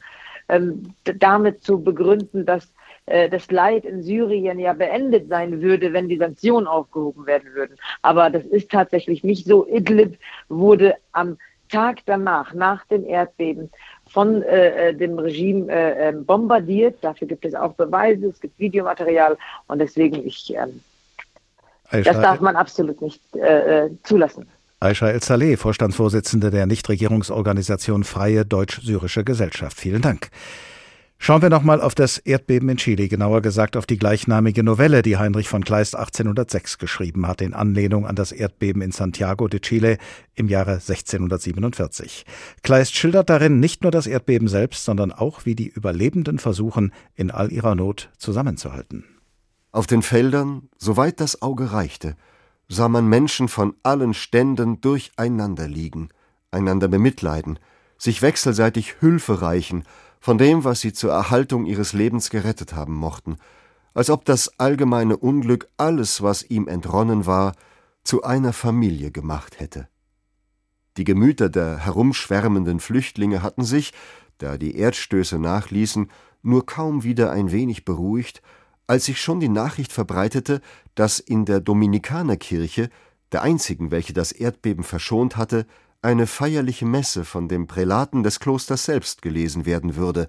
ähm, 0.49 0.95
damit 1.05 1.63
zu 1.65 1.83
begründen, 1.83 2.47
dass 2.47 2.73
äh, 3.07 3.29
das 3.29 3.51
Leid 3.51 3.85
in 3.85 4.03
Syrien 4.03 4.59
ja 4.59 4.73
beendet 4.73 5.29
sein 5.29 5.61
würde, 5.61 5.93
wenn 5.93 6.09
die 6.09 6.19
Sanktionen 6.19 6.67
aufgehoben 6.67 7.27
werden 7.27 7.53
würden. 7.55 7.77
Aber 8.03 8.31
das 8.31 8.45
ist 8.45 8.71
tatsächlich 8.71 9.25
nicht 9.25 9.47
so. 9.47 9.67
Idlib 9.67 10.19
wurde 10.49 10.95
am 11.13 11.37
Tag 11.69 11.99
danach, 12.07 12.55
nach 12.55 12.85
dem 12.87 13.05
Erdbeben, 13.05 13.71
von 14.17 14.43
äh, 14.45 14.89
äh, 14.89 14.95
dem 14.95 15.19
Regime 15.19 15.71
äh, 15.71 16.09
ähm, 16.09 16.25
bombardiert. 16.25 16.97
Dafür 17.03 17.29
gibt 17.29 17.45
es 17.45 17.55
auch 17.55 17.75
Beweise, 17.75 18.29
es 18.29 18.41
gibt 18.41 18.59
Videomaterial 18.59 19.37
und 19.67 19.79
deswegen 19.79 20.27
ich, 20.27 20.55
ähm, 20.55 20.81
das 21.91 22.19
darf 22.23 22.41
man 22.41 22.57
absolut 22.57 23.03
nicht 23.03 23.21
äh, 23.35 23.85
äh 23.85 23.91
zulassen. 24.05 24.49
Aisha 24.81 25.11
El-Saleh, 25.11 25.59
Vorstandsvorsitzende 25.59 26.51
der 26.51 26.65
Nichtregierungsorganisation 26.65 28.05
Freie 28.05 28.47
Deutsch-Syrische 28.47 29.23
Gesellschaft. 29.23 29.79
Vielen 29.79 30.01
Dank. 30.01 30.31
Schauen 31.19 31.43
wir 31.43 31.51
nochmal 31.51 31.81
auf 31.81 31.95
das 31.95 32.19
Erdbeben 32.19 32.69
in 32.69 32.77
Chile, 32.77 33.09
genauer 33.09 33.41
gesagt 33.41 33.77
auf 33.77 33.87
die 33.87 33.99
gleichnamige 33.99 34.63
Novelle, 34.63 35.03
die 35.03 35.17
Heinrich 35.17 35.49
von 35.49 35.65
Kleist 35.65 35.97
1806 35.97 36.79
geschrieben 36.79 37.27
hat, 37.27 37.41
in 37.41 37.55
Anlehnung 37.55 38.07
an 38.07 38.15
das 38.15 38.33
Erdbeben 38.33 38.83
in 38.83 38.93
Santiago 38.93 39.49
de 39.49 39.61
Chile 39.61 39.99
im 40.35 40.49
Jahre 40.49 40.75
1647. 40.75 42.27
Kleist 42.63 42.95
schildert 42.95 43.31
darin 43.31 43.59
nicht 43.61 43.83
nur 43.83 43.91
das 43.91 44.07
Erdbeben 44.07 44.47
selbst, 44.47 44.85
sondern 44.85 45.11
auch, 45.11 45.47
wie 45.47 45.55
die 45.55 45.69
Überlebenden 45.69 46.39
versuchen, 46.39 46.93
in 47.15 47.31
all 47.31 47.51
ihrer 47.51 47.75
Not 47.75 48.11
zusammenzuhalten. 48.19 49.05
Auf 49.73 49.87
den 49.87 50.03
Feldern, 50.03 50.69
soweit 50.79 51.21
das 51.21 51.43
Auge 51.43 51.73
reichte, 51.73 52.15
sah 52.69 52.89
man 52.89 53.09
Menschen 53.09 53.49
von 53.49 53.75
allen 53.83 54.15
Ständen 54.15 54.81
durcheinander 54.81 55.67
liegen, 55.67 56.11
einander 56.51 56.89
bemitleiden, 56.89 57.59
sich 57.99 58.23
wechselseitig 58.23 59.01
Hülfe 59.01 59.41
reichen 59.41 59.85
von 60.21 60.39
dem, 60.39 60.65
was 60.65 60.81
sie 60.81 60.93
zur 60.93 61.13
Erhaltung 61.13 61.67
ihres 61.67 61.93
Lebens 61.93 62.31
gerettet 62.31 62.75
haben 62.75 62.95
mochten, 62.95 63.37
als 63.95 64.11
ob 64.11 64.25
das 64.25 64.59
allgemeine 64.59 65.17
Unglück 65.17 65.69
alles, 65.77 66.23
was 66.23 66.43
ihm 66.43 66.69
entronnen 66.69 67.27
war, 67.27 67.55
zu 68.05 68.23
einer 68.23 68.53
Familie 68.53 69.11
gemacht 69.11 69.59
hätte. 69.59 69.89
Die 70.97 71.05
Gemüter 71.05 71.49
der 71.49 71.79
herumschwärmenden 71.79 72.81
Flüchtlinge 72.81 73.43
hatten 73.43 73.65
sich, 73.65 73.93
da 74.39 74.57
die 74.57 74.77
Erdstöße 74.77 75.39
nachließen, 75.39 76.11
nur 76.43 76.65
kaum 76.65 77.03
wieder 77.03 77.33
ein 77.33 77.53
wenig 77.53 77.85
beruhigt, 77.85 78.43
als 78.87 79.07
sich 79.07 79.21
schon 79.21 79.41
die 79.41 79.49
Nachricht 79.49 79.93
verbreitete, 79.93 80.61
dass 80.95 81.19
in 81.19 81.45
der 81.45 81.61
Dominikanerkirche, 81.61 82.89
der 83.33 83.43
einzigen, 83.43 83.91
welche 83.91 84.13
das 84.13 84.33
Erdbeben 84.33 84.85
verschont 84.85 85.37
hatte, 85.37 85.67
eine 86.07 86.29
feierliche 86.29 86.87
Messe 86.87 87.25
von 87.25 87.49
dem 87.49 87.67
Prälaten 87.67 88.23
des 88.23 88.39
Klosters 88.39 88.85
selbst 88.85 89.23
gelesen 89.23 89.67
werden 89.67 89.97
würde, 89.97 90.29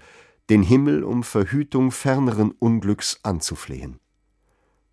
den 0.50 0.64
Himmel 0.64 1.04
um 1.04 1.22
Verhütung 1.22 1.92
ferneren 1.92 2.50
Unglücks 2.50 3.20
anzuflehen. 3.22 4.00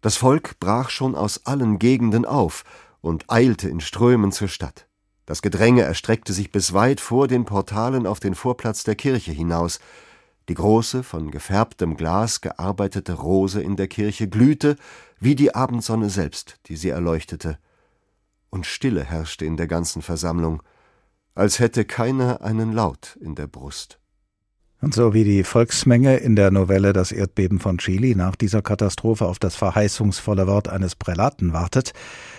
Das 0.02 0.18
Volk 0.18 0.60
brach 0.60 0.90
schon 0.90 1.14
aus 1.14 1.46
allen 1.46 1.78
Gegenden 1.78 2.26
auf 2.26 2.64
und 3.00 3.30
eilte 3.30 3.70
in 3.70 3.80
Strömen 3.80 4.30
zur 4.30 4.48
Stadt. 4.48 4.86
Das 5.24 5.40
Gedränge 5.40 5.80
erstreckte 5.80 6.34
sich 6.34 6.52
bis 6.52 6.74
weit 6.74 7.00
vor 7.00 7.28
den 7.28 7.46
Portalen 7.46 8.06
auf 8.06 8.20
den 8.20 8.34
Vorplatz 8.34 8.84
der 8.84 8.94
Kirche 8.94 9.32
hinaus. 9.32 9.80
Die 10.50 10.54
große, 10.54 11.02
von 11.02 11.30
gefärbtem 11.30 11.96
Glas 11.96 12.42
gearbeitete 12.42 13.14
Rose 13.14 13.62
in 13.62 13.76
der 13.76 13.88
Kirche 13.88 14.28
glühte 14.28 14.76
wie 15.18 15.34
die 15.34 15.54
Abendsonne 15.54 16.10
selbst, 16.10 16.58
die 16.66 16.76
sie 16.76 16.90
erleuchtete. 16.90 17.58
Und 18.50 18.66
Stille 18.66 19.02
herrschte 19.02 19.46
in 19.46 19.56
der 19.56 19.66
ganzen 19.66 20.02
Versammlung 20.02 20.62
als 21.34 21.58
hätte 21.58 21.84
keiner 21.84 22.42
einen 22.42 22.72
Laut 22.72 23.18
in 23.20 23.34
der 23.34 23.46
Brust. 23.46 23.98
Und 24.80 24.92
so 24.92 25.14
wie 25.14 25.24
die 25.24 25.44
Volksmenge 25.44 26.18
in 26.18 26.36
der 26.36 26.50
Novelle 26.50 26.92
Das 26.92 27.10
Erdbeben 27.10 27.58
von 27.58 27.78
Chile 27.78 28.14
nach 28.16 28.36
dieser 28.36 28.60
Katastrophe 28.60 29.24
auf 29.24 29.38
das 29.38 29.56
verheißungsvolle 29.56 30.46
Wort 30.46 30.68
eines 30.68 30.94
Prälaten 30.94 31.54
wartet, 31.54 31.94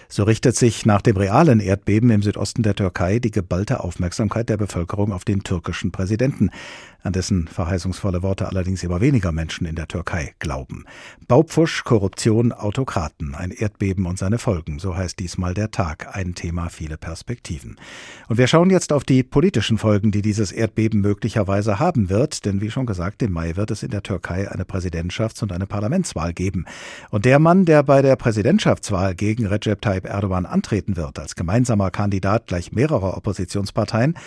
so 0.10 0.24
richtet 0.24 0.56
sich 0.56 0.86
nach 0.86 1.02
dem 1.02 1.18
realen 1.18 1.60
Erdbeben 1.60 2.10
im 2.10 2.22
Südosten 2.22 2.64
der 2.64 2.76
Türkei 2.76 3.20
die 3.20 3.32
geballte 3.32 3.84
Aufmerksamkeit 3.84 4.50
der 4.50 4.58
Bevölkerung 4.58 5.12
auf 5.12 5.26
den 5.26 5.44
türkischen 5.44 5.92
Präsidenten, 5.92 6.50
an 7.06 7.14
dessen 7.14 7.48
verheißungsvolle 7.48 8.24
Worte 8.24 8.48
allerdings 8.48 8.84
immer 8.84 9.00
weniger 9.00 9.32
Menschen 9.32 9.68
in 9.68 9.76
der 9.76 9.88
Türkei 9.88 10.34
glauben. 10.40 10.86
Baupfusch, 11.28 11.84
Korruption, 11.84 12.52
Autokraten, 12.52 13.36
ein 13.36 13.52
Erdbeben 13.52 14.08
und 14.08 14.18
seine 14.18 14.40
Folgen, 14.40 14.80
so 14.80 14.96
heißt 14.96 15.20
diesmal 15.20 15.54
der 15.54 15.70
Tag, 15.70 16.16
ein 16.16 16.34
Thema, 16.34 16.70
viele 16.70 16.98
Perspektiven. 16.98 17.78
Und 18.28 18.38
wir 18.38 18.48
schauen 18.48 18.72
jetzt 18.72 18.92
auf 18.92 19.04
die 19.04 19.22
politischen 19.22 19.78
Folgen, 19.78 20.12
die 20.12 20.24
dieses 20.24 20.52
Erdbeben 20.52 21.02
möglicherweise 21.02 21.80
haben 21.80 22.10
wird, 22.10 22.46
denn 22.46 22.62
wie 22.62 22.72
schon 22.72 22.88
gesagt, 22.88 23.22
im 23.22 23.32
Mai 23.32 23.56
wird 23.56 23.72
es 23.72 23.84
in 23.84 23.92
der 23.92 24.04
Türkei 24.04 24.50
eine 24.50 24.64
Präsidentschafts- 24.64 25.44
und 25.44 25.52
eine 25.52 25.68
Parlamentswahl 25.68 26.34
geben. 26.34 26.66
Und 27.12 27.26
der 27.26 27.38
Mann, 27.40 27.66
der 27.66 27.84
bei 27.84 28.02
der 28.02 28.16
Präsidentschaftswahl 28.16 29.14
gegen 29.14 29.46
Recep 29.46 29.82
Tayyip 29.82 29.95
Erdogan 30.04 30.46
antreten 30.46 30.98
wird, 30.98 31.18
als 31.18 31.36
gemeinsamer 31.36 31.92
Kandidat 31.92 32.48
gleich 32.48 32.74
mehrerer 32.74 33.16
Oppositionsparteien, 33.16 34.18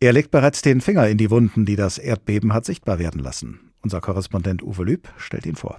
er 0.00 0.14
legt 0.14 0.30
bereits 0.30 0.62
den 0.62 0.80
Finger 0.80 1.06
in 1.08 1.18
die 1.18 1.30
Wunden, 1.30 1.66
die 1.66 1.76
das 1.76 1.98
Erdbeben 1.98 2.54
hat 2.54 2.64
sichtbar 2.64 2.98
werden 2.98 3.20
lassen. 3.20 3.60
Unser 3.82 4.00
Korrespondent 4.00 4.62
Uwe 4.62 4.84
Lüb 4.84 5.08
stellt 5.18 5.44
ihn 5.44 5.56
vor. 5.56 5.78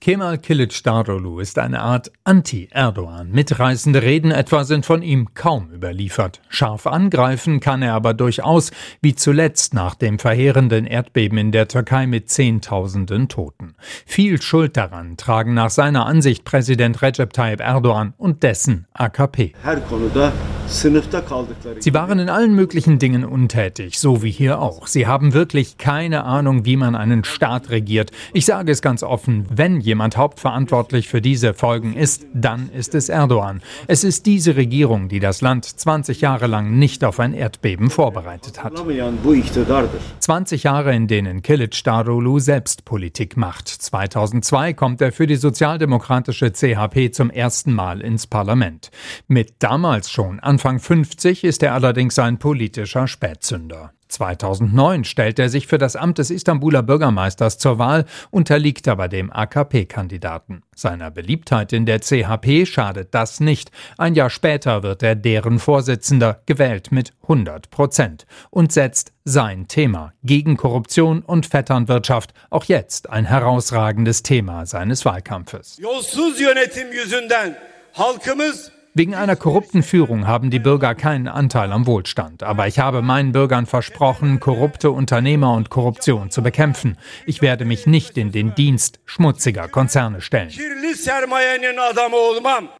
Kemal 0.00 0.34
Kılıçdaroğlu 0.36 1.42
ist 1.42 1.58
eine 1.58 1.80
Art 1.80 2.12
Anti-Erdogan. 2.24 3.32
Mitreißende 3.32 4.02
Reden 4.02 4.30
etwa 4.30 4.62
sind 4.62 4.86
von 4.86 5.02
ihm 5.02 5.34
kaum 5.34 5.72
überliefert. 5.72 6.40
Scharf 6.48 6.86
angreifen 6.86 7.58
kann 7.58 7.82
er 7.82 7.94
aber 7.94 8.14
durchaus, 8.14 8.70
wie 9.02 9.16
zuletzt 9.16 9.74
nach 9.74 9.96
dem 9.96 10.20
verheerenden 10.20 10.86
Erdbeben 10.86 11.36
in 11.36 11.50
der 11.50 11.66
Türkei 11.66 12.06
mit 12.06 12.30
Zehntausenden 12.30 13.28
Toten. 13.28 13.74
Viel 14.06 14.40
Schuld 14.40 14.76
daran 14.76 15.16
tragen 15.16 15.54
nach 15.54 15.70
seiner 15.70 16.06
Ansicht 16.06 16.44
Präsident 16.44 17.02
Recep 17.02 17.32
Tayyip 17.32 17.60
Erdogan 17.60 18.14
und 18.18 18.44
dessen 18.44 18.86
AKP. 18.92 19.52
Sie 21.78 21.94
waren 21.94 22.18
in 22.18 22.28
allen 22.28 22.54
möglichen 22.54 22.98
Dingen 22.98 23.24
untätig, 23.24 23.98
so 23.98 24.22
wie 24.22 24.30
hier 24.30 24.60
auch. 24.60 24.86
Sie 24.86 25.06
haben 25.06 25.32
wirklich 25.32 25.78
keine 25.78 26.24
Ahnung, 26.24 26.66
wie 26.66 26.76
man 26.76 26.94
einen 26.94 27.24
Staat 27.24 27.70
regiert. 27.70 28.10
Ich 28.34 28.44
sage 28.44 28.70
es 28.70 28.82
ganz 28.82 29.02
offen, 29.02 29.46
wenn 29.50 29.80
jemand 29.88 30.16
hauptverantwortlich 30.16 31.08
für 31.08 31.20
diese 31.20 31.54
Folgen 31.54 31.94
ist, 31.94 32.26
dann 32.34 32.70
ist 32.70 32.94
es 32.94 33.08
Erdogan. 33.08 33.62
Es 33.86 34.04
ist 34.04 34.26
diese 34.26 34.54
Regierung, 34.54 35.08
die 35.08 35.18
das 35.18 35.40
Land 35.40 35.64
20 35.64 36.20
Jahre 36.20 36.46
lang 36.46 36.78
nicht 36.78 37.04
auf 37.04 37.18
ein 37.18 37.32
Erdbeben 37.32 37.90
vorbereitet 37.90 38.62
hat. 38.62 38.74
20 40.20 40.62
Jahre, 40.62 40.94
in 40.94 41.08
denen 41.08 41.42
Kilic 41.42 41.82
Darulu 41.82 42.38
selbst 42.38 42.84
Politik 42.84 43.36
macht. 43.36 43.68
2002 43.68 44.74
kommt 44.74 45.00
er 45.00 45.10
für 45.10 45.26
die 45.26 45.36
sozialdemokratische 45.36 46.52
CHP 46.52 47.10
zum 47.10 47.30
ersten 47.30 47.72
Mal 47.72 48.02
ins 48.02 48.26
Parlament. 48.26 48.90
Mit 49.26 49.54
damals 49.60 50.10
schon 50.10 50.38
Anfang 50.38 50.78
50 50.78 51.44
ist 51.44 51.62
er 51.62 51.72
allerdings 51.72 52.18
ein 52.18 52.38
politischer 52.38 53.08
Spätzünder. 53.08 53.92
2009 54.08 55.04
stellt 55.04 55.38
er 55.38 55.48
sich 55.48 55.66
für 55.66 55.78
das 55.78 55.96
Amt 55.96 56.18
des 56.18 56.30
Istanbuler 56.30 56.82
Bürgermeisters 56.82 57.58
zur 57.58 57.78
Wahl, 57.78 58.04
unterliegt 58.30 58.88
aber 58.88 59.08
dem 59.08 59.32
AKP-Kandidaten. 59.32 60.62
Seiner 60.74 61.10
Beliebtheit 61.10 61.72
in 61.72 61.86
der 61.86 62.00
CHP 62.00 62.66
schadet 62.66 63.14
das 63.14 63.40
nicht. 63.40 63.70
Ein 63.96 64.14
Jahr 64.14 64.30
später 64.30 64.82
wird 64.82 65.02
er 65.02 65.14
deren 65.14 65.58
Vorsitzender, 65.58 66.42
gewählt 66.46 66.92
mit 66.92 67.12
100 67.22 67.70
Prozent 67.70 68.26
und 68.50 68.72
setzt 68.72 69.12
sein 69.24 69.68
Thema 69.68 70.12
gegen 70.22 70.56
Korruption 70.56 71.20
und 71.20 71.46
Vetternwirtschaft, 71.46 72.32
auch 72.50 72.64
jetzt 72.64 73.10
ein 73.10 73.26
herausragendes 73.26 74.22
Thema 74.22 74.66
seines 74.66 75.04
Wahlkampfes. 75.04 75.78
Yolsuz 75.78 76.40
yönetim 76.40 76.92
yüzünden 76.92 77.58
halkımız 77.92 78.77
Wegen 78.98 79.14
einer 79.14 79.36
korrupten 79.36 79.84
Führung 79.84 80.26
haben 80.26 80.50
die 80.50 80.58
Bürger 80.58 80.96
keinen 80.96 81.28
Anteil 81.28 81.70
am 81.70 81.86
Wohlstand. 81.86 82.42
Aber 82.42 82.66
ich 82.66 82.80
habe 82.80 83.00
meinen 83.00 83.30
Bürgern 83.30 83.64
versprochen, 83.64 84.40
korrupte 84.40 84.90
Unternehmer 84.90 85.52
und 85.52 85.70
Korruption 85.70 86.32
zu 86.32 86.42
bekämpfen. 86.42 86.98
Ich 87.24 87.40
werde 87.40 87.64
mich 87.64 87.86
nicht 87.86 88.18
in 88.18 88.32
den 88.32 88.56
Dienst 88.56 88.98
schmutziger 89.04 89.68
Konzerne 89.68 90.20
stellen. 90.20 90.50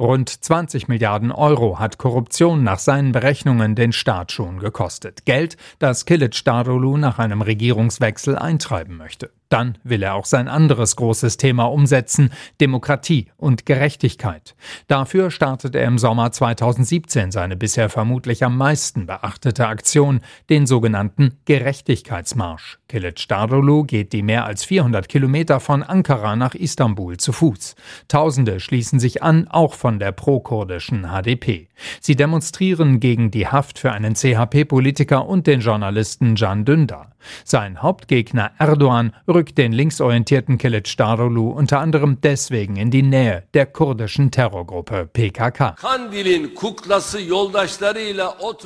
Rund 0.01 0.29
20 0.45 0.89
Milliarden 0.89 1.31
Euro 1.31 1.79
hat 1.79 1.99
Korruption 1.99 2.65
nach 2.65 2.81
seinen 2.81 3.13
Berechnungen 3.13 3.77
den 3.77 3.93
Staat 3.93 4.33
schon 4.33 4.59
gekostet. 4.59 5.25
Geld, 5.25 5.57
das 5.79 6.05
Kilic 6.05 6.45
Darulu 6.45 6.97
nach 6.97 7.21
einem 7.21 7.43
Regierungswechsel 7.43 8.37
eintreiben 8.37 8.97
möchte. 8.97 9.31
Dann 9.49 9.79
will 9.83 10.03
er 10.03 10.15
auch 10.15 10.27
sein 10.27 10.49
anderes 10.49 10.97
großes 10.97 11.37
Thema 11.37 11.65
umsetzen, 11.65 12.31
Demokratie 12.61 13.29
und 13.37 13.67
Gerechtigkeit. 13.67 14.55
Dafür 14.89 15.31
startet 15.31 15.75
er 15.75 15.87
im 15.87 15.99
Sommer 15.99 16.33
2017 16.33 17.31
seine 17.31 17.57
bisher 17.57 17.89
vermutlich 17.89 18.45
am 18.45 18.57
meisten 18.57 19.07
beachtete 19.07 19.67
Aktion, 19.67 20.21
den 20.51 20.67
sogenannten 20.67 21.39
Gerechtigkeitsmarsch. 21.47 22.79
Kılıçdaroğlu 22.89 23.87
geht 23.87 24.13
die 24.13 24.23
mehr 24.23 24.45
als 24.45 24.65
400 24.65 25.09
Kilometer 25.09 25.61
von 25.61 25.83
Ankara 25.83 26.37
nach 26.37 26.55
Istanbul 26.55 27.17
zu 27.19 27.33
Fuß. 27.33 27.75
Tausende 28.09 28.61
schließen 28.61 28.99
sich 28.99 29.23
an, 29.23 29.47
auch 29.51 29.75
von 29.75 29.99
der 29.99 30.13
pro-kurdischen 30.13 31.07
HDP. 31.07 31.69
Sie 32.01 32.17
demonstrieren 32.17 32.99
gegen 33.01 33.31
die 33.31 33.47
Haft 33.47 33.79
für 33.79 33.93
einen 33.93 34.15
CHP-Politiker 34.15 35.27
und 35.27 35.47
den 35.47 35.61
Journalisten 35.61 36.35
Can 36.35 36.65
Dündar. 36.65 37.13
Sein 37.45 37.83
Hauptgegner 37.83 38.53
Erdogan 38.59 39.13
rückt 39.27 39.59
den 39.59 39.73
linksorientierten 39.73 40.57
Kılıçdaroğlu 40.59 41.53
unter 41.53 41.79
anderem 41.79 42.19
deswegen 42.23 42.77
in 42.77 42.91
die 42.91 43.03
Nähe 43.03 43.43
der 43.55 43.67
kurdischen 43.67 44.31
Terrorgruppe 44.31 45.07
PKK. 45.07 45.75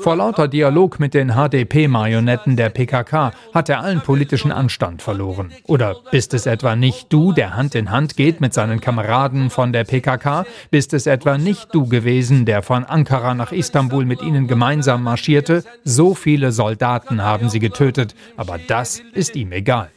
Vor 0.02 0.16
lauter 0.16 0.48
Dialog 0.48 1.00
mit 1.00 1.14
den 1.14 1.32
HDP-Marionetten 1.32 2.56
der 2.56 2.70
PKK 2.70 3.32
hat 3.54 3.68
er 3.68 3.80
allen 3.80 4.00
politischen 4.12 4.52
Anstand 4.52 5.00
verloren. 5.00 5.54
Oder 5.66 5.96
bist 6.10 6.34
es 6.34 6.44
etwa 6.44 6.76
nicht 6.76 7.10
du, 7.10 7.32
der 7.32 7.56
Hand 7.56 7.74
in 7.74 7.90
Hand 7.90 8.14
geht 8.14 8.42
mit 8.42 8.52
seinen 8.52 8.78
Kameraden 8.78 9.48
von 9.48 9.72
der 9.72 9.84
PKK? 9.84 10.44
Bist 10.70 10.92
es 10.92 11.06
etwa 11.06 11.38
nicht 11.38 11.74
du 11.74 11.88
gewesen, 11.88 12.44
der 12.44 12.60
von 12.60 12.84
Ankara 12.84 13.32
nach 13.32 13.52
Istanbul 13.52 14.04
mit 14.04 14.20
ihnen 14.20 14.48
gemeinsam 14.48 15.02
marschierte? 15.02 15.64
So 15.82 16.14
viele 16.14 16.52
Soldaten 16.52 17.22
haben 17.22 17.48
sie 17.48 17.58
getötet, 17.58 18.14
aber 18.36 18.58
das 18.58 19.00
ist 19.14 19.34
ihm 19.34 19.50
egal. 19.50 19.88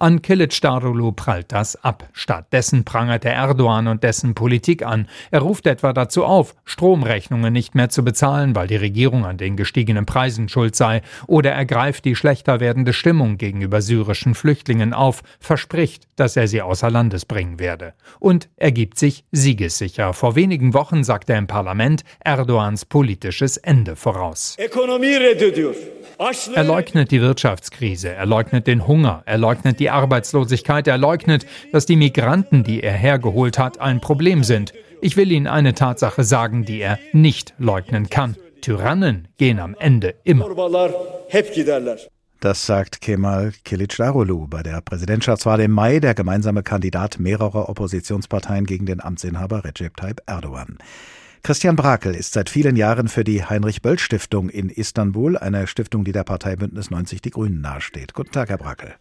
An 0.00 0.20
Kilic 0.20 0.60
Darulu 0.60 1.12
prallt 1.12 1.50
das 1.52 1.82
ab. 1.82 2.08
Stattdessen 2.12 2.84
prangert 2.84 3.24
er 3.24 3.32
Erdogan 3.32 3.86
und 3.86 4.02
dessen 4.02 4.34
Politik 4.34 4.84
an. 4.84 5.06
Er 5.30 5.40
ruft 5.40 5.66
etwa 5.66 5.94
dazu 5.94 6.26
auf, 6.26 6.54
Stromrechnungen 6.66 7.54
nicht 7.54 7.74
mehr 7.74 7.88
zu 7.88 8.04
bezahlen, 8.04 8.54
weil 8.54 8.66
die 8.66 8.76
Regierung 8.76 9.24
an 9.24 9.38
den 9.38 9.56
gestiegenen 9.56 10.04
Preisen 10.04 10.50
schuld 10.50 10.76
sei. 10.76 11.00
Oder 11.26 11.52
er 11.52 11.64
greift 11.64 12.04
die 12.04 12.16
schlechter 12.16 12.60
werdende 12.60 12.92
Stimmung 12.98 13.38
gegenüber 13.38 13.80
syrischen 13.80 14.34
Flüchtlingen 14.34 14.92
auf, 14.92 15.22
verspricht, 15.40 16.04
dass 16.16 16.36
er 16.36 16.48
sie 16.48 16.60
außer 16.60 16.90
Landes 16.90 17.24
bringen 17.24 17.58
werde. 17.58 17.94
Und 18.18 18.48
er 18.56 18.72
gibt 18.72 18.98
sich 18.98 19.24
siegessicher. 19.32 20.12
Vor 20.12 20.34
wenigen 20.36 20.74
Wochen 20.74 21.04
sagt 21.04 21.30
er 21.30 21.38
im 21.38 21.46
Parlament 21.46 22.02
Erdogans 22.22 22.84
politisches 22.84 23.56
Ende 23.56 23.96
voraus. 23.96 24.56
Er 26.54 26.64
leugnet 26.64 27.10
die 27.12 27.20
Wirtschaftskrise, 27.20 28.10
er 28.10 28.26
leugnet 28.26 28.66
den 28.66 28.86
Hunger, 28.86 29.22
er 29.24 29.38
leugnet 29.38 29.78
die 29.78 29.90
Arbeitslosigkeit, 29.90 30.88
er 30.88 30.98
leugnet, 30.98 31.46
dass 31.72 31.86
die 31.86 31.96
Migranten, 31.96 32.64
die 32.64 32.82
er 32.82 32.92
hergeholt 32.92 33.58
hat, 33.58 33.80
ein 33.80 34.00
Problem 34.00 34.42
sind. 34.42 34.72
Ich 35.00 35.16
will 35.16 35.30
Ihnen 35.30 35.46
eine 35.46 35.74
Tatsache 35.74 36.24
sagen, 36.24 36.64
die 36.64 36.80
er 36.80 36.98
nicht 37.12 37.54
leugnen 37.58 38.10
kann. 38.10 38.36
Tyrannen 38.60 39.28
gehen 39.38 39.60
am 39.60 39.76
Ende 39.78 40.16
immer. 40.24 40.46
Das 42.40 42.66
sagt 42.66 43.00
Kemal 43.00 43.52
Kilicdaroglu 43.64 44.46
bei 44.46 44.62
der 44.62 44.80
Präsidentschaftswahl 44.80 45.58
im 45.58 45.72
Mai, 45.72 45.98
der 45.98 46.14
gemeinsame 46.14 46.62
Kandidat 46.62 47.18
mehrerer 47.18 47.68
Oppositionsparteien 47.68 48.64
gegen 48.64 48.86
den 48.86 49.02
Amtsinhaber 49.02 49.64
Recep 49.64 49.96
Tayyip 49.96 50.22
Erdogan. 50.26 50.78
Christian 51.42 51.74
Brakel 51.74 52.14
ist 52.14 52.34
seit 52.34 52.48
vielen 52.48 52.76
Jahren 52.76 53.08
für 53.08 53.24
die 53.24 53.44
Heinrich-Böll-Stiftung 53.44 54.50
in 54.50 54.70
Istanbul, 54.70 55.36
eine 55.36 55.66
Stiftung, 55.66 56.04
die 56.04 56.12
der 56.12 56.22
Partei 56.22 56.54
Bündnis 56.54 56.92
90 56.92 57.20
Die 57.22 57.30
Grünen 57.30 57.60
nahesteht. 57.60 58.14
Guten 58.14 58.30
Tag, 58.30 58.50
Herr 58.50 58.58
Brakel. 58.58 58.94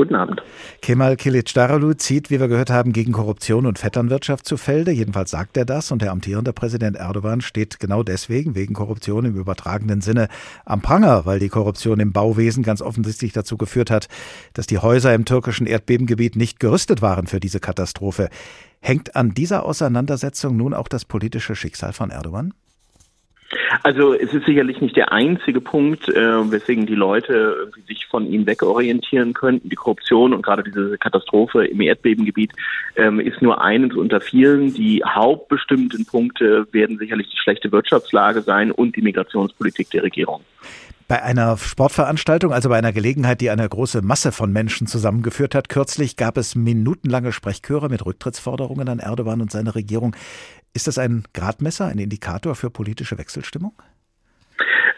Guten 0.00 0.14
Abend. 0.14 0.42
Kemal 0.80 1.14
Kilicdaroglu 1.14 1.92
zieht, 1.92 2.30
wie 2.30 2.40
wir 2.40 2.48
gehört 2.48 2.70
haben, 2.70 2.94
gegen 2.94 3.12
Korruption 3.12 3.66
und 3.66 3.78
Vetternwirtschaft 3.78 4.46
zu 4.46 4.56
Felde. 4.56 4.92
Jedenfalls 4.92 5.30
sagt 5.30 5.58
er 5.58 5.66
das. 5.66 5.92
Und 5.92 6.00
der 6.00 6.10
amtierende 6.10 6.54
Präsident 6.54 6.96
Erdogan 6.96 7.42
steht 7.42 7.78
genau 7.80 8.02
deswegen, 8.02 8.54
wegen 8.54 8.72
Korruption 8.72 9.26
im 9.26 9.36
übertragenen 9.36 10.00
Sinne, 10.00 10.28
am 10.64 10.80
Pranger, 10.80 11.26
weil 11.26 11.38
die 11.38 11.50
Korruption 11.50 12.00
im 12.00 12.14
Bauwesen 12.14 12.62
ganz 12.62 12.80
offensichtlich 12.80 13.34
dazu 13.34 13.58
geführt 13.58 13.90
hat, 13.90 14.08
dass 14.54 14.66
die 14.66 14.78
Häuser 14.78 15.12
im 15.12 15.26
türkischen 15.26 15.66
Erdbebengebiet 15.66 16.34
nicht 16.34 16.60
gerüstet 16.60 17.02
waren 17.02 17.26
für 17.26 17.38
diese 17.38 17.60
Katastrophe. 17.60 18.30
Hängt 18.80 19.14
an 19.16 19.34
dieser 19.34 19.66
Auseinandersetzung 19.66 20.56
nun 20.56 20.72
auch 20.72 20.88
das 20.88 21.04
politische 21.04 21.54
Schicksal 21.54 21.92
von 21.92 22.08
Erdogan? 22.08 22.54
Also 23.82 24.14
es 24.14 24.32
ist 24.32 24.46
sicherlich 24.46 24.80
nicht 24.80 24.96
der 24.96 25.12
einzige 25.12 25.60
Punkt, 25.60 26.08
äh, 26.08 26.50
weswegen 26.50 26.86
die 26.86 26.94
Leute 26.94 27.70
sich 27.86 28.06
von 28.06 28.30
ihm 28.30 28.46
wegorientieren 28.46 29.32
könnten. 29.32 29.68
Die 29.68 29.76
Korruption 29.76 30.32
und 30.32 30.42
gerade 30.42 30.62
diese 30.62 30.98
Katastrophe 30.98 31.64
im 31.64 31.80
Erdbebengebiet 31.80 32.52
ähm, 32.96 33.18
ist 33.18 33.42
nur 33.42 33.62
eines 33.62 33.96
unter 33.96 34.20
vielen. 34.20 34.72
Die 34.74 35.02
hauptbestimmten 35.04 36.06
Punkte 36.06 36.66
werden 36.72 36.98
sicherlich 36.98 37.28
die 37.28 37.38
schlechte 37.38 37.72
Wirtschaftslage 37.72 38.42
sein 38.42 38.70
und 38.70 38.94
die 38.96 39.02
Migrationspolitik 39.02 39.90
der 39.90 40.04
Regierung. 40.04 40.42
Bei 41.10 41.24
einer 41.24 41.56
Sportveranstaltung, 41.56 42.52
also 42.52 42.68
bei 42.68 42.78
einer 42.78 42.92
Gelegenheit, 42.92 43.40
die 43.40 43.50
eine 43.50 43.68
große 43.68 44.00
Masse 44.00 44.30
von 44.30 44.52
Menschen 44.52 44.86
zusammengeführt 44.86 45.56
hat, 45.56 45.68
kürzlich 45.68 46.16
gab 46.16 46.36
es 46.36 46.54
minutenlange 46.54 47.32
Sprechchöre 47.32 47.88
mit 47.88 48.06
Rücktrittsforderungen 48.06 48.88
an 48.88 49.00
Erdogan 49.00 49.40
und 49.40 49.50
seine 49.50 49.74
Regierung. 49.74 50.14
Ist 50.72 50.86
das 50.86 50.98
ein 50.98 51.24
Gradmesser, 51.34 51.86
ein 51.86 51.98
Indikator 51.98 52.54
für 52.54 52.70
politische 52.70 53.18
Wechselstimmung? 53.18 53.72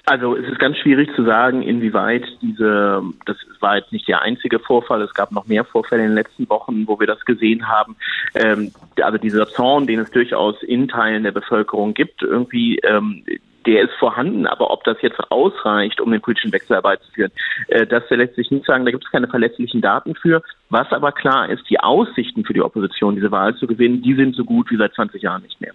Also 0.04 0.36
es 0.36 0.46
ist 0.52 0.58
ganz 0.58 0.76
schwierig 0.76 1.08
zu 1.16 1.24
sagen, 1.24 1.62
inwieweit 1.62 2.26
diese, 2.42 3.02
das 3.24 3.38
war 3.60 3.78
jetzt 3.78 3.92
nicht 3.92 4.06
der 4.06 4.20
einzige 4.20 4.58
Vorfall, 4.58 5.00
es 5.00 5.14
gab 5.14 5.32
noch 5.32 5.46
mehr 5.46 5.64
Vorfälle 5.64 6.02
in 6.02 6.08
den 6.08 6.16
letzten 6.16 6.46
Wochen, 6.50 6.86
wo 6.86 7.00
wir 7.00 7.06
das 7.06 7.24
gesehen 7.24 7.68
haben. 7.68 7.96
Ähm, 8.34 8.70
also 9.00 9.16
dieser 9.16 9.46
Zorn, 9.46 9.86
den 9.86 10.00
es 10.00 10.10
durchaus 10.10 10.62
in 10.62 10.88
Teilen 10.88 11.22
der 11.22 11.32
Bevölkerung 11.32 11.94
gibt, 11.94 12.22
irgendwie 12.22 12.80
ähm, 12.80 13.24
der 13.66 13.82
ist 13.84 13.94
vorhanden, 13.98 14.46
aber 14.46 14.70
ob 14.70 14.84
das 14.84 14.96
jetzt 15.02 15.18
ausreicht, 15.30 16.00
um 16.00 16.10
den 16.10 16.20
politischen 16.20 16.52
Wechsel 16.52 16.74
herbeizuführen, 16.74 17.32
äh, 17.68 17.86
das 17.86 18.04
lässt 18.10 18.36
sich 18.36 18.50
nicht 18.50 18.66
sagen. 18.66 18.84
Da 18.84 18.90
gibt 18.90 19.04
es 19.04 19.10
keine 19.10 19.28
verlässlichen 19.28 19.80
Daten 19.80 20.14
für. 20.14 20.42
Was 20.70 20.90
aber 20.92 21.12
klar 21.12 21.50
ist, 21.50 21.68
die 21.68 21.78
Aussichten 21.80 22.44
für 22.44 22.54
die 22.54 22.62
Opposition, 22.62 23.14
diese 23.14 23.30
Wahl 23.30 23.54
zu 23.56 23.66
gewinnen, 23.66 24.02
die 24.02 24.14
sind 24.14 24.34
so 24.34 24.44
gut 24.44 24.70
wie 24.70 24.76
seit 24.76 24.94
20 24.94 25.22
Jahren 25.22 25.42
nicht 25.42 25.60
mehr. 25.60 25.72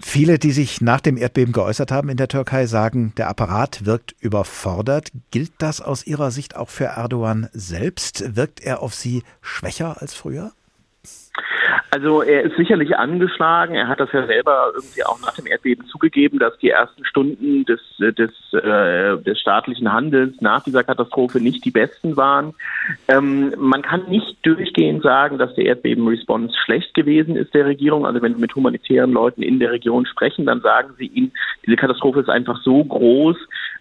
Viele, 0.00 0.38
die 0.38 0.50
sich 0.50 0.80
nach 0.80 1.00
dem 1.00 1.16
Erdbeben 1.16 1.52
geäußert 1.52 1.92
haben 1.92 2.08
in 2.08 2.16
der 2.16 2.28
Türkei, 2.28 2.66
sagen, 2.66 3.12
der 3.16 3.28
Apparat 3.28 3.86
wirkt 3.86 4.14
überfordert. 4.20 5.10
Gilt 5.30 5.52
das 5.58 5.80
aus 5.80 6.06
Ihrer 6.06 6.30
Sicht 6.30 6.56
auch 6.56 6.68
für 6.68 6.84
Erdogan 6.84 7.48
selbst? 7.52 8.36
Wirkt 8.36 8.60
er 8.60 8.82
auf 8.82 8.94
Sie 8.94 9.22
schwächer 9.40 9.96
als 10.00 10.14
früher? 10.14 10.52
Also 11.94 12.22
er 12.22 12.44
ist 12.44 12.56
sicherlich 12.56 12.96
angeschlagen. 12.96 13.74
Er 13.74 13.86
hat 13.86 14.00
das 14.00 14.10
ja 14.12 14.26
selber 14.26 14.72
irgendwie 14.74 15.04
auch 15.04 15.20
nach 15.20 15.34
dem 15.34 15.46
Erdbeben 15.46 15.86
zugegeben, 15.88 16.38
dass 16.38 16.56
die 16.56 16.70
ersten 16.70 17.04
Stunden 17.04 17.66
des, 17.66 17.80
des, 17.98 18.30
äh, 18.54 19.18
des 19.18 19.38
staatlichen 19.38 19.92
Handels 19.92 20.40
nach 20.40 20.64
dieser 20.64 20.84
Katastrophe 20.84 21.38
nicht 21.38 21.62
die 21.66 21.70
besten 21.70 22.16
waren. 22.16 22.54
Ähm, 23.08 23.52
man 23.58 23.82
kann 23.82 24.08
nicht 24.08 24.38
durchgehend 24.40 25.02
sagen, 25.02 25.36
dass 25.36 25.54
der 25.54 25.66
Erdbeben-Response 25.66 26.54
schlecht 26.64 26.94
gewesen 26.94 27.36
ist 27.36 27.52
der 27.52 27.66
Regierung. 27.66 28.06
Also 28.06 28.22
wenn 28.22 28.36
Sie 28.36 28.40
mit 28.40 28.54
humanitären 28.54 29.12
Leuten 29.12 29.42
in 29.42 29.58
der 29.58 29.72
Region 29.72 30.06
sprechen, 30.06 30.46
dann 30.46 30.62
sagen 30.62 30.94
sie 30.96 31.08
ihnen, 31.08 31.32
diese 31.66 31.76
Katastrophe 31.76 32.20
ist 32.20 32.30
einfach 32.30 32.58
so 32.62 32.82
groß, 32.82 33.36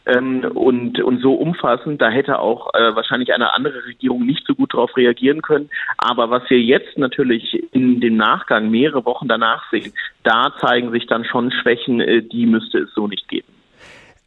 ähm, 0.05 0.43
und, 0.53 0.99
und 1.01 1.21
so 1.21 1.33
umfassend, 1.33 2.01
da 2.01 2.09
hätte 2.09 2.39
auch 2.39 2.73
äh, 2.73 2.95
wahrscheinlich 2.95 3.33
eine 3.33 3.53
andere 3.53 3.85
Regierung 3.85 4.25
nicht 4.25 4.45
so 4.47 4.55
gut 4.55 4.73
darauf 4.73 4.95
reagieren 4.97 5.41
können. 5.41 5.69
Aber 5.97 6.29
was 6.29 6.49
wir 6.49 6.59
jetzt 6.59 6.97
natürlich 6.97 7.61
in 7.73 8.01
dem 8.01 8.17
Nachgang 8.17 8.69
mehrere 8.69 9.05
Wochen 9.05 9.27
danach 9.27 9.69
sehen, 9.71 9.93
da 10.23 10.53
zeigen 10.59 10.91
sich 10.91 11.07
dann 11.07 11.25
schon 11.25 11.51
Schwächen, 11.51 12.01
äh, 12.01 12.21
die 12.23 12.45
müsste 12.45 12.79
es 12.79 12.93
so 12.93 13.07
nicht 13.07 13.27
geben. 13.27 13.47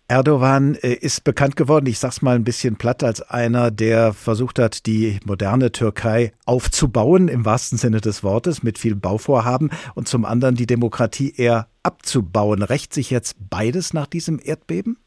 Erdogan 0.07 0.75
äh, 0.75 0.93
ist 0.93 1.25
bekannt 1.25 1.57
geworden, 1.57 1.87
ich 1.87 1.99
sag's 1.99 2.21
mal 2.21 2.37
ein 2.37 2.45
bisschen 2.45 2.77
platt, 2.77 3.03
als 3.03 3.23
einer, 3.23 3.71
der 3.71 4.13
versucht 4.13 4.59
hat, 4.59 4.85
die 4.85 5.19
moderne 5.25 5.73
Türkei 5.73 6.33
aufzubauen, 6.45 7.29
im 7.29 7.47
wahrsten 7.47 7.79
Sinne 7.79 8.03
des 8.03 8.23
Wortes, 8.23 8.63
mit 8.63 8.79
viel 8.79 8.97
Bauvorhaben 8.97 9.71
und 9.95 10.07
zum 10.07 10.27
anderen 10.27 10.57
die 10.57 10.67
Demokratie 10.67 11.33
eher 11.35 11.69
abzubauen. 11.83 12.63
Rächt 12.63 12.93
sich 12.93 13.11
jetzt 13.11 13.37
beides 13.49 13.95
nach 13.95 14.07
diesem 14.07 14.39
Erdbeben? 14.43 14.99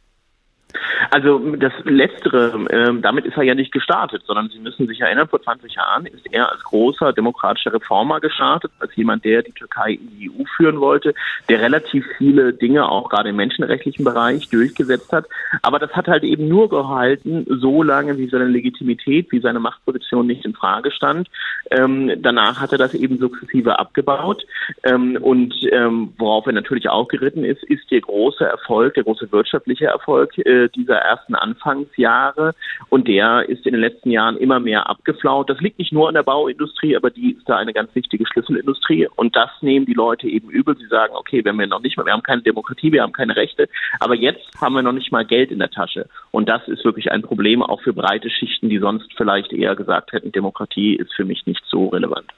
Also 1.12 1.40
das 1.58 1.74
Letztere, 1.84 2.66
äh, 2.70 3.02
damit 3.02 3.26
ist 3.26 3.38
er 3.38 3.44
ja 3.44 3.56
nicht 3.56 3.72
gestartet, 3.72 4.24
sondern 4.26 4.50
Sie 4.50 4.60
müssen 4.60 4.88
sich 4.88 5.02
erinnern, 5.02 5.28
vor 5.28 5.42
20 5.42 5.74
Jahren 5.76 6.06
ist 6.06 6.26
er 6.32 6.52
als 6.52 6.64
großer 6.64 7.14
demokratischer 7.14 7.74
Reformer 7.74 8.20
gestartet, 8.20 8.72
als 8.80 8.96
jemand, 8.96 9.24
der 9.26 9.44
die 9.44 9.52
Türkei 9.52 9.94
in 9.94 10.10
die 10.18 10.30
EU 10.30 10.44
führen 10.56 10.80
wollte, 10.80 11.14
der 11.50 11.62
relativ 11.62 12.06
viele 12.18 12.54
Dinge 12.54 12.90
auch 12.90 13.10
gerade 13.10 13.30
im 13.30 13.36
menschenrechtlichen 13.36 14.04
Bereich 14.04 14.50
durchgesetzt 14.50 15.12
hat. 15.12 15.26
Aber 15.62 15.80
das 15.80 15.92
hat 15.94 16.08
halt 16.08 16.24
eben 16.24 16.48
nur 16.48 16.70
gehalten, 16.70 17.46
so 17.48 17.84
lange 17.84 18.18
wie 18.18 18.28
seine 18.28 18.46
Legitimität, 18.46 19.32
wie 19.32 19.40
seine 19.40 19.60
Machtposition 19.60 20.28
nicht 20.28 20.46
in 20.46 20.54
Frage 20.54 20.92
stand. 20.92 21.30
Ähm, 21.72 22.12
danach 22.22 22.60
hat 22.60 22.72
er 22.72 22.78
das 22.78 22.94
eben 22.94 23.18
sukzessive 23.18 23.80
abgebaut. 23.80 24.46
Ähm, 24.84 25.18
und 25.22 25.54
ähm, 25.72 26.14
worauf 26.18 26.46
er 26.48 26.54
natürlich 26.54 26.90
auch 26.90 27.08
geritten 27.08 27.44
ist, 27.44 27.64
ist 27.64 27.90
der 27.92 28.02
große 28.02 28.44
Erfolg, 28.44 28.96
der 28.96 29.04
große 29.04 29.32
wirtschaftliche 29.32 29.86
Erfolg 29.86 30.38
äh, 30.40 30.70
dieser 30.70 30.97
ersten 30.98 31.36
Anfangsjahre 31.36 32.54
und 32.90 33.08
der 33.08 33.48
ist 33.48 33.66
in 33.66 33.74
den 33.74 33.82
letzten 33.82 34.12
Jahren 34.12 34.38
immer 34.38 34.60
mehr 34.60 34.90
abgeflaut. 34.90 35.50
Das 35.50 35.60
liegt 35.60 35.80
nicht 35.80 35.94
nur 35.94 36.08
an 36.08 36.14
der 36.14 36.24
Bauindustrie, 36.24 36.96
aber 36.96 37.10
die 37.10 37.34
ist 37.34 37.48
da 37.48 37.58
eine 37.58 37.74
ganz 37.74 37.94
wichtige 37.96 38.26
Schlüsselindustrie 38.26 39.08
und 39.16 39.36
das 39.36 39.50
nehmen 39.62 39.86
die 39.86 39.94
Leute 39.94 40.28
eben 40.28 40.50
übel. 40.50 40.76
Sie 40.78 40.88
sagen, 40.88 41.14
okay, 41.16 41.44
wir 41.44 41.68
noch 41.68 41.82
nicht 41.82 41.98
mal, 41.98 42.06
wir 42.06 42.14
haben 42.14 42.24
keine 42.24 42.42
Demokratie, 42.42 42.92
wir 42.92 43.02
haben 43.02 43.14
keine 43.14 43.36
Rechte, 43.36 43.70
aber 44.00 44.16
jetzt 44.16 44.62
haben 44.62 44.74
wir 44.74 44.82
noch 44.82 44.92
nicht 44.92 45.12
mal 45.12 45.26
Geld 45.26 45.52
in 45.52 45.60
der 45.60 45.70
Tasche 45.70 46.08
und 46.32 46.48
das 46.48 46.68
ist 46.68 46.86
wirklich 46.86 47.12
ein 47.12 47.22
Problem 47.22 47.62
auch 47.62 47.82
für 47.82 47.94
breite 47.94 48.30
Schichten, 48.30 48.70
die 48.70 48.80
sonst 48.80 49.12
vielleicht 49.16 49.54
eher 49.54 49.76
gesagt 49.76 50.14
hätten, 50.14 50.32
Demokratie 50.32 50.96
ist 50.96 51.14
für 51.14 51.26
mich 51.26 51.46
nicht 51.46 51.64
so 51.68 51.88
relevant. 51.88 52.32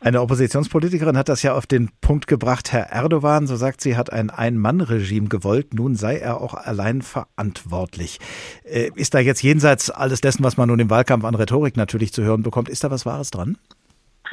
Eine 0.00 0.20
Oppositionspolitikerin 0.20 1.16
hat 1.16 1.28
das 1.28 1.42
ja 1.42 1.54
auf 1.54 1.66
den 1.66 1.90
Punkt 2.00 2.26
gebracht, 2.26 2.70
Herr 2.70 2.90
Erdogan, 2.90 3.46
so 3.46 3.56
sagt 3.56 3.80
sie, 3.80 3.96
hat 3.96 4.12
ein 4.12 4.28
Ein-Mann-Regime 4.28 5.28
gewollt, 5.28 5.72
nun 5.72 5.96
sei 5.96 6.18
er 6.18 6.40
auch 6.40 6.54
allein 6.54 7.00
verantwortlich. 7.00 8.20
Äh, 8.64 8.90
ist 8.94 9.14
da 9.14 9.20
jetzt 9.20 9.42
jenseits 9.42 9.90
alles 9.90 10.20
dessen, 10.20 10.44
was 10.44 10.58
man 10.58 10.68
nun 10.68 10.80
im 10.80 10.90
Wahlkampf 10.90 11.24
an 11.24 11.34
Rhetorik 11.34 11.76
natürlich 11.76 12.12
zu 12.12 12.22
hören 12.22 12.42
bekommt, 12.42 12.68
ist 12.68 12.84
da 12.84 12.90
was 12.90 13.06
Wahres 13.06 13.30
dran? 13.30 13.56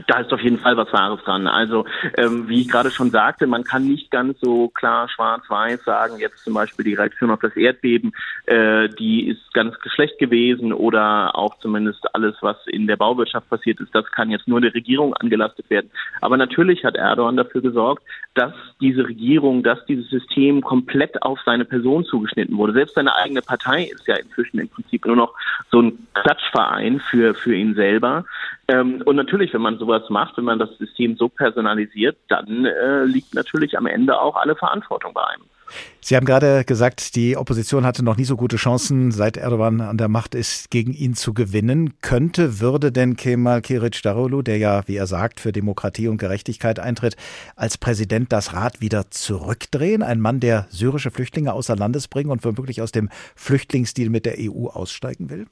Da 0.07 0.19
ist 0.19 0.31
auf 0.33 0.41
jeden 0.41 0.59
Fall 0.59 0.77
was 0.77 0.91
Wahres 0.93 1.23
dran. 1.23 1.47
Also 1.47 1.85
ähm, 2.17 2.47
wie 2.49 2.61
ich 2.61 2.69
gerade 2.69 2.91
schon 2.91 3.11
sagte, 3.11 3.47
man 3.47 3.63
kann 3.63 3.87
nicht 3.87 4.11
ganz 4.11 4.39
so 4.39 4.69
klar 4.69 5.09
schwarz-weiß 5.09 5.83
sagen, 5.83 6.19
jetzt 6.19 6.43
zum 6.43 6.53
Beispiel 6.53 6.85
die 6.85 6.93
Reaktion 6.93 7.31
auf 7.31 7.39
das 7.39 7.55
Erdbeben, 7.55 8.13
äh, 8.45 8.89
die 8.89 9.27
ist 9.27 9.53
ganz 9.53 9.75
schlecht 9.93 10.19
gewesen 10.19 10.73
oder 10.73 11.35
auch 11.35 11.57
zumindest 11.59 12.13
alles, 12.15 12.35
was 12.41 12.57
in 12.67 12.87
der 12.87 12.97
Bauwirtschaft 12.97 13.49
passiert 13.49 13.79
ist, 13.79 13.93
das 13.93 14.05
kann 14.11 14.31
jetzt 14.31 14.47
nur 14.47 14.61
der 14.61 14.73
Regierung 14.73 15.13
angelastet 15.13 15.69
werden. 15.69 15.91
Aber 16.21 16.37
natürlich 16.37 16.83
hat 16.83 16.95
Erdogan 16.95 17.37
dafür 17.37 17.61
gesorgt, 17.61 18.03
dass 18.35 18.53
diese 18.81 19.07
Regierung, 19.07 19.61
dass 19.63 19.85
dieses 19.85 20.09
System 20.09 20.61
komplett 20.61 21.21
auf 21.21 21.39
seine 21.45 21.65
Person 21.65 22.03
zugeschnitten 22.03 22.57
wurde. 22.57 22.73
Selbst 22.73 22.95
seine 22.95 23.15
eigene 23.15 23.41
Partei 23.41 23.83
ist 23.83 24.07
ja 24.07 24.15
inzwischen 24.15 24.59
im 24.59 24.69
Prinzip 24.69 25.05
nur 25.05 25.15
noch 25.15 25.33
so 25.71 25.81
ein 25.81 26.07
Klatschverein 26.13 26.99
für, 26.99 27.35
für 27.35 27.55
ihn 27.55 27.75
selber. 27.75 28.25
Ähm, 28.67 29.01
und 29.05 29.15
natürlich, 29.15 29.53
wenn 29.53 29.61
man 29.61 29.77
sowas 29.77 30.09
macht, 30.09 30.37
wenn 30.37 30.45
man 30.45 30.59
das 30.59 30.75
System 30.77 31.15
so 31.15 31.29
personalisiert, 31.29 32.17
dann 32.27 32.65
äh, 32.65 33.05
liegt 33.05 33.35
natürlich 33.35 33.77
am 33.77 33.85
Ende 33.85 34.19
auch 34.19 34.35
alle 34.35 34.55
Verantwortung 34.55 35.13
bei 35.13 35.23
einem. 35.25 35.43
Sie 36.01 36.15
haben 36.15 36.25
gerade 36.25 36.65
gesagt, 36.65 37.15
die 37.15 37.37
Opposition 37.37 37.85
hatte 37.85 38.03
noch 38.03 38.17
nie 38.17 38.25
so 38.25 38.35
gute 38.35 38.57
Chancen, 38.57 39.11
seit 39.11 39.37
Erdogan 39.37 39.79
an 39.79 39.97
der 39.97 40.09
Macht 40.09 40.35
ist, 40.35 40.69
gegen 40.69 40.93
ihn 40.93 41.13
zu 41.15 41.33
gewinnen. 41.33 41.93
Könnte, 42.01 42.59
würde 42.59 42.91
denn 42.91 43.15
Kemal 43.15 43.59
Kılıçdaroğlu, 43.59 44.43
der 44.43 44.57
ja, 44.57 44.87
wie 44.87 44.97
er 44.97 45.07
sagt, 45.07 45.39
für 45.39 45.53
Demokratie 45.53 46.09
und 46.09 46.17
Gerechtigkeit 46.17 46.79
eintritt, 46.79 47.15
als 47.55 47.77
Präsident 47.77 48.33
das 48.33 48.53
Rad 48.53 48.81
wieder 48.81 49.11
zurückdrehen? 49.11 50.03
Ein 50.03 50.19
Mann, 50.19 50.41
der 50.41 50.67
syrische 50.69 51.11
Flüchtlinge 51.11 51.53
außer 51.53 51.75
Landes 51.75 52.07
bringen 52.09 52.31
und 52.31 52.43
womöglich 52.43 52.81
aus 52.81 52.91
dem 52.91 53.09
Flüchtlingsdeal 53.35 54.09
mit 54.09 54.25
der 54.25 54.35
EU 54.39 54.67
aussteigen 54.67 55.29
will? 55.29 55.47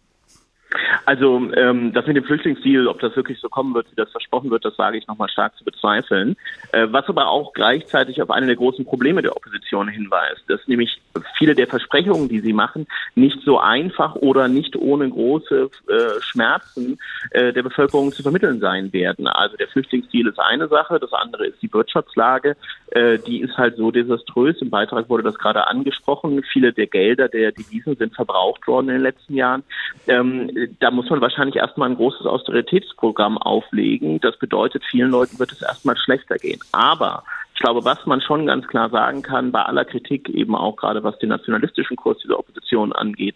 Also 1.06 1.42
ähm, 1.56 1.94
das 1.94 2.06
mit 2.06 2.16
dem 2.16 2.24
Flüchtlingsdeal, 2.24 2.88
ob 2.88 3.00
das 3.00 3.16
wirklich 3.16 3.40
so 3.40 3.50
kommen 3.50 3.74
wird, 3.74 3.92
wie 3.92 3.96
das 3.96 4.12
versprochen 4.12 4.52
wird, 4.52 4.66
das 4.66 4.76
sage 4.76 4.98
ich 4.98 5.08
nochmal 5.08 5.30
stark 5.30 5.56
zu 5.58 5.64
bezweifeln. 5.64 6.36
Äh, 6.72 6.88
was 6.92 7.08
aber 7.08 7.28
auch 7.28 7.54
gleichzeitig 7.54 8.22
auf 8.22 8.30
eine 8.30 8.46
der 8.46 8.56
großen 8.56 8.86
Probleme 8.86 9.22
der 9.22 9.36
Opposition 9.36 9.88
hinweist, 9.88 10.44
dass 10.48 10.68
nämlich 10.68 11.02
viele 11.38 11.56
der 11.56 11.68
Versprechungen, 11.68 12.30
die 12.30 12.40
sie 12.40 12.54
machen, 12.54 12.88
nicht 13.16 13.42
so 13.44 13.60
einfach 13.60 14.16
oder 14.16 14.48
nicht 14.48 14.76
ohne 14.76 15.10
große 15.10 15.70
äh, 15.88 16.22
Schmerzen 16.22 17.00
äh, 17.32 17.52
der 17.54 17.64
Bevölkerung 17.64 18.12
zu 18.12 18.22
vermitteln 18.22 18.60
sein 18.60 18.94
werden. 18.94 19.28
Also 19.28 19.58
der 19.58 19.68
Flüchtlingsdeal 19.68 20.28
ist 20.28 20.40
eine 20.40 20.68
Sache, 20.68 21.00
das 21.00 21.14
andere 21.14 21.48
ist 21.48 21.62
die 21.62 21.74
Wirtschaftslage. 21.74 22.56
Äh, 22.92 23.20
die 23.20 23.42
ist 23.42 23.58
halt 23.58 23.78
so 23.78 23.90
desaströs. 23.90 24.62
Im 24.62 24.70
Beitrag 24.70 25.10
wurde 25.10 25.24
das 25.24 25.38
gerade 25.38 25.68
angesprochen. 25.68 26.44
Viele 26.52 26.74
der 26.74 26.88
Gelder 26.88 27.30
der 27.30 27.52
Devisen 27.52 27.96
sind 27.96 28.14
verbraucht 28.14 28.68
worden 28.68 28.90
in 28.90 28.96
den 28.96 29.04
letzten 29.04 29.36
Jahren. 29.36 29.64
Ähm, 30.08 30.52
da 30.80 30.91
muss 30.92 31.10
man 31.10 31.22
wahrscheinlich 31.22 31.56
erstmal 31.56 31.90
ein 31.90 31.96
großes 31.96 32.26
Austeritätsprogramm 32.26 33.38
auflegen. 33.38 34.20
Das 34.20 34.38
bedeutet, 34.38 34.84
vielen 34.90 35.12
Leuten 35.12 35.40
wird 35.40 35.52
es 35.52 35.62
erstmal 35.62 35.98
schlechter 35.98 36.38
gehen. 36.38 36.60
Aber 36.72 37.24
ich 37.62 37.64
glaube, 37.64 37.86
was 37.86 38.04
man 38.08 38.22
schon 38.22 38.48
ganz 38.48 38.68
klar 38.68 38.90
sagen 38.90 39.22
kann, 39.22 39.52
bei 39.52 39.62
aller 39.62 39.86
Kritik 39.86 40.28
eben 40.30 40.56
auch 40.56 40.76
gerade 40.78 41.04
was 41.04 41.20
den 41.20 41.30
nationalistischen 41.30 41.96
Kurs 41.96 42.18
dieser 42.18 42.40
Opposition 42.40 42.92
angeht, 42.92 43.36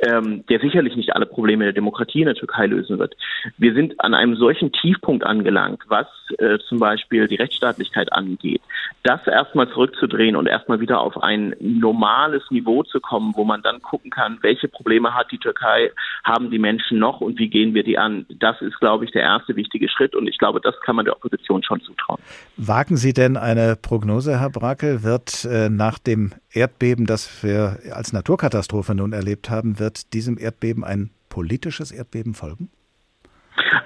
ähm, 0.00 0.44
der 0.48 0.58
sicherlich 0.58 0.96
nicht 0.96 1.14
alle 1.14 1.24
Probleme 1.24 1.62
der 1.62 1.72
Demokratie 1.72 2.22
in 2.22 2.26
der 2.26 2.34
Türkei 2.34 2.66
lösen 2.66 2.98
wird. 2.98 3.14
Wir 3.58 3.72
sind 3.74 4.00
an 4.00 4.12
einem 4.12 4.34
solchen 4.34 4.72
Tiefpunkt 4.72 5.24
angelangt, 5.24 5.84
was 5.86 6.08
äh, 6.38 6.58
zum 6.68 6.80
Beispiel 6.80 7.28
die 7.28 7.36
Rechtsstaatlichkeit 7.36 8.12
angeht. 8.12 8.60
Das 9.04 9.24
erstmal 9.28 9.68
zurückzudrehen 9.68 10.34
und 10.34 10.48
erstmal 10.48 10.80
wieder 10.80 11.00
auf 11.00 11.22
ein 11.22 11.54
normales 11.60 12.42
Niveau 12.50 12.82
zu 12.82 12.98
kommen, 12.98 13.34
wo 13.36 13.44
man 13.44 13.62
dann 13.62 13.80
gucken 13.82 14.10
kann, 14.10 14.38
welche 14.42 14.66
Probleme 14.66 15.14
hat 15.14 15.30
die 15.30 15.38
Türkei, 15.38 15.92
haben 16.24 16.50
die 16.50 16.58
Menschen 16.58 16.98
noch 16.98 17.20
und 17.20 17.38
wie 17.38 17.48
gehen 17.48 17.72
wir 17.74 17.84
die 17.84 17.98
an. 17.98 18.26
Das 18.28 18.60
ist, 18.62 18.80
glaube 18.80 19.04
ich, 19.04 19.12
der 19.12 19.22
erste 19.22 19.54
wichtige 19.54 19.88
Schritt 19.88 20.16
und 20.16 20.26
ich 20.26 20.38
glaube, 20.38 20.60
das 20.60 20.74
kann 20.80 20.96
man 20.96 21.04
der 21.04 21.14
Opposition 21.14 21.62
schon 21.62 21.80
zutrauen. 21.82 22.20
Wagen 22.56 22.96
Sie 22.96 23.12
denn 23.12 23.36
eine 23.36 23.59
eine 23.60 23.76
Prognose, 23.76 24.40
Herr 24.40 24.50
Brakel, 24.50 25.02
wird 25.02 25.44
äh, 25.44 25.68
nach 25.68 25.98
dem 25.98 26.32
Erdbeben, 26.50 27.06
das 27.06 27.42
wir 27.42 27.78
als 27.92 28.12
Naturkatastrophe 28.12 28.94
nun 28.94 29.12
erlebt 29.12 29.50
haben, 29.50 29.78
wird 29.78 30.12
diesem 30.12 30.38
Erdbeben 30.38 30.84
ein 30.84 31.10
politisches 31.28 31.92
Erdbeben 31.92 32.34
folgen? 32.34 32.70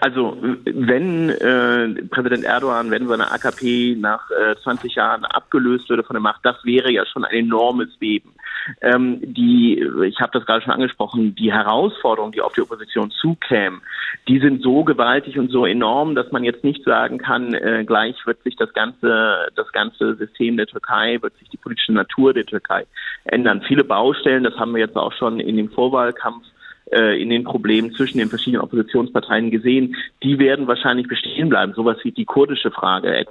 Also 0.00 0.36
wenn 0.64 1.30
äh, 1.30 2.02
Präsident 2.10 2.44
Erdogan, 2.44 2.90
wenn 2.90 3.08
seine 3.08 3.30
AKP 3.30 3.96
nach 3.98 4.30
äh, 4.30 4.54
20 4.62 4.94
Jahren 4.94 5.24
abgelöst 5.24 5.88
würde 5.88 6.04
von 6.04 6.14
der 6.14 6.20
Macht, 6.20 6.40
das 6.44 6.56
wäre 6.64 6.92
ja 6.92 7.06
schon 7.06 7.24
ein 7.24 7.34
enormes 7.34 7.96
Beben. 7.96 8.34
Ähm, 8.80 9.20
die, 9.22 9.78
ich 10.06 10.20
habe 10.20 10.30
das 10.32 10.46
gerade 10.46 10.62
schon 10.62 10.72
angesprochen, 10.72 11.34
die 11.34 11.52
Herausforderungen, 11.52 12.32
die 12.32 12.40
auf 12.40 12.52
die 12.54 12.62
Opposition 12.62 13.10
zukämen, 13.10 13.82
die 14.28 14.40
sind 14.40 14.62
so 14.62 14.84
gewaltig 14.84 15.38
und 15.38 15.50
so 15.50 15.66
enorm, 15.66 16.14
dass 16.14 16.32
man 16.32 16.44
jetzt 16.44 16.64
nicht 16.64 16.82
sagen 16.84 17.18
kann, 17.18 17.52
äh, 17.54 17.84
gleich 17.86 18.16
wird 18.26 18.42
sich 18.42 18.56
das 18.56 18.72
ganze, 18.72 19.48
das 19.54 19.70
ganze 19.72 20.14
System 20.16 20.56
der 20.56 20.66
Türkei, 20.66 21.18
wird 21.20 21.36
sich 21.38 21.48
die 21.50 21.58
politische 21.58 21.92
Natur 21.92 22.32
der 22.32 22.46
Türkei 22.46 22.86
ändern. 23.24 23.62
Viele 23.66 23.84
Baustellen, 23.84 24.44
das 24.44 24.56
haben 24.56 24.72
wir 24.74 24.80
jetzt 24.80 24.96
auch 24.96 25.12
schon 25.12 25.40
in 25.40 25.56
dem 25.56 25.70
Vorwahlkampf 25.70 26.44
in 26.90 27.30
den 27.30 27.44
Problemen 27.44 27.92
zwischen 27.94 28.18
den 28.18 28.28
verschiedenen 28.28 28.62
Oppositionsparteien 28.62 29.50
gesehen, 29.50 29.96
die 30.22 30.38
werden 30.38 30.66
wahrscheinlich 30.66 31.08
bestehen 31.08 31.48
bleiben. 31.48 31.72
Sowas 31.74 31.96
wie 32.02 32.12
die 32.12 32.26
kurdische 32.26 32.70
Frage 32.70 33.26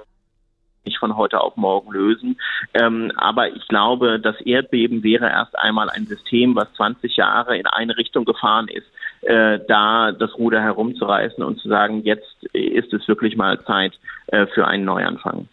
nicht 0.84 0.98
von 0.98 1.16
heute 1.16 1.40
auf 1.40 1.56
morgen 1.56 1.92
lösen. 1.92 2.38
Ähm, 2.72 3.12
aber 3.16 3.48
ich 3.48 3.66
glaube, 3.68 4.20
das 4.20 4.40
Erdbeben 4.40 5.02
wäre 5.02 5.28
erst 5.28 5.58
einmal 5.58 5.90
ein 5.90 6.06
System, 6.06 6.54
was 6.54 6.72
20 6.74 7.16
Jahre 7.16 7.56
in 7.56 7.66
eine 7.66 7.96
Richtung 7.96 8.24
gefahren 8.24 8.68
ist, 8.68 8.86
äh, 9.22 9.58
da 9.66 10.12
das 10.12 10.36
Ruder 10.36 10.62
herumzureißen 10.62 11.42
und 11.42 11.58
zu 11.60 11.68
sagen, 11.68 12.02
jetzt 12.02 12.44
ist 12.52 12.92
es 12.92 13.06
wirklich 13.08 13.36
mal 13.36 13.62
Zeit 13.64 13.98
äh, 14.28 14.46
für 14.46 14.66
einen 14.66 14.84
Neuanfang. 14.84 15.48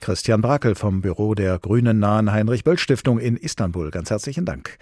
Christian 0.00 0.40
Brakel 0.40 0.74
vom 0.74 1.02
Büro 1.02 1.34
der 1.34 1.58
Grünen 1.58 1.98
nahen 1.98 2.32
Heinrich 2.32 2.64
Böll 2.64 2.78
Stiftung 2.78 3.18
in 3.18 3.36
Istanbul. 3.36 3.90
Ganz 3.90 4.10
herzlichen 4.10 4.46
Dank. 4.46 4.78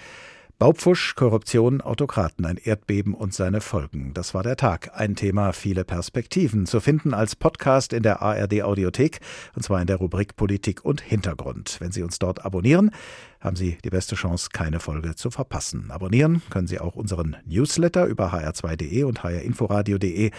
Baupfusch, 0.61 1.15
Korruption, 1.15 1.81
Autokraten, 1.81 2.45
ein 2.45 2.57
Erdbeben 2.57 3.15
und 3.15 3.33
seine 3.33 3.61
Folgen. 3.61 4.13
Das 4.13 4.35
war 4.35 4.43
der 4.43 4.57
Tag. 4.57 4.91
Ein 4.93 5.15
Thema, 5.15 5.53
viele 5.53 5.85
Perspektiven. 5.85 6.67
Zu 6.67 6.81
finden 6.81 7.15
als 7.15 7.37
Podcast 7.37 7.93
in 7.93 8.03
der 8.03 8.23
ARD 8.23 8.63
Audiothek, 8.65 9.21
und 9.55 9.63
zwar 9.63 9.81
in 9.81 9.87
der 9.87 9.99
Rubrik 9.99 10.35
Politik 10.35 10.85
und 10.85 11.01
Hintergrund. 11.01 11.77
Wenn 11.79 11.93
Sie 11.93 12.03
uns 12.03 12.19
dort 12.19 12.45
abonnieren, 12.45 12.91
haben 13.39 13.55
Sie 13.55 13.79
die 13.85 13.91
beste 13.91 14.17
Chance, 14.17 14.49
keine 14.53 14.81
Folge 14.81 15.15
zu 15.15 15.31
verpassen. 15.31 15.93
Abonnieren 15.93 16.43
können 16.51 16.67
Sie 16.67 16.81
auch 16.81 16.97
unseren 16.97 17.37
Newsletter 17.47 18.07
über 18.07 18.35
hr2.de 18.35 19.05
und 19.05 19.23
hrinforadio.de. 19.23 20.33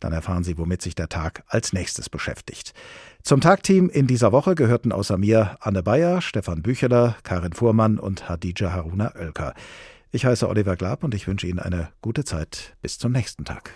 Dann 0.00 0.12
erfahren 0.14 0.42
Sie, 0.42 0.56
womit 0.56 0.80
sich 0.80 0.94
der 0.94 1.10
Tag 1.10 1.44
als 1.48 1.74
nächstes 1.74 2.08
beschäftigt. 2.08 2.72
Zum 3.26 3.40
Tagteam 3.40 3.88
in 3.88 4.06
dieser 4.06 4.30
Woche 4.30 4.54
gehörten 4.54 4.92
außer 4.92 5.18
mir 5.18 5.56
Anne 5.58 5.82
Bayer, 5.82 6.22
Stefan 6.22 6.62
Bücheler, 6.62 7.16
Karin 7.24 7.54
Fuhrmann 7.54 7.98
und 7.98 8.28
Hadija 8.28 8.72
Haruna 8.72 9.16
Oelker. 9.16 9.52
Ich 10.12 10.24
heiße 10.24 10.48
Oliver 10.48 10.76
Glab 10.76 11.02
und 11.02 11.12
ich 11.12 11.26
wünsche 11.26 11.48
Ihnen 11.48 11.58
eine 11.58 11.88
gute 12.02 12.22
Zeit. 12.22 12.76
Bis 12.82 12.98
zum 12.98 13.10
nächsten 13.10 13.44
Tag. 13.44 13.72